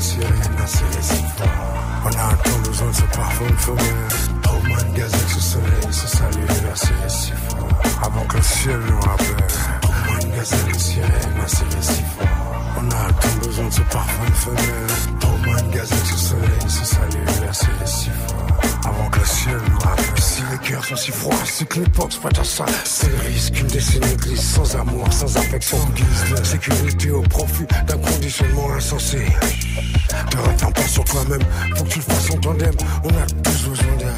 On 2.04 2.09
a 2.09 2.34
tant 2.36 2.59
besoin 2.68 2.88
de 2.88 2.94
ce 2.94 3.02
parfum 3.16 3.57
femelle. 3.59 3.84
Trouve-moi 4.42 4.78
une 4.86 4.94
gazelle, 4.94 5.28
soleil, 5.40 5.92
ce 5.92 6.07
salut, 6.09 6.46
soleil 6.74 7.09
si. 7.09 7.32
Avant 8.02 8.24
que 8.26 8.36
le 8.36 8.42
ciel 8.42 8.80
nous 8.88 9.00
rappelle. 9.00 9.46
Trouve-moi 9.80 10.16
une 10.22 10.78
sirène, 10.78 11.46
soleil 11.46 11.82
si 11.82 12.02
fort. 12.18 12.28
On 12.78 12.86
a 12.90 13.12
tant 13.12 13.46
besoin 13.46 13.66
de 13.66 13.72
ce 13.72 13.82
parfum. 13.82 14.57
Trouve-moi 15.20 15.61
une 15.61 15.70
gazelle. 15.70 15.98
Avant 18.84 19.09
que 19.11 19.18
le 19.20 19.24
ciel 19.24 19.41
cœurs 20.72 20.84
sont 20.86 20.96
si 20.96 21.10
froids, 21.10 21.34
c'est 21.44 21.68
que 21.68 21.80
l'époque 21.80 22.18
prête 22.18 22.38
à 22.38 22.44
ça. 22.44 22.64
C'est 22.84 23.08
le 23.08 23.18
risque, 23.28 23.60
une 23.60 23.66
décennie 23.66 24.16
glisse 24.16 24.54
sans 24.54 24.76
amour, 24.76 25.06
sans 25.12 25.36
affection. 25.36 25.76
De 26.34 26.44
sécurité 26.44 27.10
au 27.10 27.20
profit 27.22 27.64
d'un 27.86 27.98
conditionnement 27.98 28.72
insensé. 28.72 29.26
Te 30.30 30.36
referme 30.38 30.72
pas 30.72 30.88
sur 30.88 31.04
toi-même, 31.04 31.42
faut 31.76 31.84
que 31.84 31.90
tu 31.90 31.98
le 31.98 32.04
fasses 32.04 32.30
en 32.30 32.38
tandem. 32.38 32.74
On 33.04 33.08
a 33.08 33.26
tous 33.42 33.68
besoin 33.68 33.96
d'elle. 33.98 34.14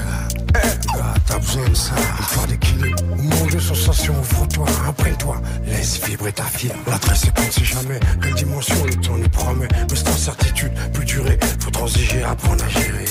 Eh, 0.55 0.87
God. 0.93 1.03
t'as 1.27 1.39
besoin 1.39 1.69
de 1.69 1.75
ça. 1.75 1.95
Histoire 2.21 2.47
d'équilibre, 2.47 3.03
monde 3.17 3.51
de 3.51 3.59
sensations, 3.59 4.15
ouvre-toi, 4.21 4.67
imprègne-toi, 4.89 5.43
laisse 5.67 6.01
vibrer 6.05 6.33
ta 6.33 6.45
fière. 6.45 6.77
La 6.87 6.99
tresse 6.99 7.25
est 7.25 7.51
si 7.51 7.65
jamais, 7.65 7.99
quelle 8.23 8.35
dimension 8.35 8.77
le 8.85 8.95
temps 8.95 9.17
nous 9.17 9.29
promet. 9.29 9.69
Mais 9.91 9.97
cette 9.97 10.09
incertitude 10.09 10.73
peut 10.93 11.05
durer, 11.05 11.37
faut 11.59 11.71
transiger, 11.71 12.23
apprendre 12.23 12.65
à 12.65 12.69
gérer. 12.69 13.07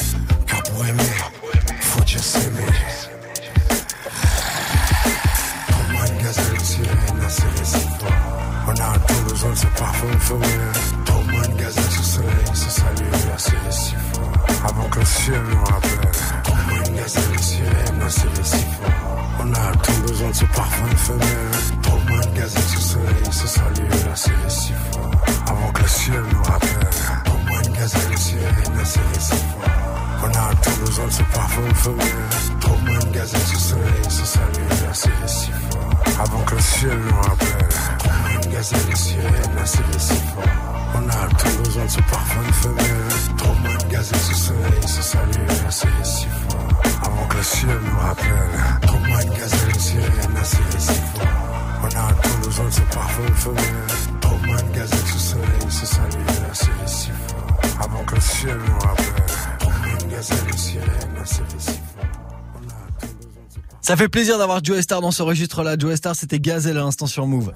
Car 0.47 0.63
pour 0.63 0.85
aimer, 0.85 1.03
faut 1.81 2.01
déjà 2.01 2.19
s'aimer. 2.19 3.02
Une 6.83 7.19
gazelle, 7.19 7.19
une 7.19 7.23
sirène, 7.23 7.25
assez 7.25 7.47
réciproque. 7.59 8.11
On 8.65 8.71
a 8.71 8.99
tout 8.99 9.23
besoin 9.29 9.49
de 9.51 9.55
ce 9.55 9.65
parfum 9.77 10.19
femelle. 10.19 10.71
Pour 11.05 11.23
moi, 11.25 11.45
une 11.45 11.55
gazelle 11.55 11.91
sous 11.91 12.03
soleil, 12.03 12.47
se 12.53 12.69
salue, 12.69 13.33
assez 13.35 13.57
réciproque. 13.65 14.23
Avant 14.63 14.89
que 14.89 14.99
le 14.99 15.05
ciel 15.05 15.41
nous 15.49 15.63
rappelle. 15.65 16.11
Pour 16.43 16.55
moi, 16.55 16.77
une 16.87 16.95
gazelle, 16.95 17.23
une 17.33 17.39
sirène, 17.39 18.01
assez 18.05 18.27
réciproque. 18.37 18.91
On 19.39 19.53
a 19.53 19.71
tout 19.83 20.01
besoin 20.07 20.29
de 20.29 20.35
ce 20.35 20.45
parfum 20.45 20.95
femelle. 20.95 21.51
Pour 21.81 21.99
moi, 22.05 22.19
une 22.23 22.33
gazelle 22.33 22.63
sous 22.63 22.81
soleil, 22.81 23.31
se 23.31 23.47
salue, 23.47 24.11
assez 24.11 24.31
réciproque. 24.43 25.13
Avant 25.47 25.71
que 25.71 25.81
le 25.81 25.87
ciel 25.87 26.23
nous 26.31 26.43
rappelle. 26.43 26.89
Pour 27.25 27.39
moi, 27.39 27.57
une 27.65 27.73
gazelle, 27.73 28.11
une 28.11 28.17
sirène, 28.17 28.79
assez 28.81 28.99
réciproque. 29.13 29.69
On 30.23 30.27
a 30.27 30.55
tout 30.55 30.85
besoin 30.85 31.05
de 31.07 31.11
ce 31.11 31.23
parfum 31.23 31.73
femelle. 31.75 32.07
Pour 32.61 32.79
moi, 32.79 32.97
une 33.03 33.11
gazelle 33.11 33.41
sous 33.41 33.59
soleil, 33.59 34.03
se 34.09 34.25
salue, 34.25 34.89
assez 34.89 35.09
réciproque. 35.21 35.82
Avant 36.19 36.43
que 36.43 36.55
le 36.55 36.61
ciel 36.61 36.97
nous 36.97 37.21
rappelle. 37.21 38.51
Gazelle, 38.51 38.79
une 38.89 38.95
sirène, 38.95 39.57
assez 39.61 39.79
réciproque. 39.91 40.45
On 40.95 41.09
a 41.09 41.27
tout 41.37 41.63
besoin 41.63 41.85
de 41.85 41.89
ce 41.89 41.99
parfum 42.01 42.43
femelle. 42.53 43.35
Trop 43.37 43.53
moins 43.55 43.77
de 43.77 43.91
gazelle 43.91 44.19
sous 44.19 44.35
soleil, 44.35 44.87
se 44.87 45.01
salue, 45.01 45.49
assez 45.67 45.87
réciproque. 45.99 46.59
Avant 47.03 47.27
que 47.27 47.37
le 47.37 47.43
ciel 47.43 47.79
nous 47.83 47.99
rappelle. 47.99 48.79
Trop 48.81 48.99
moins 48.99 49.23
de 49.23 49.29
gazelle, 49.39 49.69
une 49.73 49.79
sirène, 49.79 50.37
assez 50.39 50.57
réciproque. 50.71 51.27
On 51.81 51.87
a 51.87 52.13
tout 52.13 52.37
besoin 52.45 52.65
de 52.65 52.71
ce 52.71 52.81
parfum 52.81 53.33
femelle. 53.35 53.63
Trop 54.21 54.37
moins 54.45 54.61
de 54.61 54.77
gazelle 54.77 55.07
sous 55.07 55.19
soleil, 55.19 55.69
se 55.69 55.85
salue, 55.85 56.27
assez 56.51 56.71
réciproque. 56.81 57.65
Avant 57.81 58.03
que 58.03 58.15
le 58.15 58.21
ciel 58.21 58.57
nous 58.57 58.79
rappelle. 58.87 59.25
Trop 59.59 59.71
moins 59.71 59.97
de 59.97 60.15
gazelle, 60.15 60.47
une 60.47 60.57
sirène, 60.57 61.17
assez 61.21 61.41
réciproque. 61.53 62.12
Ça 63.85 63.97
fait 63.97 64.07
plaisir 64.07 64.37
d'avoir 64.37 64.63
Joe 64.63 64.79
Star 64.79 65.01
dans 65.01 65.11
ce 65.11 65.21
registre-là. 65.21 65.75
Joe 65.77 65.93
Star, 65.95 66.15
c'était 66.15 66.39
Gazelle 66.39 66.77
à 66.77 66.83
l'instant 66.83 67.05
sur 67.05 67.27
Move. 67.27 67.51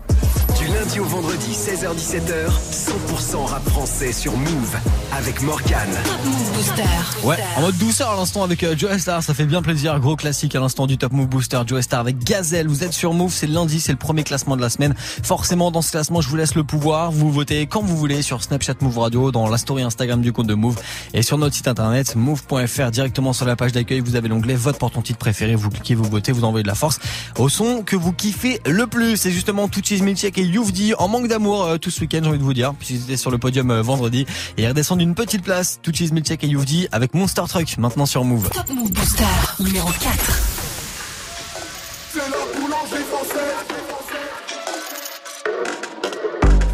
Du 0.67 0.73
lundi 0.73 0.99
au 0.99 1.05
vendredi, 1.05 1.51
16h-17h, 1.53 2.49
100% 2.71 3.45
rap 3.45 3.69
français 3.69 4.11
sur 4.11 4.35
Move 4.35 4.77
avec 5.13 5.41
Morgane. 5.41 5.89
Move 6.25 6.53
Booster. 6.55 7.23
Ouais, 7.23 7.37
en 7.55 7.61
mode 7.61 7.77
douceur 7.77 8.11
à 8.11 8.15
l'instant 8.17 8.43
avec 8.43 8.63
euh, 8.63 8.75
Joe 8.77 8.97
Star, 8.97 9.23
ça 9.23 9.33
fait 9.33 9.45
bien 9.45 9.61
plaisir. 9.61 9.97
Gros 10.01 10.17
classique 10.17 10.55
à 10.55 10.59
l'instant 10.59 10.85
du 10.85 10.97
Top 10.97 11.13
Move 11.13 11.27
Booster. 11.27 11.61
Joe 11.65 11.81
Star 11.81 12.01
avec 12.01 12.21
Gazelle. 12.21 12.67
Vous 12.67 12.83
êtes 12.83 12.91
sur 12.91 13.13
Move, 13.13 13.31
c'est 13.31 13.47
lundi, 13.47 13.79
c'est 13.79 13.93
le 13.93 13.97
premier 13.97 14.25
classement 14.25 14.57
de 14.57 14.61
la 14.61 14.69
semaine. 14.69 14.93
Forcément, 14.97 15.71
dans 15.71 15.81
ce 15.81 15.91
classement, 15.91 16.19
je 16.19 16.27
vous 16.27 16.35
laisse 16.35 16.55
le 16.55 16.65
pouvoir. 16.65 17.13
Vous 17.13 17.31
votez 17.31 17.65
quand 17.67 17.81
vous 17.81 17.95
voulez 17.95 18.21
sur 18.21 18.43
Snapchat 18.43 18.75
Move 18.81 18.99
Radio, 18.99 19.31
dans 19.31 19.47
la 19.47 19.57
story 19.57 19.83
Instagram 19.83 20.21
du 20.21 20.33
compte 20.33 20.47
de 20.47 20.53
Move 20.53 20.77
et 21.13 21.21
sur 21.21 21.37
notre 21.37 21.55
site 21.55 21.69
internet 21.69 22.17
move.fr. 22.17 22.91
Directement 22.91 23.31
sur 23.31 23.45
la 23.45 23.55
page 23.55 23.71
d'accueil, 23.71 24.01
vous 24.01 24.17
avez 24.17 24.27
l'onglet 24.27 24.55
vote 24.55 24.77
pour 24.77 24.91
ton 24.91 25.01
titre 25.01 25.19
préféré. 25.19 25.55
Vous 25.55 25.69
cliquez, 25.69 25.95
vous 25.95 26.03
votez, 26.03 26.33
vous 26.33 26.43
envoyez 26.43 26.63
de 26.63 26.67
la 26.67 26.75
force 26.75 26.99
au 27.37 27.47
son 27.47 27.83
que 27.83 27.95
vous 27.95 28.11
kiffez 28.11 28.59
le 28.65 28.85
plus. 28.85 29.15
C'est 29.15 29.31
justement 29.31 29.69
Touchis 29.69 30.01
Milchek 30.01 30.37
et 30.37 30.56
Youvdi 30.57 30.95
en 30.97 31.07
manque 31.07 31.27
d'amour 31.27 31.65
euh, 31.65 31.77
tout 31.77 31.91
ce 31.91 32.01
week-end, 32.01 32.21
j'ai 32.23 32.29
envie 32.29 32.39
de 32.39 32.43
vous 32.43 32.55
dire, 32.55 32.73
puisqu'ils 32.73 33.03
étaient 33.03 33.15
sur 33.15 33.29
le 33.29 33.37
podium 33.37 33.69
euh, 33.69 33.83
vendredi 33.83 34.25
et 34.57 34.63
ils 34.63 34.67
redescendent 34.67 35.01
une 35.01 35.13
petite 35.13 35.43
place. 35.43 35.79
Touchis 35.83 36.11
Milchek 36.11 36.43
et 36.43 36.47
Youvdi 36.47 36.87
avec 36.91 37.13
Monster 37.13 37.43
Truck 37.47 37.77
maintenant 37.77 38.07
sur 38.07 38.23
Move. 38.23 38.49
Top 38.49 38.67
Move 38.69 38.91
Booster 38.91 39.23
numéro 39.59 39.87
4. 39.87 40.56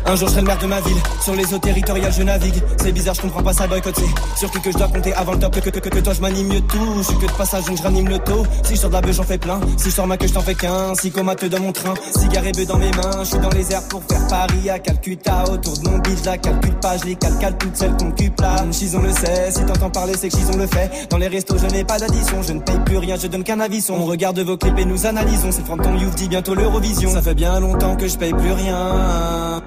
Un 0.05 0.15
jour 0.15 0.27
je 0.27 0.33
serai 0.33 0.41
le 0.41 0.47
maire 0.47 0.59
de 0.59 0.67
ma 0.67 0.81
ville, 0.81 0.97
sur 1.21 1.33
les 1.33 1.53
eaux 1.53 1.59
territoriales 1.59 2.11
je 2.11 2.23
navigue. 2.23 2.61
C'est 2.81 2.91
bizarre, 2.91 3.15
je 3.15 3.21
comprends 3.21 3.41
pas 3.41 3.53
ça 3.53 3.67
boycott, 3.67 3.95
c'est 3.97 4.39
sur 4.39 4.51
qui 4.51 4.59
que 4.59 4.71
je 4.71 4.77
dois 4.77 4.87
compter 4.87 5.13
avant 5.13 5.31
le 5.31 5.39
top. 5.39 5.53
Que, 5.55 5.69
que, 5.69 5.79
que, 5.79 5.89
que 5.89 5.99
toi 5.99 6.13
je 6.13 6.21
m'anime 6.21 6.47
mieux 6.47 6.61
tout, 6.61 6.97
je 6.97 7.03
suis 7.03 7.17
que 7.17 7.25
de 7.25 7.31
passage 7.31 7.65
donc 7.65 7.77
je 7.77 7.83
ranime 7.83 8.09
le 8.09 8.19
taux. 8.19 8.43
Si 8.63 8.75
je 8.75 8.81
sors 8.81 8.89
de 8.89 8.95
la 8.95 9.01
beuh 9.01 9.13
j'en 9.13 9.23
fais 9.23 9.37
plein, 9.37 9.59
si 9.77 9.89
je 9.89 9.95
sors 9.95 10.05
ma 10.05 10.17
queue 10.17 10.27
je 10.27 10.33
t'en 10.33 10.41
fais 10.41 10.55
qu'un. 10.55 10.93
Si 10.95 11.09
comateux 11.11 11.49
dans 11.49 11.61
mon 11.61 11.71
train, 11.71 11.93
cigare 12.19 12.45
et 12.45 12.51
bœuf 12.51 12.67
dans 12.67 12.77
mes 12.77 12.91
mains. 12.91 13.23
Je 13.23 13.29
suis 13.29 13.39
dans 13.39 13.49
les 13.49 13.71
airs 13.71 13.87
pour 13.87 14.03
faire 14.03 14.27
Paris 14.27 14.69
à 14.69 14.79
Calcutta. 14.79 15.45
Autour 15.51 15.77
de 15.77 15.89
mon 15.89 16.01
je 16.03 16.25
la 16.25 16.37
calcule 16.37 16.75
pas, 16.75 16.97
je 16.97 17.05
les 17.05 17.15
calcale 17.15 17.57
toutes 17.57 17.75
celles 17.75 17.95
qu'on 17.95 18.11
cupe 18.11 18.41
là. 18.41 18.65
Chison 18.71 19.01
le 19.01 19.11
sait, 19.11 19.51
si 19.51 19.65
t'entends 19.65 19.89
parler 19.89 20.13
c'est 20.17 20.29
que 20.29 20.37
Chison 20.37 20.57
le 20.57 20.67
fait. 20.67 21.07
Dans 21.09 21.17
les 21.17 21.27
restos 21.27 21.57
je 21.57 21.67
n'ai 21.67 21.85
pas 21.85 21.97
d'addition, 21.97 22.41
je 22.43 22.53
ne 22.53 22.59
paye 22.59 22.79
plus 22.85 22.97
rien, 22.97 23.15
je 23.15 23.27
donne 23.27 23.43
qu'un 23.43 23.59
avis. 23.59 23.85
On 23.89 24.05
regarde 24.05 24.39
vos 24.39 24.57
clips 24.57 24.77
et 24.77 24.85
nous 24.85 25.05
analysons. 25.05 25.51
C'est 25.51 25.59
le 25.59 25.65
front 25.65 25.77
de 25.77 25.83
ton 25.83 25.95
youth 25.97 26.15
dit 26.15 26.27
bientôt 26.27 26.55
l'Eurovision. 26.55 27.11
Ça 27.11 27.21
fait 27.21 27.35
bien 27.35 27.59
longtemps 27.59 27.95
que 27.95 28.07
je 28.07 28.17
paye 28.17 28.33
plus 28.33 28.51
rien. 28.51 29.61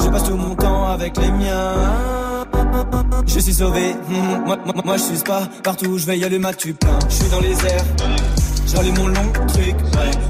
Je 0.00 0.08
passe 0.08 0.24
tout 0.24 0.36
mon 0.36 0.54
temps 0.54 0.86
avec 0.88 1.16
les 1.18 1.30
miens. 1.30 1.74
Je 3.26 3.40
suis 3.40 3.54
sauvé, 3.54 3.94
hmm, 4.08 4.44
moi, 4.46 4.56
moi, 4.64 4.74
moi 4.84 4.96
je 4.96 5.02
suis 5.02 5.18
pas 5.24 5.42
partout 5.62 5.86
où 5.86 5.98
je 5.98 6.06
vais 6.06 6.18
y 6.18 6.24
aller 6.24 6.38
ma 6.38 6.52
tu 6.54 6.72
plein. 6.74 6.98
Je 7.08 7.14
suis 7.14 7.28
dans 7.28 7.40
les 7.40 7.52
airs, 7.52 7.84
j'allume 8.66 8.96
mon 8.98 9.08
long 9.08 9.32
truc, 9.48 9.74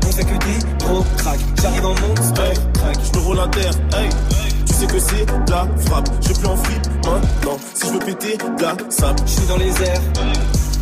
on 0.07 0.12
fait 0.12 0.24
que 0.24 0.39
des 0.45 0.84
gros 0.84 1.05
crack. 1.18 1.39
J'arrive 1.61 1.84
en 1.87 1.95
monster, 1.95 2.43
Hey, 2.43 2.55
crack. 2.74 2.97
je 3.12 3.18
me 3.18 3.24
roule 3.24 3.41
un 3.41 3.49
terre, 3.49 3.72
hey. 3.97 4.09
Tu 4.66 4.72
sais 4.74 4.87
que 4.87 4.99
c'est 4.99 5.26
la 5.51 5.66
frappe. 5.87 6.09
Je 6.22 6.32
plus 6.34 6.47
en 6.47 6.57
flip 6.57 6.87
maintenant. 7.05 7.59
Si 7.74 7.87
je 7.87 7.93
veux 7.93 7.99
péter, 7.99 8.39
la 8.61 8.76
sape. 8.91 9.20
Je 9.26 9.30
suis 9.30 9.47
dans 9.47 9.57
les 9.59 9.82
airs, 9.82 10.01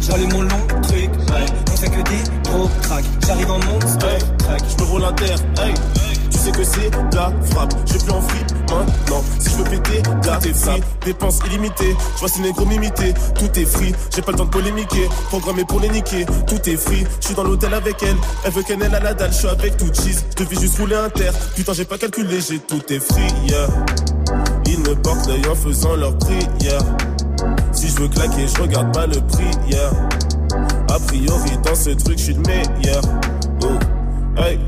j'allume 0.01 0.33
mon 0.33 0.43
long 0.43 0.67
truc, 0.83 1.11
on 1.73 1.77
fait 1.77 1.91
que 1.91 2.03
des 2.09 2.51
gros 2.51 2.69
crack. 2.83 3.05
J'arrive 3.27 3.51
en 3.51 3.59
monster, 3.59 4.07
Hey, 4.07 4.23
crack. 4.39 4.63
je 4.79 4.83
me 4.85 4.89
roule 4.91 5.05
un 5.05 5.13
terre, 5.13 5.39
hey. 5.65 5.75
Sais 6.45 6.53
que 6.53 6.63
c'est 6.63 6.91
la 7.15 7.33
frappe. 7.51 7.73
Je 7.87 7.99
plus 7.99 8.13
en 8.13 8.21
flip 8.21 8.47
maintenant. 8.69 9.25
Si 9.39 9.49
je 9.49 9.57
veux 9.57 9.65
péter, 9.65 10.03
de 10.03 10.27
la 10.27 10.39
free. 10.39 10.83
Dépenses 11.03 11.39
illimitées. 11.47 11.97
Je 12.17 12.21
vois 12.21 12.29
ces 12.29 12.43
négros 12.43 12.67
m'imiter. 12.67 13.15
Tout 13.39 13.59
est 13.59 13.65
free. 13.65 13.95
J'ai 14.15 14.21
pas 14.21 14.33
le 14.33 14.37
temps 14.37 14.45
de 14.45 14.51
polémiquer. 14.51 15.09
Programmé 15.31 15.65
pour 15.65 15.81
les 15.81 15.89
niquer. 15.89 16.27
Tout 16.47 16.69
est 16.69 16.77
free. 16.77 17.07
Je 17.21 17.29
suis 17.29 17.35
dans 17.35 17.45
l'hôtel 17.45 17.73
avec 17.73 18.03
elle. 18.03 18.17
Elle 18.45 18.53
veut 18.53 18.63
qu'elle 18.63 18.83
à 18.83 19.01
la 19.01 19.15
dalle. 19.15 19.33
Je 19.33 19.39
suis 19.39 19.49
avec 19.49 19.79
tout 19.79 19.87
cheese. 19.87 20.23
Je 20.37 20.45
devais 20.45 20.61
juste 20.61 20.77
rouler 20.77 20.97
un 20.97 21.09
terre. 21.09 21.33
Putain, 21.57 21.73
j'ai 21.73 21.87
pas 21.87 21.97
calculé. 21.97 22.39
J'ai 22.47 22.59
tout 22.59 22.93
est 22.93 23.01
free, 23.01 23.33
yeah. 23.49 23.67
Ils 24.67 24.81
me 24.81 24.95
portent 24.97 25.27
l'œil 25.27 25.47
en 25.51 25.55
faisant 25.55 25.97
leur 25.97 26.15
prière. 26.19 26.83
Si 27.73 27.89
je 27.89 28.01
veux 28.01 28.09
claquer, 28.09 28.47
je 28.55 28.61
regarde 28.61 28.93
pas 28.93 29.07
le 29.07 29.19
prix, 29.29 29.51
yeah. 29.71 29.91
A 30.91 30.99
priori, 30.99 31.57
dans 31.65 31.75
ce 31.75 31.89
truc, 31.91 32.19
je 32.19 32.25
suis 32.25 32.35
le 32.35 32.43
meilleur. 32.43 33.03
Oh, 33.63 34.41
hey, 34.43 34.59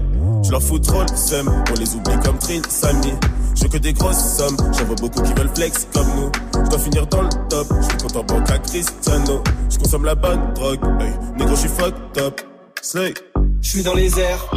je 0.43 0.51
leur 0.51 0.62
fous 0.62 0.78
trop 0.78 1.03
le 1.03 1.16
seum. 1.16 1.51
On 1.70 1.74
les 1.78 1.95
oublie 1.95 2.18
comme 2.24 2.39
Trin, 2.39 2.61
Samy. 2.68 3.12
Je 3.55 3.62
veux 3.62 3.68
que 3.68 3.78
des 3.78 3.93
grosses 3.93 4.37
sommes. 4.37 4.57
J'en 4.78 4.84
vois 4.84 4.97
beaucoup 4.97 5.22
qui 5.22 5.32
veulent 5.32 5.51
flex 5.55 5.87
comme 5.93 6.09
nous. 6.16 6.30
Je 6.64 6.70
dois 6.70 6.78
finir 6.78 7.07
dans 7.07 7.22
le 7.22 7.28
top. 7.49 7.66
Je 7.80 7.87
suis 7.89 7.97
content 7.99 8.24
banque 8.24 8.51
à 8.51 8.59
Cristiano. 8.59 9.43
Je 9.70 9.78
consomme 9.78 10.05
la 10.05 10.14
bonne 10.14 10.55
drogue. 10.55 10.80
Hey, 11.01 11.12
négro, 11.39 11.55
je 11.55 11.61
suis 11.61 11.68
fucked 11.68 12.18
up. 12.18 12.41
Slay. 12.82 13.14
Je 13.66 13.70
suis 13.70 13.82
dans 13.82 13.95
les 13.95 14.20
airs, 14.20 14.49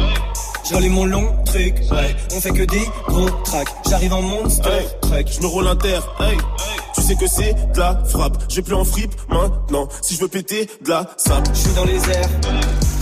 j'allume 0.70 0.92
mon 0.92 1.04
long 1.04 1.34
truc, 1.44 1.74
ouais. 1.90 2.14
On 2.32 2.40
fait 2.40 2.52
que 2.52 2.62
des 2.62 2.84
gros 3.08 3.28
tracks, 3.44 3.68
j'arrive 3.88 4.12
en 4.12 4.22
monster, 4.22 4.86
Hey, 5.12 5.24
je 5.26 5.40
me 5.40 5.46
roule 5.48 5.66
un 5.66 5.74
terre, 5.74 6.06
hey. 6.20 6.36
Tu 6.94 7.02
sais 7.02 7.16
que 7.16 7.26
c'est 7.26 7.54
de 7.72 7.80
la 7.80 8.00
frappe. 8.04 8.40
Je 8.48 8.56
vais 8.56 8.62
plus 8.62 8.74
en 8.74 8.84
fripe 8.84 9.12
maintenant. 9.28 9.88
Si 10.00 10.14
je 10.14 10.20
veux 10.20 10.28
péter, 10.28 10.68
de 10.84 10.90
la 10.90 11.10
sape. 11.16 11.48
Je 11.52 11.58
suis 11.58 11.72
dans 11.72 11.84
les 11.84 11.96
airs, 11.96 12.28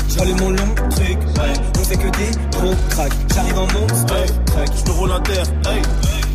j'allume 0.08 0.40
mon 0.40 0.50
long 0.50 0.74
truc, 0.90 1.18
ouais. 1.18 1.52
On 1.88 1.90
fait 1.90 1.96
que 1.96 2.18
des 2.18 2.30
gros 2.58 2.74
tracks, 2.90 3.12
j'arrive 3.34 3.58
en 3.58 3.66
monster, 3.72 4.14
Hey, 4.14 4.26
track. 4.44 4.68
je 4.76 4.90
me 4.92 4.96
roule 4.98 5.10
un 5.10 5.20
terre, 5.20 5.44
hey. 5.70 5.80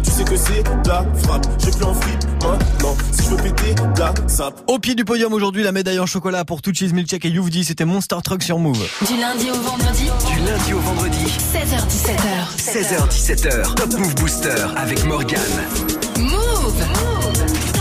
Tu 0.04 0.10
sais 0.10 0.24
que 0.24 0.36
c'est 0.36 0.64
la 0.88 1.06
frappe. 1.22 1.46
Je 1.60 1.66
vais 1.68 1.72
plus 1.74 1.84
en 1.86 1.94
fripe 1.94 2.24
maintenant. 2.42 2.98
Si 3.12 3.24
je 3.24 3.30
veux 3.30 3.38
péter, 3.38 3.76
la 4.00 4.14
sape. 4.28 4.64
Au 4.66 4.80
pied 4.80 4.96
du 4.96 5.06
podium 5.06 5.32
aujourd'hui, 5.32 5.62
la 5.62 5.72
médaille 5.72 6.00
en 6.00 6.08
chocolat 6.08 6.44
pour 6.44 6.64
Touchis 6.64 6.92
Milchek 6.92 7.24
et 7.26 7.30
Youvdi, 7.30 7.64
c'était 7.66 7.86
Monster 7.86 8.16
Truck 8.24 8.42
sur 8.42 8.58
Move. 8.58 8.84
Du 9.08 9.16
lundi 9.16 9.52
au 9.52 9.62
vendredi, 9.62 10.06
Du 10.28 10.40
lundi 10.44 10.74
au 10.74 10.80
vendredi, 10.80 11.26
16h17h. 11.54 12.58
16h-17h, 12.58 13.76
Top 13.76 13.94
Move 14.00 14.16
Booster 14.16 14.56
avec 14.76 15.06
Morgane. 15.06 15.40
Move. 16.18 16.32
Move 16.34 17.73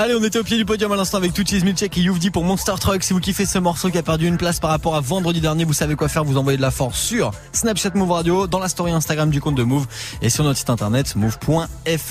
Allez, 0.00 0.14
on 0.14 0.22
était 0.22 0.38
au 0.38 0.44
pied 0.44 0.56
du 0.56 0.64
podium 0.64 0.92
à 0.92 0.96
l'instant 0.96 1.16
avec 1.16 1.34
Touchis 1.34 1.60
Milchek 1.64 1.98
et 1.98 2.02
Youvdi 2.02 2.30
pour 2.30 2.44
Monster 2.44 2.74
Truck. 2.80 3.02
Si 3.02 3.12
vous 3.12 3.18
kiffez 3.18 3.44
ce 3.44 3.58
morceau 3.58 3.90
qui 3.90 3.98
a 3.98 4.02
perdu 4.04 4.28
une 4.28 4.36
place 4.36 4.60
par 4.60 4.70
rapport 4.70 4.94
à 4.94 5.00
vendredi 5.00 5.40
dernier, 5.40 5.64
vous 5.64 5.72
savez 5.72 5.96
quoi 5.96 6.06
faire, 6.06 6.22
vous 6.22 6.36
envoyez 6.36 6.56
de 6.56 6.62
la 6.62 6.70
force 6.70 7.00
sur 7.00 7.32
Snapchat 7.52 7.90
Move 7.96 8.12
Radio, 8.12 8.46
dans 8.46 8.60
la 8.60 8.68
story 8.68 8.92
Instagram 8.92 9.28
du 9.30 9.40
compte 9.40 9.56
de 9.56 9.64
Move 9.64 9.88
et 10.22 10.30
sur 10.30 10.44
notre 10.44 10.56
site 10.56 10.70
internet 10.70 11.16
move.fr. 11.16 11.58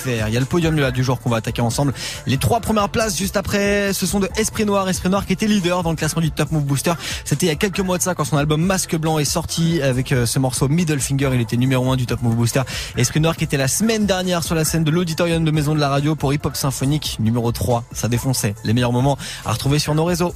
Il 0.06 0.34
y 0.34 0.36
a 0.36 0.38
le 0.38 0.44
podium 0.44 0.76
là 0.76 0.90
du 0.90 1.02
jour 1.02 1.18
qu'on 1.18 1.30
va 1.30 1.38
attaquer 1.38 1.62
ensemble. 1.62 1.94
Les 2.26 2.36
trois 2.36 2.60
premières 2.60 2.90
places 2.90 3.16
juste 3.16 3.38
après, 3.38 3.94
ce 3.94 4.04
sont 4.04 4.20
de 4.20 4.28
Esprit 4.36 4.66
Noir, 4.66 4.86
Esprit 4.90 5.08
Noir 5.08 5.24
qui 5.24 5.32
était 5.32 5.46
leader 5.46 5.82
dans 5.82 5.88
le 5.88 5.96
classement 5.96 6.20
du 6.20 6.30
Top 6.30 6.52
Move 6.52 6.64
Booster. 6.64 6.92
C'était 7.24 7.46
il 7.46 7.48
y 7.48 7.52
a 7.52 7.56
quelques 7.56 7.80
mois 7.80 7.96
de 7.96 8.02
ça 8.02 8.14
quand 8.14 8.24
son 8.24 8.36
album 8.36 8.60
Masque 8.60 8.96
Blanc 8.96 9.18
est 9.18 9.24
sorti 9.24 9.80
avec 9.80 10.12
euh, 10.12 10.26
ce 10.26 10.38
morceau 10.38 10.68
Middle 10.68 11.00
Finger, 11.00 11.30
il 11.32 11.40
était 11.40 11.56
numéro 11.56 11.90
1 11.90 11.96
du 11.96 12.04
Top 12.04 12.20
Move 12.20 12.34
Booster. 12.34 12.64
Esprit 12.98 13.20
Noir 13.20 13.34
qui 13.34 13.44
était 13.44 13.56
la 13.56 13.66
semaine 13.66 14.04
dernière 14.04 14.44
sur 14.44 14.54
la 14.54 14.66
scène 14.66 14.84
de 14.84 14.90
l'auditorium 14.90 15.42
de 15.42 15.50
Maison 15.50 15.74
de 15.74 15.80
la 15.80 15.88
Radio 15.88 16.16
pour 16.16 16.34
Hip 16.34 16.40
Hop 16.44 16.54
Symphonique 16.54 17.16
numéro 17.18 17.50
3 17.50 17.77
3, 17.78 17.84
ça 17.92 18.08
défonçait. 18.08 18.54
Les 18.64 18.72
meilleurs 18.72 18.92
moments 18.92 19.16
à 19.44 19.52
retrouver 19.52 19.78
sur 19.78 19.94
nos 19.94 20.04
réseaux. 20.04 20.32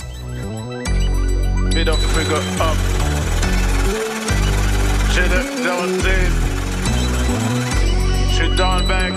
Middle 1.75 1.93
finger 1.93 2.35
up. 2.61 2.77
J'ai 5.15 5.23
le 5.23 5.43
06. 6.01 6.09
J'suis 8.33 8.57
dans 8.57 8.77
le 8.77 8.83
bec. 8.83 9.15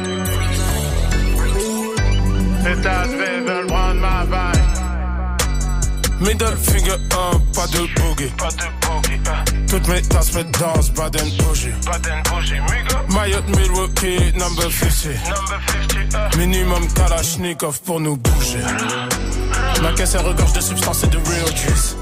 Les 2.65 2.81
tasses 2.81 3.09
veulent 3.09 3.67
prendre 3.67 4.01
ma 4.01 4.23
vague. 4.25 4.74
Middle 6.19 6.55
finger 6.55 6.93
up, 6.93 7.41
pas 7.53 7.67
de 7.67 7.79
boogie. 7.95 8.31
Pas 8.37 8.49
de 8.49 8.67
boogie. 8.81 9.19
Toutes 9.67 9.87
mes 9.87 10.01
tasses 10.01 10.33
me 10.33 10.43
dansent, 10.43 10.93
Baden 10.93 11.29
bougie. 11.39 11.73
Baden 11.85 12.23
bougie. 12.23 12.59
Mayotte 13.09 13.49
Milwaukee, 13.55 14.31
number 14.35 14.69
50. 14.71 15.13
Number 15.25 15.59
50. 16.11 16.37
Minimum 16.37 16.87
Kalashnikov 16.93 17.79
pour 17.81 17.99
nous 17.99 18.15
bouger. 18.17 18.63
Ma 19.81 19.91
caisse 19.93 20.15
elle 20.15 20.25
regorge 20.25 20.53
de 20.53 20.61
substances 20.61 21.03
et 21.03 21.07
de 21.07 21.17
real 21.17 21.55
juice. 21.55 21.97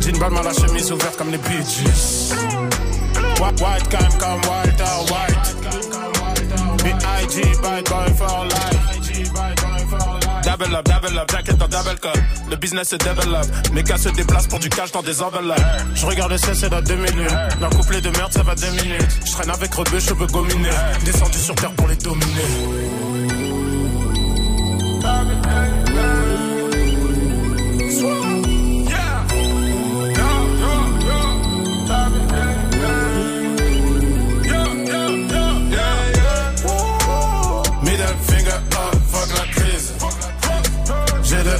Jean 0.00 0.18
Balmain, 0.18 0.42
la 0.42 0.52
chemise 0.52 0.90
ouverte 0.90 1.16
comme 1.16 1.30
les 1.30 1.38
Bee 1.38 1.62
Gees. 1.62 2.34
White, 3.40 3.60
white 3.60 3.88
cam 3.88 4.12
comme 4.18 4.40
Walter 4.48 4.84
White. 5.10 5.56
B.I.G. 6.82 7.42
by 7.62 7.82
going 7.82 8.14
for 8.14 8.44
life. 8.46 8.90
Double 10.42 10.74
up, 10.74 10.84
double 10.84 11.18
up, 11.18 11.30
jacket 11.30 11.62
en 11.62 11.68
double 11.68 11.98
cup. 12.00 12.18
Le 12.48 12.56
business 12.56 12.88
se 12.88 12.96
développe. 12.96 13.46
Mes 13.72 13.82
gars 13.82 13.98
se 13.98 14.08
déplacent 14.08 14.46
pour 14.46 14.58
du 14.58 14.68
cash 14.68 14.92
dans 14.92 15.02
des 15.02 15.20
enveloppes. 15.22 15.58
Je 15.94 16.06
regarde 16.06 16.32
le 16.32 16.38
c'est 16.38 16.68
dans 16.68 16.82
deux 16.82 16.96
minutes. 16.96 17.30
D'un 17.60 17.70
couplet 17.70 18.00
de 18.00 18.10
merde, 18.10 18.32
ça 18.32 18.42
va 18.42 18.54
deux 18.54 18.70
minutes. 18.70 19.20
Je 19.24 19.32
traîne 19.32 19.50
avec 19.50 19.72
rebeu, 19.74 19.98
je 19.98 20.14
veux 20.14 20.26
gominer. 20.26 20.70
Descendu 21.04 21.38
sur 21.38 21.54
terre 21.54 21.72
pour 21.72 21.88
les 21.88 21.96
dominer. 21.96 23.09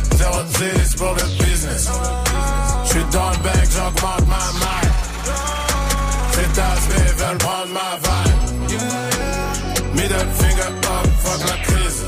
De 0.01 0.17
0-10 0.17 0.97
pour 0.97 1.15
le 1.15 1.45
business. 1.45 1.89
J'suis 2.85 3.05
dans 3.13 3.31
le 3.31 3.37
bec, 3.39 3.69
j'augmente 3.71 4.27
ma 4.27 4.45
maille. 4.61 4.93
Ces 6.33 6.49
tasses 6.55 6.89
veulent 7.19 7.39
prendre 7.39 7.73
ma 7.73 7.97
vibe. 8.03 8.41
Middle 9.95 10.29
finger 10.35 10.63
up, 10.63 11.07
fuck 11.23 11.41
la 11.49 11.57
crise. 11.65 12.05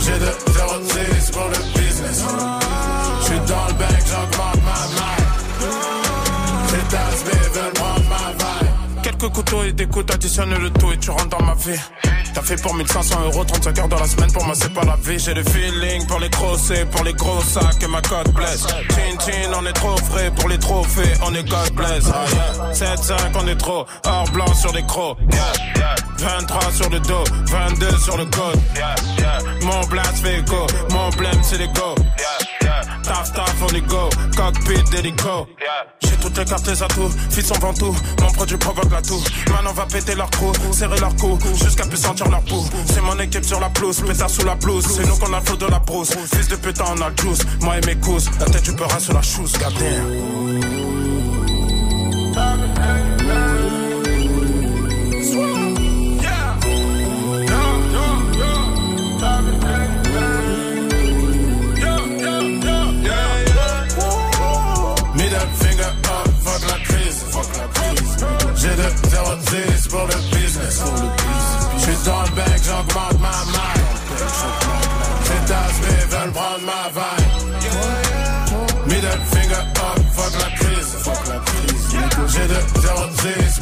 J'ai 0.00 0.18
de 0.18 0.32
0-10 0.52 1.32
pour 1.32 1.48
le 1.48 1.60
business. 1.78 2.24
J'suis 3.22 3.40
dans 3.46 3.66
le 3.68 3.74
bec, 3.74 4.02
j'augmente 4.06 4.60
ma 4.64 4.80
maille. 4.96 5.26
Ces 6.68 6.84
tasses 6.88 7.24
veulent 7.54 7.72
prendre 7.74 8.04
ma 8.08 8.32
vibe. 8.32 9.02
Quelques 9.02 9.28
couteaux 9.32 9.62
et 9.64 9.72
des 9.72 9.86
coups, 9.86 10.12
additionne 10.12 10.54
le 10.54 10.70
tout 10.70 10.92
et 10.92 10.98
tu 10.98 11.10
rentres 11.10 11.28
dans 11.28 11.44
ma 11.44 11.54
vie. 11.54 11.78
T'as 12.34 12.42
fait 12.42 12.60
pour 12.60 12.74
1500 12.74 13.20
euros, 13.26 13.44
35 13.44 13.78
heures 13.78 13.88
dans 13.88 14.00
la 14.00 14.06
semaine, 14.06 14.32
pour 14.32 14.44
moi 14.44 14.54
c'est 14.58 14.72
pas 14.72 14.84
la 14.84 14.96
vie. 14.96 15.18
J'ai 15.18 15.34
le 15.34 15.44
feeling 15.44 16.06
pour 16.06 16.18
les 16.18 16.28
grosses 16.28 16.72
pour 16.90 17.04
les 17.04 17.12
gros 17.12 17.40
sacs 17.40 17.82
et 17.82 17.86
ma 17.86 18.02
cote 18.02 18.32
blesse. 18.32 18.66
Chin 18.90 19.16
chin, 19.24 19.52
on 19.56 19.64
est 19.66 19.72
trop 19.72 19.96
frais 19.96 20.30
pour 20.34 20.48
les 20.48 20.58
trophées, 20.58 21.14
on 21.22 21.34
est 21.34 21.48
God 21.48 21.72
bless. 21.74 22.04
Ah, 22.12 22.24
yeah. 22.74 22.94
7-5, 22.96 23.14
on 23.36 23.46
est 23.46 23.56
trop 23.56 23.86
or 24.06 24.24
blanc 24.32 24.52
sur 24.54 24.72
les 24.72 24.84
crocs. 24.84 25.16
Yeah, 25.32 25.52
yeah. 25.76 25.94
23 26.18 26.72
sur 26.72 26.90
le 26.90 27.00
dos, 27.00 27.24
22 27.46 27.98
sur 27.98 28.16
le 28.16 28.24
code. 28.26 28.58
Mon 29.62 29.80
blast 29.86 30.18
fait 30.18 30.40
écho, 30.40 30.66
mon 30.90 31.10
blême 31.10 31.40
c'est 31.42 31.58
les 31.58 31.68
go. 31.68 31.94
Taf 33.02 33.32
taf 33.32 33.54
on 33.62 33.74
est 33.74 33.80
go, 33.82 34.08
cockpit 34.36 34.82
d'hélico. 34.90 35.46
J'ai 36.02 36.16
toutes 36.16 36.38
les 36.38 36.44
cartes, 36.44 36.66
les 36.66 36.82
atouts, 36.82 37.10
fils 37.30 37.50
on 37.50 37.58
vend 37.58 37.74
tout. 37.74 37.94
Mon 38.20 38.30
produit 38.32 38.56
provoque 38.56 38.90
la 38.90 39.02
toux. 39.02 39.22
Maintenant 39.50 39.70
on 39.70 39.74
va 39.74 39.86
péter 39.86 40.14
leur 40.14 40.30
trou, 40.30 40.52
serrer 40.72 40.98
leur 40.98 41.14
cou, 41.16 41.38
jusqu'à 41.62 41.84
plus 41.84 41.98
sentir 41.98 42.23
C'est 42.86 43.00
mon 43.00 43.18
équipe 43.18 43.44
sur 43.44 43.60
la 43.60 43.70
pelouse, 43.70 44.02
pétard 44.06 44.30
sous 44.30 44.44
la 44.44 44.54
blouse. 44.54 44.86
C'est 44.86 45.06
nous 45.06 45.16
qu'on 45.16 45.32
a 45.32 45.40
le 45.40 45.56
de 45.56 45.66
la 45.66 45.78
brousse. 45.78 46.12
Fils 46.34 46.48
de 46.48 46.56
putain, 46.56 46.84
on 46.96 47.00
a 47.00 47.08
le 47.10 47.16
juice. 47.20 47.40
Moi 47.60 47.78
et 47.78 47.86
mes 47.86 47.96
cousses, 47.96 48.28
la 48.38 48.46
tête 48.46 48.64
du 48.64 48.72
peur 48.72 48.88
sur 49.00 49.14
la 49.14 49.22
chousse, 49.22 49.52
goddamn. 49.52 50.44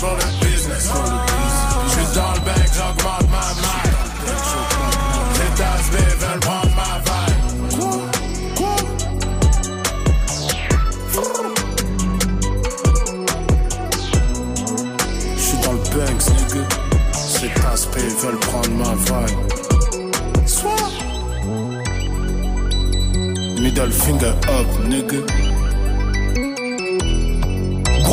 Pour 0.02 0.16
le. 0.16 0.22
J'suis 1.88 2.08
dans 2.14 2.32
le 2.32 2.40
bec, 2.40 2.70
j'augmente 2.76 3.28
ma 3.30 3.46
maille. 3.62 3.92
Tasses 5.56 5.90
veulent 6.18 6.40
prendre 6.40 6.72
ma 6.80 6.92
vibe. 7.06 7.42
J'suis 15.36 15.60
dans 15.62 15.72
le 15.72 15.78
Banks, 15.78 16.26
nigga. 16.30 16.64
Ces 17.12 17.52
aspects 17.72 18.10
veulent 18.22 18.40
prendre 18.40 18.70
ma 18.70 18.92
vibe. 18.94 19.38
Soit. 20.46 20.90
Middle 23.60 23.92
finger 23.92 24.34
up, 24.48 24.68
nigga. 24.88 25.41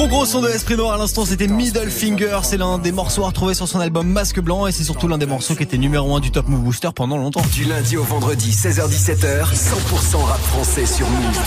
Gros 0.09 0.17
gros 0.17 0.25
son 0.25 0.41
de 0.41 0.49
Esprit 0.49 0.75
Noir 0.75 0.93
à 0.93 0.97
l'instant, 0.97 1.23
c'était 1.23 1.45
Middle 1.45 1.91
Finger. 1.91 2.39
C'est 2.41 2.57
l'un 2.57 2.79
des 2.79 2.91
morceaux 2.91 3.25
à 3.25 3.27
retrouver 3.27 3.53
sur 3.53 3.67
son 3.67 3.79
album 3.79 4.07
Masque 4.07 4.39
Blanc 4.39 4.65
et 4.65 4.71
c'est 4.71 4.83
surtout 4.83 5.07
l'un 5.07 5.19
des 5.19 5.27
morceaux 5.27 5.53
qui 5.53 5.61
était 5.61 5.77
numéro 5.77 6.15
1 6.15 6.19
du 6.19 6.31
Top 6.31 6.47
Move 6.47 6.61
Booster 6.61 6.89
pendant 6.95 7.17
longtemps. 7.17 7.43
Du 7.53 7.63
lundi 7.63 7.95
au 7.95 8.03
vendredi, 8.03 8.49
16h17h, 8.49 9.53
100% 9.53 10.17
rap 10.23 10.39
français 10.39 10.87
sur 10.87 11.07
Move. 11.07 11.39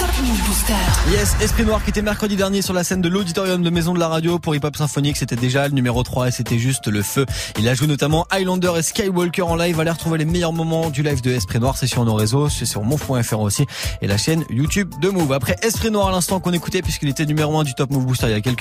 Yes, 1.10 1.34
Esprit 1.40 1.64
Noir 1.64 1.82
qui 1.82 1.90
était 1.90 2.02
mercredi 2.02 2.36
dernier 2.36 2.62
sur 2.62 2.72
la 2.72 2.84
scène 2.84 3.00
de 3.00 3.08
l'auditorium 3.08 3.64
de 3.64 3.70
Maison 3.70 3.94
de 3.94 3.98
la 3.98 4.06
Radio 4.06 4.38
pour 4.38 4.54
Hip 4.54 4.60
Hop 4.62 4.76
Symphonique. 4.76 5.16
C'était 5.16 5.34
déjà 5.34 5.66
le 5.66 5.74
numéro 5.74 6.04
3 6.04 6.28
et 6.28 6.30
c'était 6.30 6.58
juste 6.58 6.86
le 6.86 7.02
feu. 7.02 7.26
Il 7.58 7.68
a 7.68 7.74
joué 7.74 7.88
notamment 7.88 8.26
Highlander 8.30 8.74
et 8.78 8.82
Skywalker 8.82 9.42
en 9.42 9.56
live. 9.56 9.80
Allez 9.80 9.90
retrouver 9.90 10.18
les 10.18 10.24
meilleurs 10.24 10.52
moments 10.52 10.88
du 10.88 11.02
live 11.02 11.20
de 11.20 11.32
Esprit 11.32 11.58
Noir. 11.58 11.76
C'est 11.76 11.88
sur 11.88 12.04
nos 12.04 12.14
réseaux, 12.14 12.48
c'est 12.48 12.66
sur 12.66 12.84
move.fr 12.84 13.40
aussi 13.40 13.66
et 14.02 14.06
la 14.06 14.18
chaîne 14.18 14.44
YouTube 14.50 14.94
de 15.00 15.08
Move. 15.08 15.32
Après 15.32 15.56
Esprit 15.62 15.90
Noir 15.90 16.08
à 16.08 16.12
l'instant 16.12 16.38
qu'on 16.38 16.52
écoutait 16.52 16.80
puisqu'il 16.80 17.08
était 17.08 17.26
numéro 17.26 17.58
1 17.58 17.64
du 17.64 17.74
Top 17.74 17.90
Move 17.90 18.06
Booster 18.06 18.28
il 18.28 18.32
y 18.32 18.34
a 18.34 18.40
quelques 18.40 18.51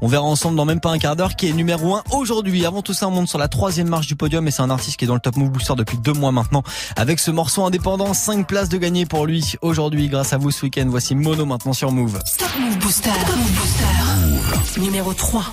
On 0.00 0.08
verra 0.08 0.24
ensemble 0.24 0.56
dans 0.56 0.64
même 0.64 0.80
pas 0.80 0.90
un 0.90 0.98
quart 0.98 1.16
d'heure 1.16 1.36
qui 1.36 1.48
est 1.48 1.52
numéro 1.52 1.96
1 1.96 2.02
aujourd'hui. 2.12 2.66
Avant 2.66 2.82
tout 2.82 2.94
ça, 2.94 3.08
on 3.08 3.10
monte 3.10 3.28
sur 3.28 3.38
la 3.38 3.48
troisième 3.48 3.88
marche 3.88 4.06
du 4.06 4.16
podium 4.16 4.46
et 4.46 4.50
c'est 4.50 4.62
un 4.62 4.70
artiste 4.70 4.96
qui 4.96 5.04
est 5.04 5.08
dans 5.08 5.14
le 5.14 5.20
Top 5.20 5.36
Move 5.36 5.50
Booster 5.50 5.74
depuis 5.76 5.98
deux 5.98 6.12
mois 6.12 6.32
maintenant. 6.32 6.62
Avec 6.96 7.18
ce 7.18 7.30
morceau 7.30 7.64
indépendant, 7.64 8.14
5 8.14 8.46
places 8.46 8.68
de 8.68 8.78
gagner 8.78 9.06
pour 9.06 9.26
lui 9.26 9.54
aujourd'hui 9.62 10.08
grâce 10.08 10.32
à 10.32 10.38
vous 10.38 10.50
ce 10.50 10.64
week-end. 10.64 10.86
Voici 10.88 11.14
Mono 11.14 11.46
maintenant 11.46 11.72
sur 11.72 11.92
Move. 11.92 12.18
Top 12.38 12.48
Move 12.58 12.78
Booster. 12.78 13.10
Top 13.26 13.36
Move 13.36 13.52
Booster. 13.52 14.80
Numéro 14.80 15.12
3. 15.12 15.44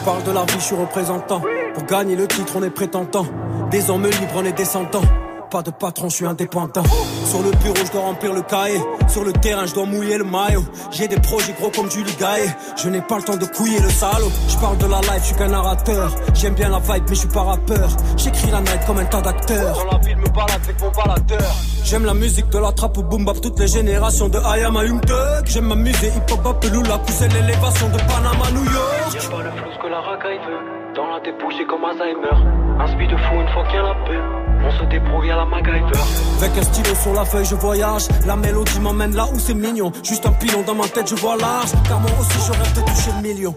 Je 0.00 0.04
parle 0.06 0.22
de 0.22 0.30
la 0.32 0.44
vie, 0.46 0.54
je 0.54 0.64
suis 0.64 0.74
représentant. 0.74 1.42
Pour 1.74 1.84
gagner 1.84 2.16
le 2.16 2.26
titre, 2.26 2.54
on 2.56 2.62
est 2.62 2.70
prétentant. 2.70 3.26
Des 3.70 3.90
hommes 3.90 4.06
libres, 4.06 4.34
on 4.34 4.44
est 4.46 4.52
descendants. 4.56 5.02
Pas 5.50 5.60
de 5.60 5.70
patron, 5.70 6.08
je 6.08 6.14
suis 6.14 6.24
indépendant. 6.24 6.84
Sur 7.26 7.42
le 7.42 7.50
bureau, 7.50 7.76
je 7.84 7.92
dois 7.92 8.00
remplir 8.00 8.32
le 8.32 8.40
cahier. 8.40 8.80
Sur 9.08 9.24
le 9.24 9.34
terrain, 9.34 9.66
je 9.66 9.74
dois 9.74 9.84
mouiller 9.84 10.16
le 10.16 10.24
maillot. 10.24 10.64
J'ai 10.90 11.06
des 11.06 11.20
projets 11.20 11.52
gros 11.52 11.68
comme 11.68 11.90
Julie 11.90 12.16
Gaillet. 12.18 12.48
Je 12.82 12.88
n'ai 12.88 13.02
pas 13.02 13.18
le 13.18 13.24
temps 13.24 13.36
de 13.36 13.44
couiller 13.44 13.78
le 13.78 13.90
salaud. 13.90 14.32
Je 14.48 14.56
parle 14.56 14.78
de 14.78 14.86
la 14.86 15.02
life, 15.02 15.18
je 15.18 15.24
suis 15.26 15.34
qu'un 15.34 15.48
narrateur. 15.48 16.10
J'aime 16.32 16.54
bien 16.54 16.70
la 16.70 16.78
vibe, 16.78 17.04
mais 17.06 17.14
je 17.14 17.20
suis 17.20 17.28
pas 17.28 17.42
rappeur. 17.42 17.90
J'écris 18.16 18.50
la 18.50 18.60
night 18.62 18.80
comme 18.86 18.98
un 18.98 19.04
tas 19.04 19.20
d'acteurs. 19.20 19.84
Dans 19.84 19.98
la 19.98 19.98
ville, 19.98 20.16
me 20.16 20.28
balade 20.30 20.60
avec 20.64 20.80
mon 20.80 20.90
baladeur. 20.92 21.54
J'aime 21.84 22.06
la 22.06 22.14
musique 22.14 22.48
de 22.48 22.58
la 22.58 22.72
trappe 22.72 22.96
au 22.96 23.02
boom 23.02 23.26
bap, 23.26 23.38
toutes 23.42 23.58
les 23.58 23.68
générations 23.68 24.30
de 24.30 24.38
I 24.38 24.64
am 24.64 24.78
a. 24.78 25.44
J'aime 25.44 25.66
m'amuser, 25.66 26.06
hip 26.06 26.32
hop, 26.32 26.46
Apelou, 26.46 26.82
la 26.84 26.96
pousser 26.96 27.28
l'élévation 27.28 27.88
de 27.90 27.98
Panama, 27.98 28.50
New 28.54 28.64
York. 28.64 29.69
La 29.90 30.00
racaille 30.00 30.38
veut. 30.38 30.94
Dans 30.94 31.08
la 31.08 31.18
débouche, 31.18 31.54
c'est 31.58 31.66
comme 31.66 31.84
Alzheimer. 31.84 32.30
Un 32.78 32.86
speed 32.86 33.10
de 33.10 33.16
fou 33.16 33.34
une 33.40 33.48
fois 33.48 33.64
qu'il 33.64 33.74
y 33.74 33.78
a 33.78 33.82
la 33.82 33.94
paix. 34.06 34.20
On 34.64 34.70
se 34.70 34.84
débrouille 34.84 35.32
à 35.32 35.36
la 35.36 35.44
MacGyver. 35.44 35.98
Avec 36.38 36.58
un 36.58 36.62
stylo 36.62 36.94
sur 36.94 37.12
la 37.12 37.24
feuille, 37.24 37.44
je 37.44 37.56
voyage. 37.56 38.06
La 38.24 38.36
mélodie 38.36 38.78
m'emmène 38.78 39.16
là 39.16 39.24
où 39.34 39.38
c'est 39.40 39.54
mignon. 39.54 39.90
Juste 40.04 40.26
un 40.26 40.32
pilon 40.32 40.62
dans 40.64 40.76
ma 40.76 40.86
tête, 40.86 41.10
je 41.10 41.16
vois 41.16 41.36
large. 41.36 41.72
Car 41.88 41.98
moi 41.98 42.10
aussi, 42.20 42.38
je 42.38 42.52
rêve 42.52 42.72
de 42.76 42.80
toucher 42.82 43.10
le 43.16 43.22
million. 43.28 43.54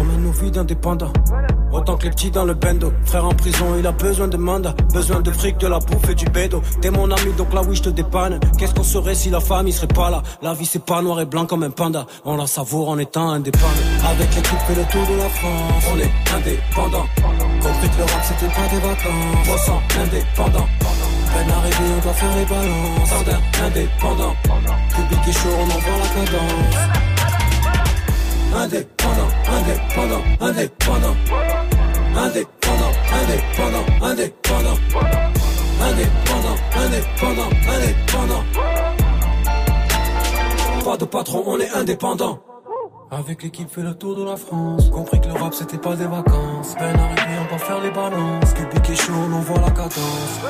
On 0.00 0.04
mène 0.04 0.22
nos 0.22 0.32
vies 0.32 0.50
d'indépendants. 0.50 1.12
Autant 1.70 1.96
que 1.96 2.04
les 2.04 2.10
petits 2.10 2.30
dans 2.30 2.44
le 2.44 2.54
bendo. 2.54 2.92
Frère 3.04 3.26
en 3.26 3.34
prison, 3.34 3.66
il 3.78 3.86
a 3.86 3.92
besoin 3.92 4.26
de 4.26 4.38
mandat. 4.38 4.74
Besoin 4.92 5.20
de 5.20 5.30
fric, 5.30 5.58
de 5.58 5.66
la 5.66 5.78
bouffe 5.78 6.08
et 6.08 6.14
du 6.14 6.24
bédo. 6.26 6.62
T'es 6.80 6.90
mon 6.90 7.10
ami, 7.10 7.32
donc 7.36 7.52
là 7.52 7.60
oui, 7.68 7.76
je 7.76 7.82
te 7.82 7.90
dépanne. 7.90 8.40
Qu'est-ce 8.58 8.74
qu'on 8.74 8.82
serait 8.82 9.14
si 9.14 9.28
la 9.28 9.40
famille 9.40 9.72
serait 9.72 9.86
pas 9.86 10.08
là? 10.08 10.22
La 10.40 10.54
vie, 10.54 10.64
c'est 10.64 10.84
pas 10.84 11.02
noir 11.02 11.20
et 11.20 11.26
blanc 11.26 11.44
comme 11.44 11.62
un 11.62 11.70
panda. 11.70 12.06
On 12.24 12.36
la 12.36 12.46
savoure 12.46 12.88
en 12.88 12.98
étant 12.98 13.28
indépendant. 13.30 13.68
Avec 14.08 14.34
l'équipe 14.34 14.58
fait 14.66 14.74
le 14.76 14.84
tour 14.84 15.06
de 15.06 15.18
la 15.18 15.28
France. 15.28 15.84
On 15.92 15.98
est 15.98 16.12
indépendant. 16.36 17.06
Compris 17.60 17.88
que 17.90 17.98
le 17.98 18.04
rap, 18.04 18.22
c'était 18.22 18.46
pas 18.46 18.68
des 18.70 18.80
vacances. 18.80 19.48
Ressent 19.52 19.82
indépendant. 20.00 20.66
Peine 21.34 21.50
arrivée, 21.50 21.90
on 21.98 22.02
doit 22.02 22.14
faire 22.14 22.36
les 22.36 22.46
balances. 22.46 23.08
Jardin 23.10 23.40
indépendant. 23.66 24.34
Public 24.96 25.28
est 25.28 25.32
chaud, 25.32 25.54
on 25.58 25.64
envoie 25.64 25.98
la 26.00 26.08
cadence. 26.14 26.76
Indépendant, 28.56 29.17
indépendant, 29.58 30.22
indépendant. 30.40 31.16
Indépendant, 32.16 32.92
indépendant, 33.12 33.86
indépendant. 34.02 34.78
Indépendant, 35.80 36.56
indépendant, 36.76 37.50
indépendant. 37.74 38.44
Pas 40.84 40.96
de 40.96 41.04
patron, 41.04 41.42
on 41.46 41.58
est 41.58 41.70
indépendant. 41.70 42.38
Avec 43.10 43.42
l'équipe 43.42 43.70
fait 43.70 43.82
le 43.82 43.94
tour 43.94 44.16
de 44.16 44.22
la 44.22 44.36
France 44.36 44.90
Compris 44.90 45.18
que 45.18 45.28
le 45.28 45.32
rap 45.32 45.54
c'était 45.54 45.78
pas 45.78 45.96
des 45.96 46.04
vacances 46.04 46.74
Peine 46.78 46.94
arrivée 46.94 47.38
on 47.40 47.50
va 47.50 47.58
faire 47.58 47.80
les 47.80 47.90
balances 47.90 48.52
Cubic 48.52 48.90
est 48.90 48.96
chaud 48.96 49.14
on 49.14 49.40
voit 49.40 49.60
la 49.60 49.70
cadence 49.70 50.40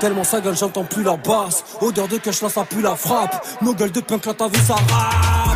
Tellement 0.00 0.24
sa 0.24 0.40
gueule 0.40 0.56
j'entends 0.56 0.84
plus 0.84 1.02
la 1.02 1.18
basse 1.18 1.62
Odeur 1.82 2.08
de 2.08 2.16
cash 2.16 2.40
là 2.40 2.48
ça 2.48 2.64
pue 2.64 2.80
la 2.80 2.96
frappe 2.96 3.46
Nos 3.60 3.74
gueules 3.74 3.92
de 3.92 4.00
punk 4.00 4.24
là 4.24 4.32
t'as 4.32 4.48
vu 4.48 4.58
ça 4.60 4.76
rap 4.76 5.55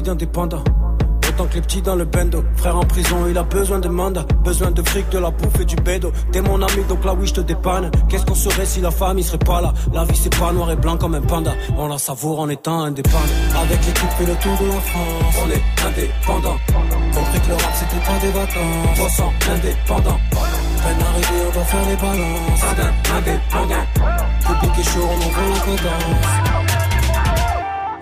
D'indépendants. 0.00 0.64
Autant 1.28 1.44
que 1.46 1.54
les 1.54 1.60
petits 1.60 1.82
dans 1.82 1.94
le 1.94 2.06
bendo. 2.06 2.42
Frère 2.56 2.76
en 2.76 2.84
prison, 2.84 3.26
il 3.28 3.36
a 3.36 3.42
besoin 3.42 3.78
de 3.78 3.88
mandat. 3.88 4.24
Besoin 4.42 4.70
de 4.70 4.82
fric, 4.82 5.08
de 5.10 5.18
la 5.18 5.30
bouffe 5.30 5.60
et 5.60 5.64
du 5.64 5.76
bédo. 5.76 6.10
T'es 6.32 6.40
mon 6.40 6.60
ami, 6.62 6.82
donc 6.88 7.04
là 7.04 7.14
oui, 7.14 7.26
je 7.26 7.34
te 7.34 7.40
dépanne. 7.42 7.90
Qu'est-ce 8.08 8.24
qu'on 8.24 8.34
serait 8.34 8.64
si 8.64 8.80
la 8.80 8.90
famille 8.90 9.22
serait 9.22 9.38
pas 9.38 9.60
là? 9.60 9.72
La 9.92 10.04
vie, 10.04 10.16
c'est 10.16 10.34
pas 10.36 10.50
noir 10.52 10.70
et 10.70 10.76
blanc 10.76 10.96
comme 10.96 11.14
un 11.14 11.20
panda. 11.20 11.52
On 11.76 11.88
la 11.88 11.98
savoure 11.98 12.40
en 12.40 12.48
étant 12.48 12.80
indépendant. 12.82 13.18
Avec 13.62 13.86
l'équipe 13.86 14.10
fait 14.18 14.26
le 14.26 14.34
tour 14.36 14.56
de 14.60 14.66
la 14.66 14.80
France. 14.80 15.34
On 15.44 15.50
est 15.50 15.62
indépendant. 15.86 16.56
Compris 17.14 17.40
que 17.40 17.48
le 17.48 17.54
rap, 17.54 17.72
c'était 17.74 18.04
pas 18.04 18.18
des 18.20 18.32
vacances. 18.32 18.98
Ressent 18.98 19.32
indépendant. 19.52 20.18
Peine 20.30 21.06
arrivée, 21.06 21.42
on 21.48 21.54
doit 21.54 21.64
faire 21.64 21.86
les 21.88 21.96
balances. 21.96 22.64
Indépendant. 23.16 23.86
Public 24.40 24.78
est 24.78 24.90
chaud, 24.90 25.06
on 25.06 25.16
envoie 25.16 25.48
la 25.54 25.60
cadence. 25.60 26.61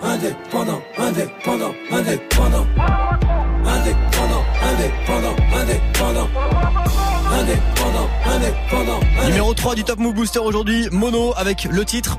Indépendant, 0.03 0.81
indépendant, 0.97 1.73
indépendant. 1.91 2.65
Indépendant, 3.65 4.43
indépendant, 4.63 5.35
indépendant. 5.53 6.27
Indépendant, 7.31 8.09
indépendant, 8.25 8.99
Numéro 9.27 9.53
3 9.53 9.75
du 9.75 9.83
Top 9.83 9.99
Move 9.99 10.15
Booster 10.15 10.39
aujourd'hui, 10.39 10.87
Mono 10.91 11.33
avec 11.37 11.65
le 11.65 11.85
titre. 11.85 12.17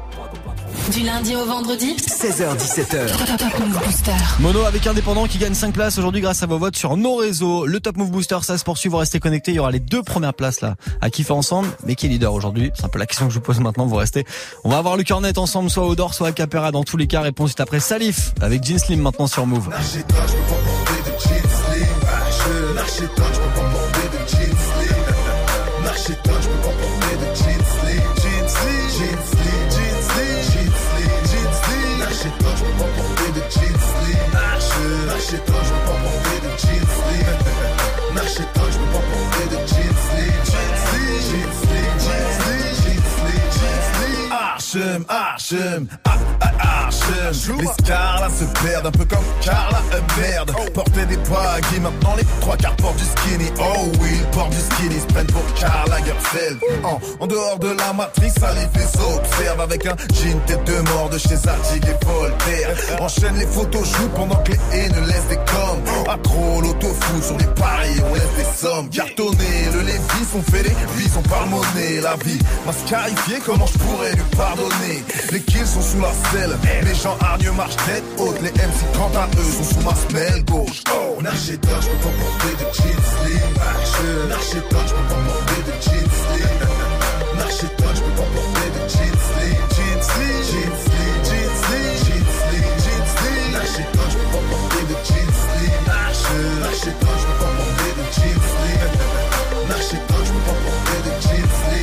Du 0.92 1.00
lundi 1.00 1.36
au 1.36 1.44
vendredi 1.44 1.94
16h17h. 1.96 3.36
Top 3.36 3.58
Move 3.60 3.78
Booster. 3.84 4.12
Mono 4.40 4.62
avec 4.62 4.86
Indépendant 4.86 5.26
qui 5.26 5.38
gagne 5.38 5.54
5 5.54 5.72
places 5.72 5.98
aujourd'hui 5.98 6.20
grâce 6.20 6.42
à 6.42 6.46
vos 6.46 6.58
votes 6.58 6.76
sur 6.76 6.96
nos 6.96 7.16
réseaux. 7.16 7.66
Le 7.66 7.80
Top 7.80 7.96
Move 7.96 8.10
Booster, 8.10 8.38
ça 8.42 8.58
se 8.58 8.64
poursuit, 8.64 8.88
vous 8.88 8.96
restez 8.96 9.20
connectés. 9.20 9.52
Il 9.52 9.56
y 9.56 9.58
aura 9.58 9.70
les 9.70 9.80
deux 9.80 10.02
premières 10.02 10.34
places 10.34 10.60
là 10.60 10.76
à 11.00 11.10
kiffer 11.10 11.32
ensemble. 11.32 11.68
Mais 11.84 11.94
qui 11.94 12.06
est 12.06 12.08
leader 12.08 12.32
aujourd'hui? 12.32 12.70
C'est 12.74 12.84
un 12.84 12.88
peu 12.88 12.98
la 12.98 13.06
question 13.06 13.26
que 13.26 13.32
je 13.32 13.38
vous 13.38 13.44
pose 13.44 13.60
maintenant, 13.60 13.86
vous 13.86 13.96
restez. 13.96 14.24
On 14.64 14.70
va 14.70 14.78
avoir 14.78 14.96
le 14.96 15.02
cœur 15.02 15.20
net 15.20 15.38
ensemble, 15.38 15.70
soit 15.70 15.86
au 15.86 15.94
Dor, 15.94 16.14
soit 16.14 16.28
à 16.28 16.32
Capera. 16.32 16.72
Dans 16.72 16.84
tous 16.84 16.96
les 16.96 17.06
cas, 17.06 17.20
réponse 17.20 17.50
juste 17.50 17.60
après 17.60 17.80
Salif 17.80 18.32
avec 18.40 18.64
Jean 18.64 18.78
Slim 18.78 19.00
maintenant 19.00 19.26
sur 19.26 19.46
Move. 19.46 19.68
Archem, 35.32 35.54
Archem, 35.54 35.81
ah, 45.08 45.08
ah, 45.08 45.32
Archem 45.32 45.86
Les 47.58 47.64
là 47.88 48.28
se 48.30 48.44
perdent 48.62 48.86
un 48.86 48.90
peu 48.90 49.04
comme 49.04 49.24
Carla, 49.40 49.80
euh, 49.92 50.00
merde. 50.20 50.52
Porter 50.74 51.06
des 51.06 51.16
baggy, 51.16 51.80
maintenant 51.80 52.14
les 52.16 52.24
trois 52.40 52.56
quarts 52.56 52.76
portent 52.76 52.96
du 52.96 53.04
skinny. 53.04 53.50
Oh 53.58 53.90
oui, 54.00 54.10
ils 54.12 54.26
portent 54.36 54.50
du 54.50 54.58
skinny, 54.58 55.00
se 55.00 55.06
prennent 55.06 55.26
pour 55.26 55.42
Karl 55.54 55.90
Lagerfeld 55.90 56.58
en, 56.84 57.00
en 57.20 57.26
dehors 57.26 57.58
de 57.58 57.68
la 57.68 57.92
matrice, 57.92 58.34
les 58.36 58.80
fait 58.80 58.86
s'observe 58.86 59.60
Avec 59.60 59.86
un 59.86 59.96
jean 60.14 60.40
tête 60.46 60.64
de 60.64 60.80
mort 60.90 61.10
de 61.10 61.18
chez 61.18 61.36
Zadig 61.36 61.84
et 61.84 62.04
Voltaire. 62.04 62.76
Enchaîne 63.00 63.36
les 63.36 63.46
photos 63.46 63.86
shoot 63.86 64.10
pendant 64.14 64.36
que 64.36 64.52
les 64.52 64.58
haines 64.72 65.06
laissent 65.06 65.28
des 65.28 65.36
coms 65.36 65.82
Accro, 66.08 66.60
l'auto-foot 66.60 67.22
sur 67.22 67.38
les 67.38 67.46
paris, 67.46 68.00
on 68.10 68.14
laisse 68.14 68.36
des 68.36 68.58
sommes. 68.58 68.88
Cartonné, 68.90 69.70
le 69.72 69.80
Lévis, 69.80 70.28
on 70.34 70.42
fait 70.42 70.62
des 70.62 70.76
vies, 70.96 71.10
on 71.16 71.22
parle 71.28 71.48
monnaie. 71.50 72.00
La 72.02 72.16
vie 72.24 72.38
m'a 72.66 72.72
scarifié, 72.72 73.38
comment 73.44 73.66
je 73.66 73.78
pourrais 73.78 74.12
lui 74.12 74.22
pardonner? 74.36 74.61
Les 75.32 75.40
kills 75.40 75.66
sont 75.66 75.80
sous 75.80 76.00
la 76.00 76.12
selle, 76.30 76.56
les 76.84 76.94
gens 76.94 77.16
hargneux 77.20 77.52
marchent 77.52 77.76
tête 77.86 78.04
haute. 78.18 78.40
Les 78.42 78.50
MC 78.50 78.84
quant 78.94 79.10
à 79.18 79.26
eux 79.26 79.52
sont 79.56 79.64
sous 79.64 79.80
ma 79.80 79.94
semelle 79.94 80.44
gauche. 80.44 80.82
Oh, 80.92 81.20
Narchéta, 81.22 81.80
je 81.80 81.88
peux 81.88 81.96
pas 81.96 82.14
porter 82.20 82.52
de 82.60 82.66
jeans 82.74 83.04
slim 83.10 84.28
Narchéta, 84.28 84.80
je 84.86 84.92
peux 84.92 85.08
pas 85.08 85.20
porter 85.26 85.60
de 85.66 85.74
jeans 85.82 86.12
slim 86.20 86.54
Narchéta, 87.38 87.88
je 87.94 88.00
peux 88.02 88.14
pas 88.20 88.28
porter 88.34 88.68
de 88.70 88.82
jeans 88.92 89.20
slim 89.28 89.56
Jeans 89.74 90.02
slim, 90.02 90.38
jeans 90.50 90.78
slim, 90.84 91.16
jeans 91.26 91.56
slim, 91.62 91.92
jeans 92.04 92.30
slim, 92.38 92.68
jeans 92.84 93.08
slim 93.16 93.52
Narchéta, 93.52 94.04
je 94.10 94.16
peux 94.18 94.30
pas 94.30 94.44
porter 94.50 94.84
de 94.90 94.96
jeans 95.08 95.34
slim 95.42 95.80
Narchéta, 95.86 97.10
je 97.18 97.26
peux 97.26 97.38
pas 97.38 97.52
porter 97.56 97.72
je 100.24 100.32
peux 100.32 100.44
pas 100.46 100.58
porter 100.64 101.00
de 101.04 101.12
Jeans 101.22 101.54
slim, 101.62 101.81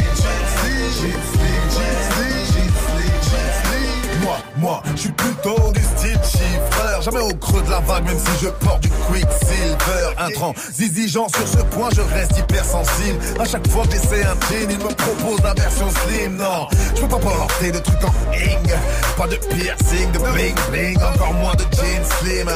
Moi, 4.60 4.82
je 4.96 5.02
suis 5.02 5.12
plutôt 5.12 5.72
du 5.72 5.82
style 5.82 6.20
chiffreur 6.24 7.02
Jamais 7.02 7.20
au 7.20 7.34
creux 7.36 7.62
de 7.62 7.70
la 7.70 7.80
vague 7.80 8.06
même 8.06 8.18
si 8.18 8.46
je 8.46 8.50
porte 8.50 8.82
du 8.82 8.90
quicksilver. 8.90 10.14
Intransigeant 10.18 11.28
sur 11.30 11.48
ce 11.48 11.64
point 11.64 11.90
je 11.96 12.02
reste 12.02 12.38
hypersensible. 12.38 13.20
À 13.40 13.46
chaque 13.46 13.68
fois 13.70 13.86
que 13.86 13.92
j'essaie 13.92 14.24
un 14.24 14.36
jean 14.50 14.70
il 14.70 14.78
me 14.78 14.94
propose 14.94 15.42
la 15.44 15.54
version 15.54 15.88
slim. 15.90 16.36
Non, 16.38 16.68
je 16.96 17.02
peux 17.02 17.08
pas 17.08 17.18
porter 17.18 17.72
de 17.72 17.80
trucs 17.80 18.04
en 18.04 18.14
ing 18.34 18.74
Pas 19.18 19.28
de 19.28 19.36
piercing, 19.36 20.12
de 20.12 20.20
bling 20.20 20.56
bling 20.72 20.98
Encore 20.98 21.34
moins 21.36 21.56
de 21.56 21.64
jeans 21.76 22.06
slim. 22.20 22.50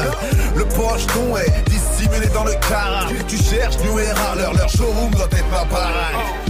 Le 0.55 0.65
pocheton 0.65 1.37
est 1.37 1.69
dissimulé 1.69 2.27
dans 2.33 2.43
le 2.43 2.53
car 2.69 3.07
Tu 3.27 3.37
cherches 3.37 3.77
New 3.79 3.97
Era, 3.99 4.35
leur, 4.35 4.53
leur 4.53 4.69
showroom 4.69 5.11
doit 5.11 5.27
être 5.31 5.49
pas 5.49 5.65
pareil 5.65 6.42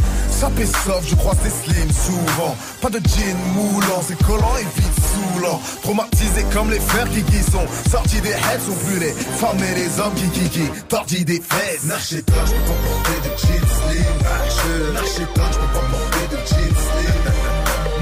Soft, 0.44 1.08
je 1.10 1.16
crois 1.16 1.34
c'est 1.42 1.50
slim 1.50 1.90
souvent. 1.90 2.54
Pas 2.82 2.90
de 2.90 3.00
jean 3.00 3.34
moulant, 3.56 4.02
c'est 4.06 4.22
collant 4.24 4.56
et 4.60 4.68
vite 4.78 4.92
saoulant. 5.14 5.62
Traumatisé 5.82 6.44
comme 6.52 6.70
les 6.70 6.82
fers 6.82 7.10
qui 7.12 7.24
qui 7.24 7.42
sont 7.42 7.66
Sortis 7.90 8.20
des 8.20 8.32
heads 8.32 8.60
sont 8.68 8.76
plus 8.86 9.00
les 9.00 9.14
femmes 9.14 9.58
et 9.58 9.76
les 9.80 10.00
hommes 10.02 10.14
qui 10.16 10.28
qui 10.38 10.50
qui 10.50 10.68
Tordis 10.90 11.24
des 11.24 11.42
fesses. 11.42 11.86
Narchéta, 11.86 12.34
je 12.46 12.52
peux 12.52 12.60
pas 12.60 12.76
porter 12.84 13.18
de 13.24 13.32
jean 13.40 13.64
slim. 13.72 14.94
Narchéta, 14.94 15.44
je 15.50 15.58
peux 15.60 15.72
pas 15.74 15.86
porter 15.92 16.28
de 16.32 16.38
jean 16.44 16.76
slim. 16.84 17.24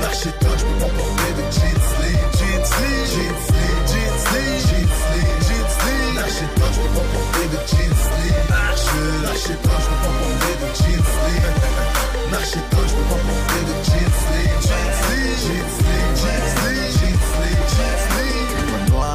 Narchéta, 0.01 0.49
je 0.57 0.65
peux 0.65 0.79
pas 0.81 0.91
porter 0.97 1.31
de 1.37 1.45
jean 1.55 1.77
slim. 1.93 2.25
Jean 2.41 2.63
slim, 2.71 3.05
jean 3.05 3.37
slim, 3.45 3.77
jean 3.85 4.11
slim, 4.25 4.57
jean 4.65 4.85
slim, 4.97 5.37
jean 5.45 5.65
slim. 5.77 6.15
Narchéta, 6.15 6.65
je 6.73 6.79
peux 6.81 6.89
pas 6.97 7.05
porter 7.13 7.45
de 7.53 7.59
jean 7.69 7.93
slim. 8.01 8.41
Je 9.41 9.53
peux 9.53 9.69
pas 9.69 9.77
porter 9.77 10.55
de 10.57 10.69
jean 10.73 11.05
slim 11.05 11.20
je 12.31 12.37
peux 12.37 12.61
pas 12.69 13.19
porter 13.27 13.61
de 13.67 13.73
jeans 13.83 14.11
Moi, 18.89 19.05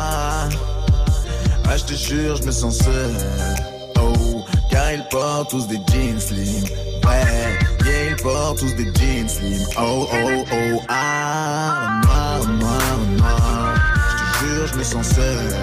ah, 1.64 1.76
je 1.76 1.84
te 1.84 1.94
jure, 1.94 2.36
je 2.36 2.42
me 2.44 2.50
sens 2.50 2.76
seul. 2.76 3.16
Oh, 3.98 4.44
car 4.70 4.92
ils 4.92 5.04
portent 5.10 5.48
tous 5.50 5.66
des 5.66 5.80
jeans 5.90 6.20
slim. 6.20 6.64
Ouais, 7.06 7.58
yeah, 7.86 8.10
ils 8.10 8.16
portent 8.16 8.58
tous 8.58 8.74
des 8.74 8.92
jeans 8.94 9.28
slim. 9.28 9.66
Oh, 9.78 10.06
oh, 10.12 10.44
oh, 10.52 10.82
ah, 10.90 12.00
moi, 12.04 12.46
moi, 12.58 12.78
moi. 13.18 13.74
Je 14.10 14.44
te 14.44 14.44
jure, 14.44 14.66
je 14.66 14.74
me 14.76 14.84
sens 14.84 15.06
seul. 15.08 15.56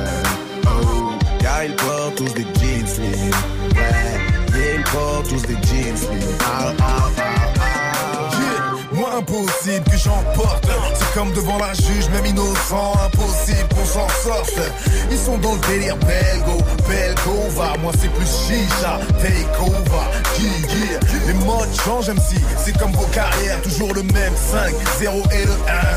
Oh, 0.65 1.11
car 1.39 1.65
ils 1.65 1.75
portent 1.75 2.15
tous 2.15 2.33
des 2.33 2.47
jeans 2.59 2.87
slim. 2.87 3.31
Ouais, 3.75 4.57
yeah, 4.57 4.75
ils 4.77 4.83
portent 4.85 5.27
tous 5.29 5.43
des 5.43 5.53
jeans 5.67 5.97
slim. 5.97 6.37
Ah, 6.45 6.73
comme 11.14 11.32
devant 11.34 11.57
la 11.57 11.74
juge 11.74 12.09
même 12.11 12.26
innocent 12.26 12.93
Impossible 13.05 13.70
qu'on 13.76 13.86
s'en 13.86 14.07
sorte. 14.24 14.59
Ils 15.11 15.18
sont 15.18 15.38
dans 15.38 15.53
le 15.53 15.59
délire 15.68 15.95
Belgo 15.97 16.57
Belgo 16.88 17.49
va 17.55 17.78
Moi 17.82 17.91
c'est 17.99 18.11
plus 18.11 18.26
chicha 18.26 18.99
Take 19.22 19.47
over 19.61 20.05
Yeah 20.39 20.99
Les 21.28 21.34
modes 21.45 21.70
changent 21.86 22.09
MC 22.09 22.38
C'est 22.57 22.78
comme 22.78 22.91
vos 22.91 23.05
carrières 23.07 23.61
Toujours 23.61 23.93
le 23.93 24.03
même 24.03 24.34
5 24.36 24.74
0 24.99 25.24
et 25.32 25.45
le 25.45 25.51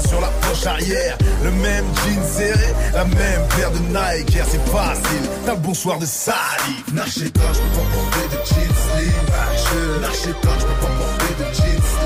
1 0.05 0.09
sur 0.09 0.21
la 0.21 0.29
poche 0.29 0.67
arrière. 0.67 1.17
Le 1.43 1.51
même 1.51 1.85
jean 2.05 2.23
serré 2.25 2.75
La 2.93 3.05
même 3.05 3.43
paire 3.57 3.71
de 3.71 3.79
Nike. 3.79 4.39
C'est 4.51 4.71
facile. 4.71 5.31
T'as 5.45 5.55
bonsoir 5.55 5.99
de 5.99 6.07
salive 6.07 6.93
N'achetez 6.93 7.31
pas 7.31 7.53
je 7.53 7.61
peux 7.61 7.79
pas 7.79 7.87
porter 7.95 8.29
de 8.29 8.45
jeans 8.45 8.75
slim 8.87 9.13
pas 9.27 10.51
je 10.59 10.65
peux 10.65 10.81
pas 10.81 10.93
porter 10.99 11.35
de 11.39 11.45
jeans 11.55 11.83
slim 11.83 12.06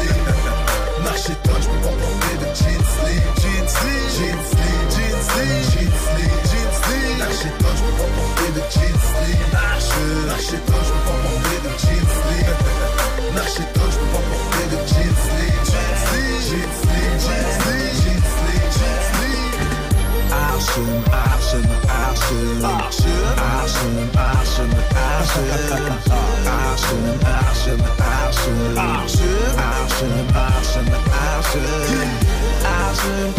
Marchez 1.10 1.34
toi, 1.42 1.54
je 1.60 1.66
peux 1.66 1.80
pas 1.82 1.88
porter 1.88 2.36
de 2.38 2.46
jeans 2.54 2.86
slim, 2.94 3.24
jeans 3.42 3.66
slim, 3.66 4.06
jeans 4.14 4.44
slim, 4.46 4.78
jeans 4.94 5.22
slim, 5.26 5.58
jeans 5.74 5.96
slim, 6.06 6.34
jeans 6.50 6.74
slim. 6.80 7.18
Marchez 7.18 7.52
toi, 7.58 7.70
je 7.74 7.82
peux 7.82 7.96
pas 7.98 8.10
porter 8.14 8.50
de 8.54 8.62
jeans 8.70 9.02
slim. 9.10 9.42
Marche, 9.50 9.90
toi, 10.66 10.80
je 10.86 10.92
peux 10.94 11.04
pas 11.06 11.18
porter 11.26 11.58
de 11.66 11.72
jeans 11.82 12.10
slim. 12.14 13.34
Marchez 13.34 13.66
Arschen, 20.60 21.04
Arschen, 21.10 21.64
Arschen, 21.88 22.64
Arschen, 22.64 23.24
Arschen, 23.40 24.10
Arschen, 24.14 24.70
Arschen, 24.92 25.48
Arschen, 26.44 27.16
Arschen, 27.16 27.80
Arschen, 28.20 28.76
Arschen, 28.76 30.28
Arschen, 30.30 30.92
Arschen, 31.10 31.64
Arschen, 32.90 33.34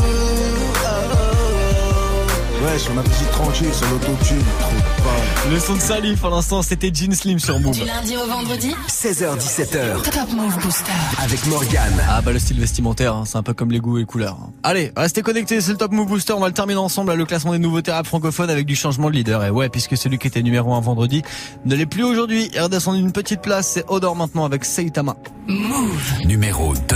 Wesh, 2.63 2.83
on 2.93 2.97
a 2.99 3.01
des 3.03 3.09
tranquille 3.31 3.73
sur 3.73 3.89
l'autotune, 3.89 4.37
trop 4.59 4.71
de 4.71 5.03
balles. 5.03 5.51
Le 5.53 5.59
son 5.59 5.73
de 5.75 5.79
Salif 5.79 6.23
à 6.23 6.29
l'instant, 6.29 6.61
c'était 6.61 6.91
Jean 6.93 7.11
Slim 7.13 7.39
sur 7.39 7.59
Move. 7.59 7.73
Du 7.73 7.85
lundi 7.85 8.15
au 8.15 8.27
vendredi 8.27 8.75
16h17h 8.87 10.03
Top 10.03 10.31
Move 10.35 10.59
Booster. 10.61 10.91
avec 11.23 11.43
Morgane. 11.47 11.99
Ah 12.07 12.21
bah 12.21 12.31
le 12.31 12.37
style 12.39 12.59
vestimentaire, 12.59 13.15
hein, 13.15 13.23
c'est 13.25 13.37
un 13.37 13.43
peu 13.43 13.53
comme 13.55 13.71
les 13.71 13.79
goûts 13.79 13.97
et 13.97 14.01
les 14.01 14.05
couleurs. 14.05 14.37
hein. 14.39 14.51
Allez, 14.61 14.91
restez 14.95 15.23
connectés, 15.23 15.59
c'est 15.61 15.71
le 15.71 15.77
Top 15.77 15.91
Move 15.91 16.07
Booster, 16.07 16.33
on 16.33 16.39
va 16.39 16.47
le 16.47 16.53
terminer 16.53 16.79
ensemble, 16.79 17.13
le 17.13 17.25
classement 17.25 17.53
des 17.53 17.59
nouveautés 17.59 17.91
rap 17.91 18.05
francophones 18.05 18.49
avec 18.51 18.67
du 18.67 18.75
changement 18.75 19.09
de 19.09 19.15
leader. 19.15 19.43
Et 19.43 19.49
ouais, 19.49 19.69
puisque 19.69 19.97
celui 19.97 20.19
qui 20.19 20.27
était 20.27 20.43
numéro 20.43 20.73
1 20.75 20.81
vendredi 20.81 21.23
ne 21.65 21.75
l'est 21.75 21.87
plus 21.87 22.03
aujourd'hui, 22.03 22.49
il 22.51 22.57
est 22.57 22.61
redescendu 22.61 22.99
une 22.99 23.11
petite 23.11 23.41
place, 23.41 23.69
c'est 23.73 23.85
Odor 23.87 24.15
maintenant 24.15 24.45
avec 24.45 24.65
Seitama. 24.65 25.15
Move. 25.47 26.25
Numéro 26.25 26.73
2. 26.75 26.95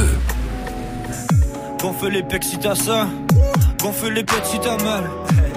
Gonfle 1.82 2.10
les 2.10 2.24
pecs 2.24 2.44
si 2.44 2.58
t'as 2.60 2.76
ça, 2.76 3.08
gonfle 3.82 4.12
les 4.12 4.24
pecs 4.24 4.46
si 4.46 4.60
t'as 4.60 4.78
mal. 4.84 5.04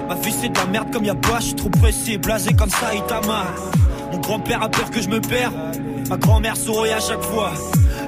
Ma 0.09 0.15
fille 0.15 0.33
c'est 0.41 0.49
de 0.49 0.57
la 0.57 0.65
merde 0.65 0.91
comme 0.91 1.05
y'a 1.05 1.13
pas, 1.13 1.39
je 1.39 1.45
suis 1.45 1.55
trop 1.55 1.69
pressé, 1.69 2.17
blasé 2.17 2.51
comme 2.53 2.71
ça, 2.71 2.95
il 2.95 3.03
t'a 3.03 3.21
mal. 3.21 3.45
Mon 4.11 4.17
grand-père 4.17 4.63
a 4.63 4.67
peur 4.67 4.89
que 4.89 4.99
je 4.99 5.07
me 5.07 5.21
perds, 5.21 5.51
ma 6.09 6.17
grand-mère 6.17 6.57
sourit 6.57 6.89
à 6.89 6.99
chaque 6.99 7.21
fois. 7.21 7.51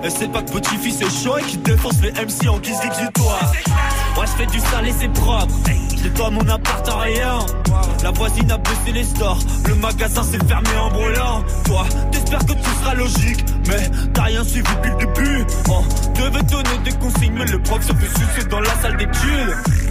Elle 0.03 0.09
sait 0.09 0.27
pas 0.27 0.41
que 0.41 0.51
petit-fils 0.51 0.99
est 0.99 1.23
chaud 1.23 1.37
et 1.37 1.43
qu'il 1.43 1.61
défonce 1.61 2.01
les 2.01 2.11
MC 2.11 2.49
en 2.49 2.57
guise 2.57 2.79
d'exutoire. 2.79 3.51
Moi 4.15 4.25
je 4.25 4.31
fais 4.31 4.47
du 4.47 4.59
sale 4.59 4.87
et 4.87 4.93
c'est 4.99 5.13
propre, 5.13 5.53
je 5.95 6.03
nettoie 6.03 6.31
mon 6.31 6.49
appart 6.49 6.89
en 6.89 6.97
rien. 6.97 7.39
La 8.03 8.09
voisine 8.09 8.51
a 8.51 8.57
baissé 8.57 8.93
les 8.93 9.03
stores, 9.03 9.37
le 9.67 9.75
magasin 9.75 10.23
s'est 10.23 10.43
fermé 10.47 10.69
en 10.81 10.89
brûlant. 10.89 11.43
Toi, 11.65 11.85
t'espères 12.11 12.39
que 12.39 12.53
tout 12.53 12.79
sera 12.81 12.95
logique, 12.95 13.45
mais 13.67 13.91
t'as 14.11 14.23
rien 14.23 14.43
suivi 14.43 14.67
depuis 14.75 14.89
le 14.89 14.97
début. 15.05 15.45
On 15.69 15.83
devait 16.19 16.43
donner 16.43 16.77
des 16.83 16.93
consignes, 16.93 17.35
mais 17.37 17.45
le 17.45 17.61
prof 17.61 17.85
se 17.85 17.93
fait 17.93 18.07
sucer 18.07 18.47
dans 18.49 18.59
la 18.59 18.73
salle 18.81 18.97
d'études. 18.97 19.90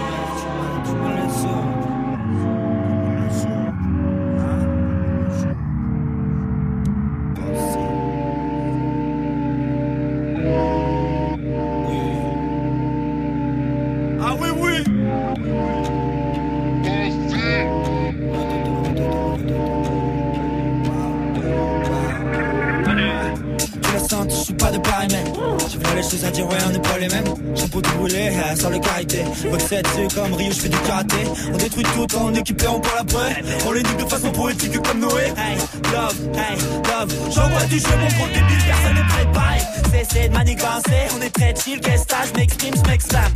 Euh, 28.13 28.55
sans 28.55 28.69
le 28.69 28.79
carité. 28.79 29.23
Boxette, 29.49 29.87
c'est 29.95 30.13
comme 30.13 30.33
Rio, 30.33 30.51
je 30.51 30.59
fais 30.59 30.69
du 30.69 30.77
karaté. 30.79 31.15
On 31.53 31.57
détruit 31.57 31.83
tout 31.83 32.17
en 32.17 32.33
équipé, 32.33 32.67
on 32.67 32.79
parle 32.79 32.99
après. 32.99 33.41
On 33.65 33.71
les 33.71 33.83
nique 33.83 33.97
de 33.97 34.09
façon 34.09 34.31
poétique 34.31 34.81
comme 34.81 34.99
Noé. 34.99 35.27
Hey, 35.37 35.57
love, 35.93 36.17
hey, 36.35 36.57
love. 36.57 37.13
J'envoie 37.33 37.65
du 37.67 37.79
jeu, 37.79 37.87
mon 37.99 38.07
gros 38.07 38.27
débile, 38.27 38.63
personne 38.65 38.95
n'est 38.95 39.07
préparé. 39.07 39.57
Cessez 39.91 40.27
de 40.27 40.33
manigancer, 40.33 41.07
on 41.17 41.21
est 41.21 41.29
très 41.29 41.53
chill, 41.55 41.79
qu'est-ce 41.79 42.05
que 42.05 42.15
je 42.27 42.39
m'exprime, 42.39 42.73
je 42.75 42.89
m'exclame. 42.89 43.31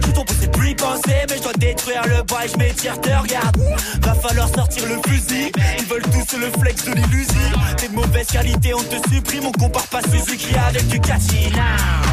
Tout 0.00 0.12
ton 0.12 0.24
c'est 0.40 0.52
plus 0.52 0.74
penser, 0.76 1.26
mais 1.28 1.36
je 1.36 1.42
dois 1.42 1.52
détruire 1.54 2.02
le 2.06 2.22
bois 2.22 2.40
je 2.52 2.56
m'étire, 2.56 3.00
te 3.00 3.08
regarde. 3.08 3.56
Va 4.02 4.14
falloir 4.14 4.48
sortir 4.48 4.84
le 4.86 5.10
fusil. 5.10 5.50
Ils 5.78 5.86
veulent 5.86 6.02
tous 6.02 6.36
le 6.38 6.50
flex 6.60 6.84
de 6.84 6.92
l'illusion. 6.92 7.58
T'es 7.76 7.88
de 7.88 7.94
mauvaise 7.94 8.28
qualité, 8.28 8.74
on 8.74 8.82
te 8.82 8.96
supprime, 9.12 9.46
on 9.46 9.52
compare 9.52 9.86
pas 9.88 10.02
Suzuki 10.02 10.54
avec 10.68 10.86
du 10.86 10.98
now. 10.98 12.09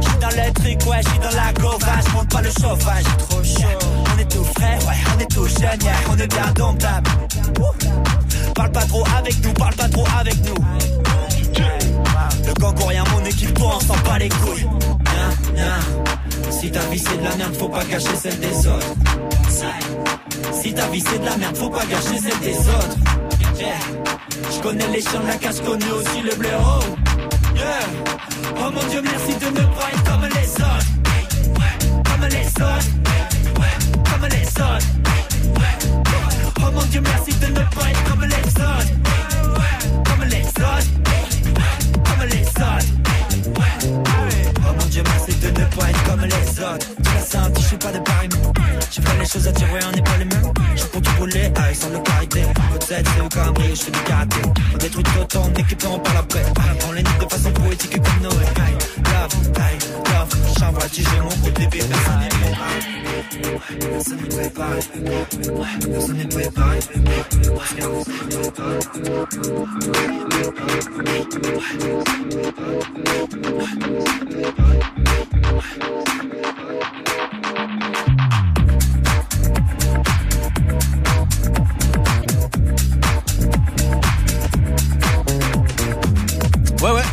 J'suis 0.00 0.18
dans 0.20 0.28
le 0.28 0.52
truc, 0.52 0.90
ouais, 0.90 1.00
j'suis 1.02 1.18
dans 1.18 1.36
la 1.36 1.52
gova, 1.52 2.00
j'monte 2.08 2.28
pas 2.28 2.42
le 2.42 2.50
chauffage, 2.50 3.04
trop 3.18 3.42
chaud. 3.42 3.78
On 4.14 4.18
est 4.18 4.30
tout 4.30 4.44
frais, 4.44 4.78
ouais, 4.86 4.96
on 5.14 5.20
est 5.20 5.30
tout 5.30 5.46
jeune, 5.46 5.82
yeah, 5.82 5.94
on 6.10 6.18
est 6.18 6.26
bien 6.26 6.52
domptable. 6.54 7.10
Parle 8.54 8.72
pas 8.72 8.84
trop 8.84 9.04
avec 9.18 9.44
nous, 9.44 9.52
parle 9.54 9.74
pas 9.74 9.88
trop 9.88 10.04
avec 10.18 10.36
nous. 10.44 10.54
Le 12.46 12.52
gang 12.54 12.78
rien, 12.86 13.04
mon 13.12 13.24
équipe, 13.24 13.58
on 13.60 13.80
s'en 13.80 13.96
bat 14.04 14.18
les 14.18 14.28
couilles. 14.28 14.66
Si 16.50 16.70
ta 16.70 16.80
vie 16.80 16.98
c'est 16.98 17.18
de 17.18 17.24
la 17.24 17.36
merde, 17.36 17.54
faut 17.54 17.68
pas 17.68 17.84
gâcher 17.84 18.16
celle 18.20 18.38
des 18.38 18.66
autres. 18.66 18.94
Si 20.52 20.72
ta 20.74 20.86
vie 20.88 21.00
c'est 21.00 21.18
de 21.18 21.24
la 21.24 21.36
merde, 21.36 21.56
faut 21.56 21.70
pas 21.70 21.84
gâcher 21.84 22.18
celle 22.18 22.38
des 22.40 22.58
autres. 22.58 22.96
Je 24.50 24.60
connais 24.60 24.88
les 24.88 25.00
chiens 25.00 25.20
de 25.20 25.26
la 25.26 25.36
casse, 25.36 25.60
connais 25.60 25.90
aussi 25.90 26.20
le 26.22 26.34
blaireau. 26.36 26.80
Oh 27.64 28.70
mon 28.72 28.82
Dieu, 28.88 29.02
merci 29.02 29.34
de 29.38 29.46
me 29.46 29.64
prendre 29.74 30.02
comme 30.04 30.24
les 30.24 30.50
autres. 30.54 30.86
Comme 32.04 32.28
les 32.28 32.46
autres. 32.46 32.88
Comme 34.10 34.28
les 34.28 34.46
autres. 34.62 34.86
Oh 36.58 36.70
mon 36.72 36.82
Dieu, 36.84 37.00
merci 37.00 37.32
de 37.38 37.46
me 37.46 37.64
prendre 37.70 38.04
comme 38.08 38.24
les 38.24 38.46
autres. 38.62 38.92
Comme 40.04 40.24
les 40.28 40.46
autres. 40.46 40.90
Comme 42.04 42.28
les 42.28 42.46
autres. 42.46 42.86
Oh 44.58 44.74
mon 44.78 44.86
Dieu, 44.86 45.02
merci 45.04 45.34
de 45.38 45.48
ne 45.48 45.64
pas 45.76 45.90
être 45.90 46.04
comme 46.04 46.24
les 46.24 46.60
autres. 46.60 46.86
Tu 46.96 47.14
l'as 47.14 47.24
senti, 47.24 47.62
je 47.62 47.66
suis 47.68 47.76
pas 47.76 47.92
de 47.92 47.98
pareil. 47.98 48.28
Je 48.90 49.00
fais 49.00 49.18
les 49.18 49.26
choses 49.26 49.48
à 49.48 49.52
tirer, 49.52 49.80
on 49.88 49.92
n'est 49.92 50.02
pas 50.02 50.16
les 50.18 50.24
mêmes. 50.24 50.52
Je 50.76 50.84
pour 50.84 51.00
tout 51.00 51.12
brûler, 51.12 51.44
avec 51.44 51.58
ah, 51.58 51.74
sans 51.74 51.90
le 51.90 51.98
caractère 52.00 52.61
détruit 54.78 55.04
tout 55.04 55.38
en 55.38 55.52
équipant 55.54 55.98
par 55.98 56.14
la 56.14 56.22
paix. 56.22 56.44
On 56.88 56.92
les 56.92 57.02
nique 57.02 57.18
de 57.18 57.28
façon 57.28 57.52
poétique 57.52 57.92
comme 57.92 58.22
Noé. 58.22 58.44
Aïe, 58.56 58.76
Love, 58.98 59.36
love, 60.60 60.78
à 60.78 60.88
tiger 60.88 61.20
mon 61.20 61.28
de 61.28 61.50
bébé, 61.50 61.78
personne 61.88 62.22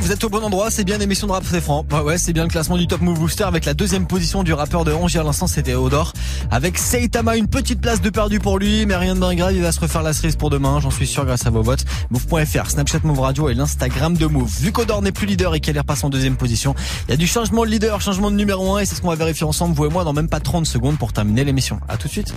vous 0.01 0.11
êtes 0.11 0.23
au 0.23 0.29
bon 0.29 0.43
endroit, 0.43 0.71
c'est 0.71 0.83
bien 0.83 0.97
l'émission 0.97 1.27
de 1.27 1.31
rap 1.31 1.43
c'est 1.49 1.61
franc. 1.61 1.85
Ouais 1.91 1.99
ouais, 1.99 2.17
c'est 2.17 2.33
bien 2.33 2.43
le 2.43 2.49
classement 2.49 2.77
du 2.77 2.87
Top 2.87 3.01
Move 3.01 3.19
Booster 3.19 3.43
avec 3.43 3.65
la 3.65 3.73
deuxième 3.73 4.07
position 4.07 4.43
du 4.43 4.53
rappeur 4.53 4.85
de 4.85 4.91
Rongier 4.91 5.19
à 5.19 5.23
l'instant, 5.23 5.47
c'était 5.47 5.75
Odor. 5.75 6.13
Avec 6.51 6.77
Seitama, 6.77 7.35
une 7.37 7.47
petite 7.47 7.81
place 7.81 8.01
de 8.01 8.09
perdu 8.09 8.39
pour 8.39 8.59
lui, 8.59 8.85
mais 8.85 8.95
rien 8.95 9.15
de 9.15 9.19
bien 9.19 9.35
grave, 9.35 9.53
il 9.53 9.61
va 9.61 9.71
se 9.71 9.79
refaire 9.79 10.01
la 10.03 10.13
cerise 10.13 10.35
pour 10.35 10.49
demain, 10.49 10.79
j'en 10.79 10.91
suis 10.91 11.07
sûr 11.07 11.25
grâce 11.25 11.45
à 11.45 11.49
vos 11.49 11.61
votes. 11.61 11.85
Move.fr, 12.09 12.69
Snapchat 12.69 12.99
Move 13.03 13.19
Radio 13.19 13.49
et 13.49 13.53
l'Instagram 13.53 14.15
de 14.15 14.25
Move. 14.25 14.51
Vu 14.61 14.71
qu'Odor 14.71 15.01
n'est 15.01 15.11
plus 15.11 15.27
leader 15.27 15.55
et 15.55 15.59
qu'elle 15.59 15.77
repasse 15.77 16.03
en 16.03 16.09
deuxième 16.09 16.37
position, 16.37 16.75
il 17.07 17.11
y 17.11 17.13
a 17.13 17.17
du 17.17 17.27
changement 17.27 17.65
de 17.65 17.69
leader, 17.69 18.01
changement 18.01 18.31
de 18.31 18.35
numéro 18.35 18.75
1 18.75 18.79
et 18.79 18.85
c'est 18.85 18.95
ce 18.95 19.01
qu'on 19.01 19.09
va 19.09 19.15
vérifier 19.15 19.45
ensemble, 19.45 19.75
vous 19.75 19.85
et 19.85 19.89
moi, 19.89 20.03
dans 20.03 20.13
même 20.13 20.29
pas 20.29 20.39
30 20.39 20.65
secondes 20.65 20.97
pour 20.97 21.13
terminer 21.13 21.43
l'émission. 21.43 21.79
À 21.87 21.97
tout 21.97 22.07
de 22.07 22.13
suite. 22.13 22.33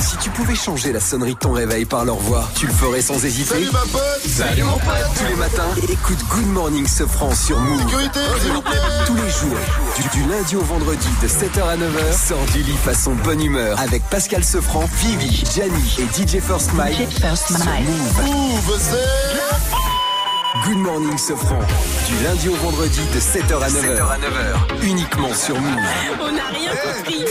Si 0.00 0.16
tu 0.18 0.30
pouvais 0.30 0.54
changer 0.54 0.92
la 0.92 1.00
sonnerie 1.00 1.34
de 1.34 1.38
ton 1.38 1.52
réveil 1.52 1.84
par 1.84 2.04
leur 2.04 2.16
voix, 2.16 2.48
tu 2.54 2.66
le 2.66 2.72
ferais 2.72 3.02
sans 3.02 3.24
hésiter. 3.24 3.54
Salut 3.54 3.70
ma 3.72 3.80
pote 3.80 4.22
Salut 4.26 4.62
mon 4.62 4.72
pote 4.72 5.10
Tous 5.16 5.26
les 5.28 5.36
matins, 5.36 5.68
écoute 5.84 6.18
Good 6.30 6.46
Morning 6.46 6.86
Sofran 6.86 7.34
sur 7.34 7.58
Move. 7.58 7.80
Sécurité, 7.80 8.20
s'il 8.40 8.52
vous 8.52 8.62
plaît 8.62 8.76
Tous 9.06 9.14
les 9.14 9.30
jours, 9.30 9.58
du, 9.96 10.18
du 10.18 10.28
lundi 10.28 10.56
au 10.56 10.62
vendredi 10.62 11.08
de 11.22 11.28
7h 11.28 11.62
à 11.62 11.76
9h, 11.76 12.26
sors 12.28 12.44
du 12.52 12.62
lit 12.62 12.76
façon 12.76 13.14
bonne 13.24 13.40
humeur 13.42 13.78
avec 13.78 14.02
Pascal 14.04 14.44
Sofran, 14.44 14.84
Vivi, 15.02 15.44
Gianni 15.54 15.96
et 15.98 16.06
DJ 16.06 16.40
First 16.40 16.72
Mike. 16.74 16.96
sur 17.18 17.58
Move. 17.58 18.22
Move, 18.26 18.78
c'est... 18.78 20.66
Good 20.66 20.78
Morning 20.78 21.16
Sofran, 21.18 21.60
du 22.08 22.24
lundi 22.24 22.48
au 22.48 22.56
vendredi 22.56 23.00
de 23.14 23.20
7h 23.20 23.62
à 23.62 23.68
9h. 23.68 24.82
Uniquement 24.82 25.32
sur 25.32 25.60
Move. 25.60 25.78
On 26.20 26.32
n'a 26.32 26.46
rien 26.52 26.70
compris. 26.70 27.24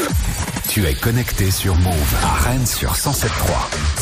Tu 0.70 0.86
es 0.86 0.93
connecté 0.93 1.52
sur 1.52 1.76
Move 1.76 2.16
à 2.24 2.43
Rennes 2.43 2.66
sur 2.66 2.93
107.3. 2.93 3.30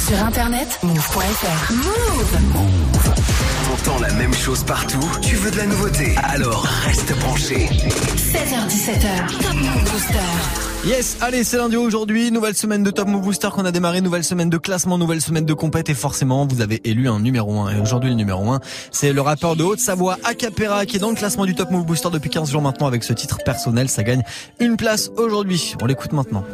Sur 0.07 0.23
internet, 0.23 0.79
move.fr. 0.83 1.73
Move. 1.73 3.54
T'entends 3.83 3.99
la 3.99 4.13
même 4.13 4.33
chose 4.33 4.63
partout 4.63 5.03
Tu 5.21 5.35
veux 5.35 5.51
de 5.51 5.57
la 5.57 5.65
nouveauté? 5.65 6.15
Alors 6.23 6.65
reste 6.85 7.13
branché. 7.19 7.67
16h17h. 7.67 9.41
Top 9.41 9.53
Move 9.53 9.91
Booster. 9.91 10.85
Yes, 10.85 11.17
allez, 11.19 11.43
c'est 11.43 11.57
lundi 11.57 11.75
aujourd'hui, 11.75 12.31
nouvelle 12.31 12.55
semaine 12.55 12.83
de 12.83 12.91
Top 12.91 13.07
Move 13.07 13.23
Booster 13.23 13.49
qu'on 13.51 13.65
a 13.65 13.71
démarré, 13.71 13.99
nouvelle 13.99 14.23
semaine 14.23 14.49
de 14.49 14.57
classement, 14.57 14.97
nouvelle 14.97 15.19
semaine 15.19 15.45
de 15.45 15.53
compète 15.53 15.89
et 15.89 15.93
forcément, 15.93 16.45
vous 16.45 16.61
avez 16.61 16.79
élu 16.87 17.09
un 17.09 17.19
numéro 17.19 17.59
1. 17.61 17.75
Et 17.75 17.79
aujourd'hui, 17.81 18.11
le 18.11 18.15
numéro 18.15 18.49
1, 18.49 18.61
c'est 18.91 19.11
le 19.11 19.21
rappeur 19.21 19.55
de 19.57 19.63
Haute-Savoie, 19.63 20.19
Acapera, 20.23 20.85
qui 20.85 20.95
est 20.97 20.99
dans 20.99 21.09
le 21.09 21.15
classement 21.15 21.45
du 21.45 21.55
Top 21.55 21.71
Move 21.71 21.85
Booster 21.85 22.09
depuis 22.13 22.29
15 22.29 22.51
jours 22.51 22.61
maintenant 22.61 22.87
avec 22.87 23.03
ce 23.03 23.11
titre 23.13 23.39
personnel. 23.43 23.89
Ça 23.89 24.03
gagne 24.03 24.23
une 24.59 24.77
place 24.77 25.09
aujourd'hui. 25.17 25.75
On 25.81 25.85
l'écoute 25.85 26.13
maintenant. 26.13 26.45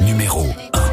Numéro 0.00 0.46
1. 0.72 0.91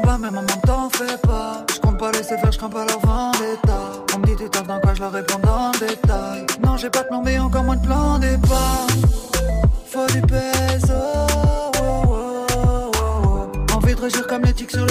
J'ai 0.00 0.06
grandi 0.06 0.12
en 0.14 0.18
bas, 0.18 0.18
mais 0.18 0.30
maman 0.30 0.60
t'en 0.66 0.88
fais 0.90 1.16
pas. 1.18 1.64
Je 1.74 1.80
compte 1.80 1.98
pas 1.98 2.12
laisser 2.12 2.36
faire, 2.38 2.52
je 2.52 2.58
crains 2.58 2.70
pas 2.70 2.84
leur 2.86 2.98
vendetta. 3.00 4.04
On 4.14 4.18
me 4.18 4.26
dit 4.26 4.36
tu 4.36 4.48
taffes 4.48 4.66
dans 4.66 4.80
quoi, 4.80 4.94
je 4.94 5.00
leur 5.00 5.12
réponds 5.12 5.38
dans 5.42 5.72
le 5.72 5.78
détail. 5.78 6.46
Non, 6.64 6.76
j'ai 6.76 6.90
pas 6.90 7.02
de 7.02 7.08
plan, 7.08 7.22
mais 7.22 7.38
encore 7.38 7.64
moins 7.64 7.76
de 7.76 7.86
plan 7.86 8.18
départ. 8.18 8.86
Faut 9.86 10.06
du 10.06 10.20
peso. 10.22 10.94
oh, 11.82 12.12
oh, 12.12 12.90
oh. 12.96 13.74
Envie 13.74 13.94
de 13.94 14.00
réussir 14.00 14.26
comme 14.26 14.42
les 14.42 14.54
tics 14.54 14.70
sur 14.70 14.86
le. 14.86 14.90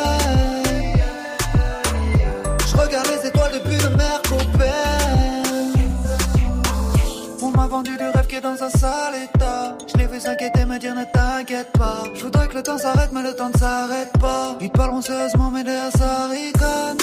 Je 8.63 9.97
l'ai 9.97 10.05
vu 10.05 10.19
s'inquiéter, 10.19 10.65
me 10.65 10.77
dire 10.77 10.93
ne 10.93 11.03
t'inquiète 11.03 11.71
pas. 11.71 12.03
Je 12.13 12.21
voudrais 12.21 12.47
que 12.47 12.53
le 12.53 12.61
temps 12.61 12.77
s'arrête, 12.77 13.09
mais 13.11 13.23
le 13.23 13.35
temps 13.35 13.49
ne 13.49 13.57
s'arrête 13.57 14.11
pas. 14.19 14.55
Ils 14.61 14.69
parleront 14.69 15.01
sérieusement, 15.01 15.49
mais 15.49 15.63
derrière 15.63 15.91
ça 15.91 16.27
ricane. 16.27 16.97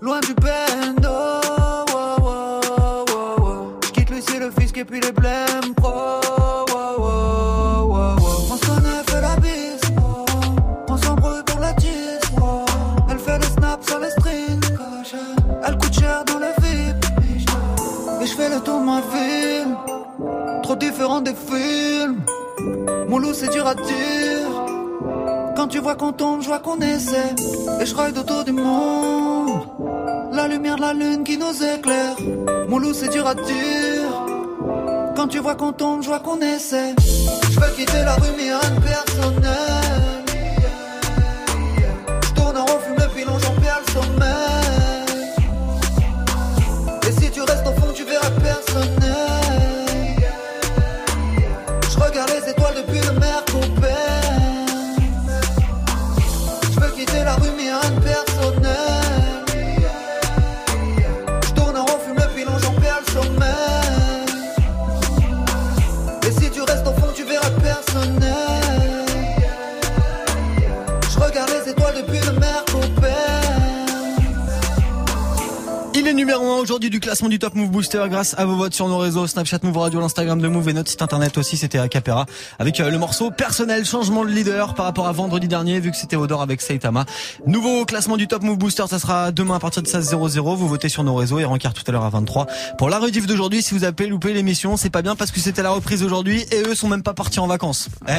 Loin 0.00 0.20
du 0.20 0.32
bendo. 0.34 1.08
wow, 1.92 2.16
wow, 2.22 2.60
wow, 3.08 3.44
wow. 3.44 3.80
Je 3.84 3.90
quitte 3.90 4.08
Lucie, 4.08 4.38
le 4.38 4.50
fisc 4.58 4.78
et 4.78 4.86
puis 4.86 5.00
les 5.00 5.12
blèmes 5.12 5.74
pro. 5.76 6.23
Des 21.22 21.32
films. 21.32 22.22
Mon 23.08 23.18
loup, 23.18 23.32
c'est 23.34 23.48
dur 23.48 23.66
à 23.66 23.74
dire. 23.74 24.50
Quand 25.56 25.68
tu 25.68 25.78
vois 25.78 25.94
qu'on 25.94 26.12
tombe, 26.12 26.42
je 26.42 26.48
vois 26.48 26.58
qu'on 26.58 26.80
essaie. 26.80 27.34
Et 27.80 27.86
je 27.86 27.94
ride 27.94 28.18
autour 28.18 28.42
du 28.44 28.52
monde. 28.52 29.60
La 30.32 30.48
lumière 30.48 30.76
de 30.76 30.80
la 30.80 30.92
lune 30.92 31.22
qui 31.22 31.38
nous 31.38 31.54
éclaire. 31.62 32.16
Mon 32.68 32.78
loup, 32.78 32.92
c'est 32.92 33.08
dur 33.08 33.26
à 33.28 33.34
dire. 33.34 34.10
Quand 35.14 35.28
tu 35.28 35.38
vois 35.38 35.54
qu'on 35.54 35.72
tombe, 35.72 36.02
je 36.02 36.08
vois 36.08 36.18
qu'on 36.18 36.40
essaie. 36.40 36.94
Je 36.98 37.60
veux 37.60 37.72
quitter 37.76 38.02
la 38.04 38.16
rue, 38.16 38.32
mais 38.36 38.52
rien 38.52 38.80
personnel. 38.80 40.24
Je 42.22 42.34
tourne 42.34 42.56
en 42.56 42.64
rond, 42.64 42.80
fume 42.80 42.96
le 42.98 43.14
pilon, 43.14 43.38
j'en 43.38 43.54
le 43.54 43.92
sommeil. 43.92 44.53
Classement 77.14 77.28
classement 77.28 77.28
du 77.28 77.38
Top 77.38 77.54
Move 77.54 77.70
Booster 77.70 78.02
grâce 78.10 78.34
à 78.38 78.44
vos 78.44 78.56
votes 78.56 78.74
sur 78.74 78.88
nos 78.88 78.98
réseaux 78.98 79.28
Snapchat 79.28 79.58
Move 79.62 79.78
Radio, 79.78 80.00
l'Instagram 80.00 80.40
de 80.40 80.48
Move 80.48 80.70
et 80.70 80.72
notre 80.72 80.90
site 80.90 81.00
internet 81.00 81.38
aussi. 81.38 81.56
C'était 81.56 81.78
à 81.78 81.86
Capera 81.86 82.26
avec 82.58 82.80
euh, 82.80 82.90
le 82.90 82.98
morceau 82.98 83.30
personnel 83.30 83.84
changement 83.84 84.24
de 84.24 84.30
leader 84.30 84.74
par 84.74 84.84
rapport 84.86 85.06
à 85.06 85.12
vendredi 85.12 85.46
dernier 85.46 85.78
vu 85.78 85.92
que 85.92 85.96
c'était 85.96 86.16
Odor 86.16 86.42
avec 86.42 86.60
Saitama. 86.60 87.04
Nouveau 87.46 87.84
classement 87.84 88.16
du 88.16 88.26
Top 88.26 88.42
Move 88.42 88.58
Booster, 88.58 88.82
ça 88.90 88.98
sera 88.98 89.30
demain 89.30 89.54
à 89.54 89.58
partir 89.60 89.80
de 89.84 89.86
16h00. 89.86 90.56
Vous 90.56 90.66
votez 90.66 90.88
sur 90.88 91.04
nos 91.04 91.14
réseaux 91.14 91.38
et 91.38 91.44
rencard 91.44 91.72
tout 91.72 91.84
à 91.86 91.92
l'heure 91.92 92.02
à 92.02 92.10
23. 92.10 92.48
Pour 92.78 92.90
la 92.90 92.98
rediff 92.98 93.28
d'aujourd'hui, 93.28 93.62
si 93.62 93.74
vous 93.74 93.84
avez 93.84 94.08
loupé 94.08 94.32
l'émission, 94.32 94.76
c'est 94.76 94.90
pas 94.90 95.02
bien 95.02 95.14
parce 95.14 95.30
que 95.30 95.38
c'était 95.38 95.62
la 95.62 95.70
reprise 95.70 96.02
aujourd'hui 96.02 96.44
et 96.50 96.62
eux 96.66 96.74
sont 96.74 96.88
même 96.88 97.04
pas 97.04 97.14
partis 97.14 97.38
en 97.38 97.46
vacances. 97.46 97.90
Eh 98.08 98.12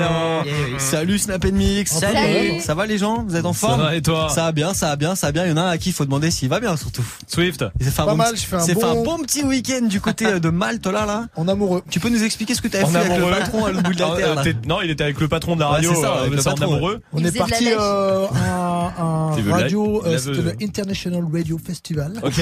non. 0.00 0.78
Salut 0.78 1.18
Snap 1.18 1.44
Mix. 1.46 1.90
Salut. 1.92 2.60
Ça 2.60 2.74
va 2.76 2.86
les 2.86 2.98
gens? 2.98 3.24
Vous 3.26 3.34
êtes 3.34 3.46
en 3.46 3.52
Ça 3.52 3.66
forme? 3.66 3.80
va 3.80 3.96
et 3.96 4.02
toi? 4.02 4.28
Ça 4.28 4.44
va 4.44 4.52
bien, 4.52 4.74
ça 4.74 4.86
va 4.90 4.96
bien, 4.96 5.16
ça 5.16 5.26
va 5.26 5.32
bien. 5.32 5.44
Il 5.46 5.50
y 5.50 5.52
en 5.52 5.56
a 5.56 5.62
un 5.62 5.70
à 5.70 5.78
qui 5.78 5.88
il 5.88 5.92
faut 5.92 6.04
demander 6.04 6.30
s'il 6.30 6.48
va 6.48 6.60
bien 6.60 6.76
surtout. 6.76 7.04
Swift. 7.26 7.63
Un 7.64 7.90
Pas 7.90 8.06
bon 8.06 8.16
mal, 8.16 8.32
petit- 8.32 8.40
j'ai 8.42 8.46
fait 8.46 8.56
un 8.56 8.60
fait 8.60 8.84
un 8.84 8.94
bon- 8.94 9.04
bon 9.04 9.18
petit 9.22 9.42
week-end 9.44 9.86
du 9.86 10.00
côté 10.00 10.26
euh, 10.26 10.38
de 10.38 10.50
Malte 10.50 10.86
là 10.86 11.06
là. 11.06 11.26
En 11.36 11.48
amoureux. 11.48 11.82
Tu 11.90 12.00
peux 12.00 12.08
nous 12.08 12.22
expliquer 12.22 12.54
ce 12.54 12.60
que 12.62 12.68
tu 12.68 12.76
fait 12.76 12.84
avec 12.84 13.18
le 13.18 13.30
patron 13.30 13.64
à 13.64 13.70
l'autre 13.72 13.82
bout 13.84 13.94
de 13.94 14.00
la 14.00 14.08
Ah, 14.12 14.16
terre 14.16 14.34
là 14.34 14.42
Non, 14.66 14.80
il 14.82 14.90
était 14.90 15.04
avec 15.04 15.20
le 15.20 15.28
patron 15.28 15.54
de 15.54 15.60
la 15.60 15.66
Ouais, 15.68 15.72
radio. 15.76 15.94
c'est 15.94 16.00
ça, 16.00 16.16
euh, 16.18 16.28
le 16.30 16.40
c'est 16.40 16.48
en 16.48 16.54
patron, 16.54 16.74
amoureux. 16.74 17.00
On 17.12 17.18
Il 17.18 17.26
est 17.26 17.36
parti 17.36 17.68
euh, 17.70 18.26
à 18.26 18.94
un 18.98 19.50
radio, 19.50 20.02
euh, 20.04 20.18
c'était 20.18 20.42
le 20.42 20.54
International 20.62 21.24
Radio 21.32 21.58
Festival. 21.58 22.12
Ok. 22.22 22.40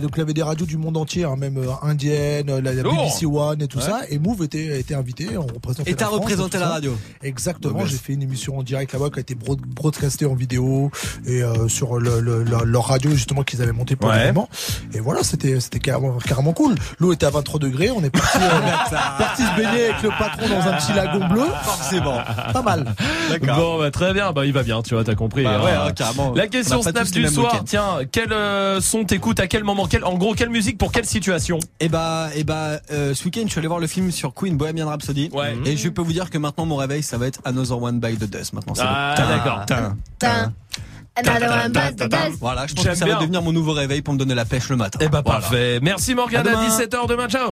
Donc 0.00 0.10
il 0.14 0.18
y 0.18 0.22
avait 0.22 0.34
des 0.34 0.42
radios 0.42 0.66
du 0.66 0.76
monde 0.76 0.96
entier, 0.96 1.24
hein, 1.24 1.36
même 1.36 1.58
euh, 1.58 1.70
indiennes, 1.82 2.46
la, 2.60 2.72
la. 2.72 2.82
BBC 2.82 3.26
One 3.26 3.62
et 3.62 3.68
tout 3.68 3.78
Ouais. 3.78 3.84
ça. 3.84 4.00
Et 4.10 4.18
Move 4.18 4.42
était, 4.44 4.80
était 4.80 4.94
invité, 4.94 5.36
on 5.36 5.46
représentait 5.46 5.90
Et 5.90 5.94
t'as 5.94 6.06
représenté 6.06 6.58
la 6.58 6.64
ça. 6.66 6.72
radio. 6.72 6.96
Exactement, 7.22 7.84
j'ai 7.86 7.96
fait 7.96 8.12
une 8.12 8.22
émission 8.22 8.58
en 8.58 8.62
direct 8.62 8.92
là-bas 8.92 9.10
qui 9.10 9.18
a 9.18 9.20
été 9.20 9.34
broad- 9.34 9.60
broadcastée 9.66 10.26
en 10.26 10.34
vidéo 10.34 10.90
et 11.26 11.42
euh, 11.42 11.68
sur 11.68 11.98
le, 11.98 12.20
le- 12.20 12.42
le- 12.44 12.64
leur 12.64 12.86
radio 12.86 13.10
justement 13.10 13.42
qu'ils 13.42 13.62
avaient 13.62 13.72
monté 13.72 13.96
pour 13.96 14.10
Ouais. 14.10 14.18
l'événement. 14.18 14.48
Et 14.94 15.00
voilà, 15.00 15.22
c'était 15.22 15.58
c'était 15.60 15.78
carrément, 15.78 16.18
carrément 16.18 16.52
cool. 16.52 16.74
L'eau 16.98 17.12
était 17.12 17.26
à 17.26 17.30
23 17.30 17.58
degrés, 17.60 17.90
on 17.90 18.02
est 18.02 18.10
parti, 18.10 18.38
euh, 18.38 18.96
parti 19.18 19.42
se 19.42 19.56
baigner 19.56 19.86
avec 19.86 20.02
le 20.02 20.10
patron 20.10 20.48
dans 20.48 20.68
un 20.68 20.76
petit 20.76 20.92
lagon 20.92 21.26
bleu. 21.28 21.46
Forcément. 21.62 22.18
Pas 22.52 22.62
mal. 22.62 22.94
Bon, 23.42 23.78
bah, 23.78 23.90
très 23.90 24.12
bien. 24.12 24.32
Bah, 24.32 24.46
il 24.46 24.52
va 24.52 24.62
bien, 24.62 24.82
tu 24.82 24.94
vois, 24.94 25.04
t'as 25.04 25.14
compris. 25.14 25.44
Bah 25.44 25.58
hein. 25.58 25.64
ouais, 25.64 25.72
hein, 25.72 25.92
carrément. 25.92 26.32
La 26.34 26.44
On 26.44 26.48
question 26.48 26.82
Snap 26.82 27.10
du 27.10 27.26
soir. 27.28 27.62
Tiens, 27.64 27.98
quel 28.10 28.32
euh, 28.32 28.80
son 28.80 29.04
t'écoutes 29.04 29.40
à 29.40 29.46
quel 29.46 29.64
moment? 29.64 29.86
Quel, 29.86 30.04
En 30.04 30.14
gros, 30.14 30.34
quelle 30.34 30.50
musique 30.50 30.78
pour 30.78 30.92
quelle 30.92 31.06
situation? 31.06 31.58
Et 31.80 31.88
bah, 31.88 32.28
et 32.34 32.44
bah, 32.44 32.80
euh, 32.92 33.14
ce 33.14 33.24
week-end, 33.24 33.42
je 33.44 33.50
suis 33.50 33.58
allé 33.58 33.68
voir 33.68 33.80
le 33.80 33.86
film 33.86 34.10
sur 34.10 34.34
Queen 34.34 34.56
Bohemian 34.56 34.88
Rhapsody. 34.88 35.30
Ouais. 35.32 35.56
Et 35.64 35.76
je 35.76 35.88
peux 35.88 36.02
vous 36.02 36.12
dire 36.12 36.30
que 36.30 36.38
maintenant, 36.38 36.66
mon 36.66 36.76
réveil, 36.76 37.02
ça 37.02 37.18
va 37.18 37.26
être 37.26 37.40
Another 37.44 37.80
One 37.82 38.00
by 38.00 38.16
the 38.16 38.30
Dust. 38.30 38.52
Maintenant, 38.52 38.74
c'est 38.74 38.82
Ah, 38.84 39.14
d'accord. 39.16 39.64
Voilà, 42.40 42.66
je 42.66 42.74
pense 42.74 42.84
que 42.84 42.94
ça 42.94 43.06
va 43.06 43.14
devenir 43.16 43.42
mon 43.42 43.52
nouveau 43.52 43.72
réveil 43.72 44.02
pour 44.02 44.14
me 44.14 44.18
donner 44.18 44.34
la 44.34 44.44
pêche 44.44 44.68
le 44.68 44.76
matin. 44.76 44.98
Eh 45.02 45.08
bah, 45.08 45.22
Voilà. 45.24 45.40
parfait. 45.40 45.78
Merci 45.82 46.14
Morgane 46.14 46.46
À 46.46 46.50
à 46.50 46.54
demain. 46.54 46.68
17h 46.68 47.08
demain. 47.08 47.28
Ciao. 47.28 47.42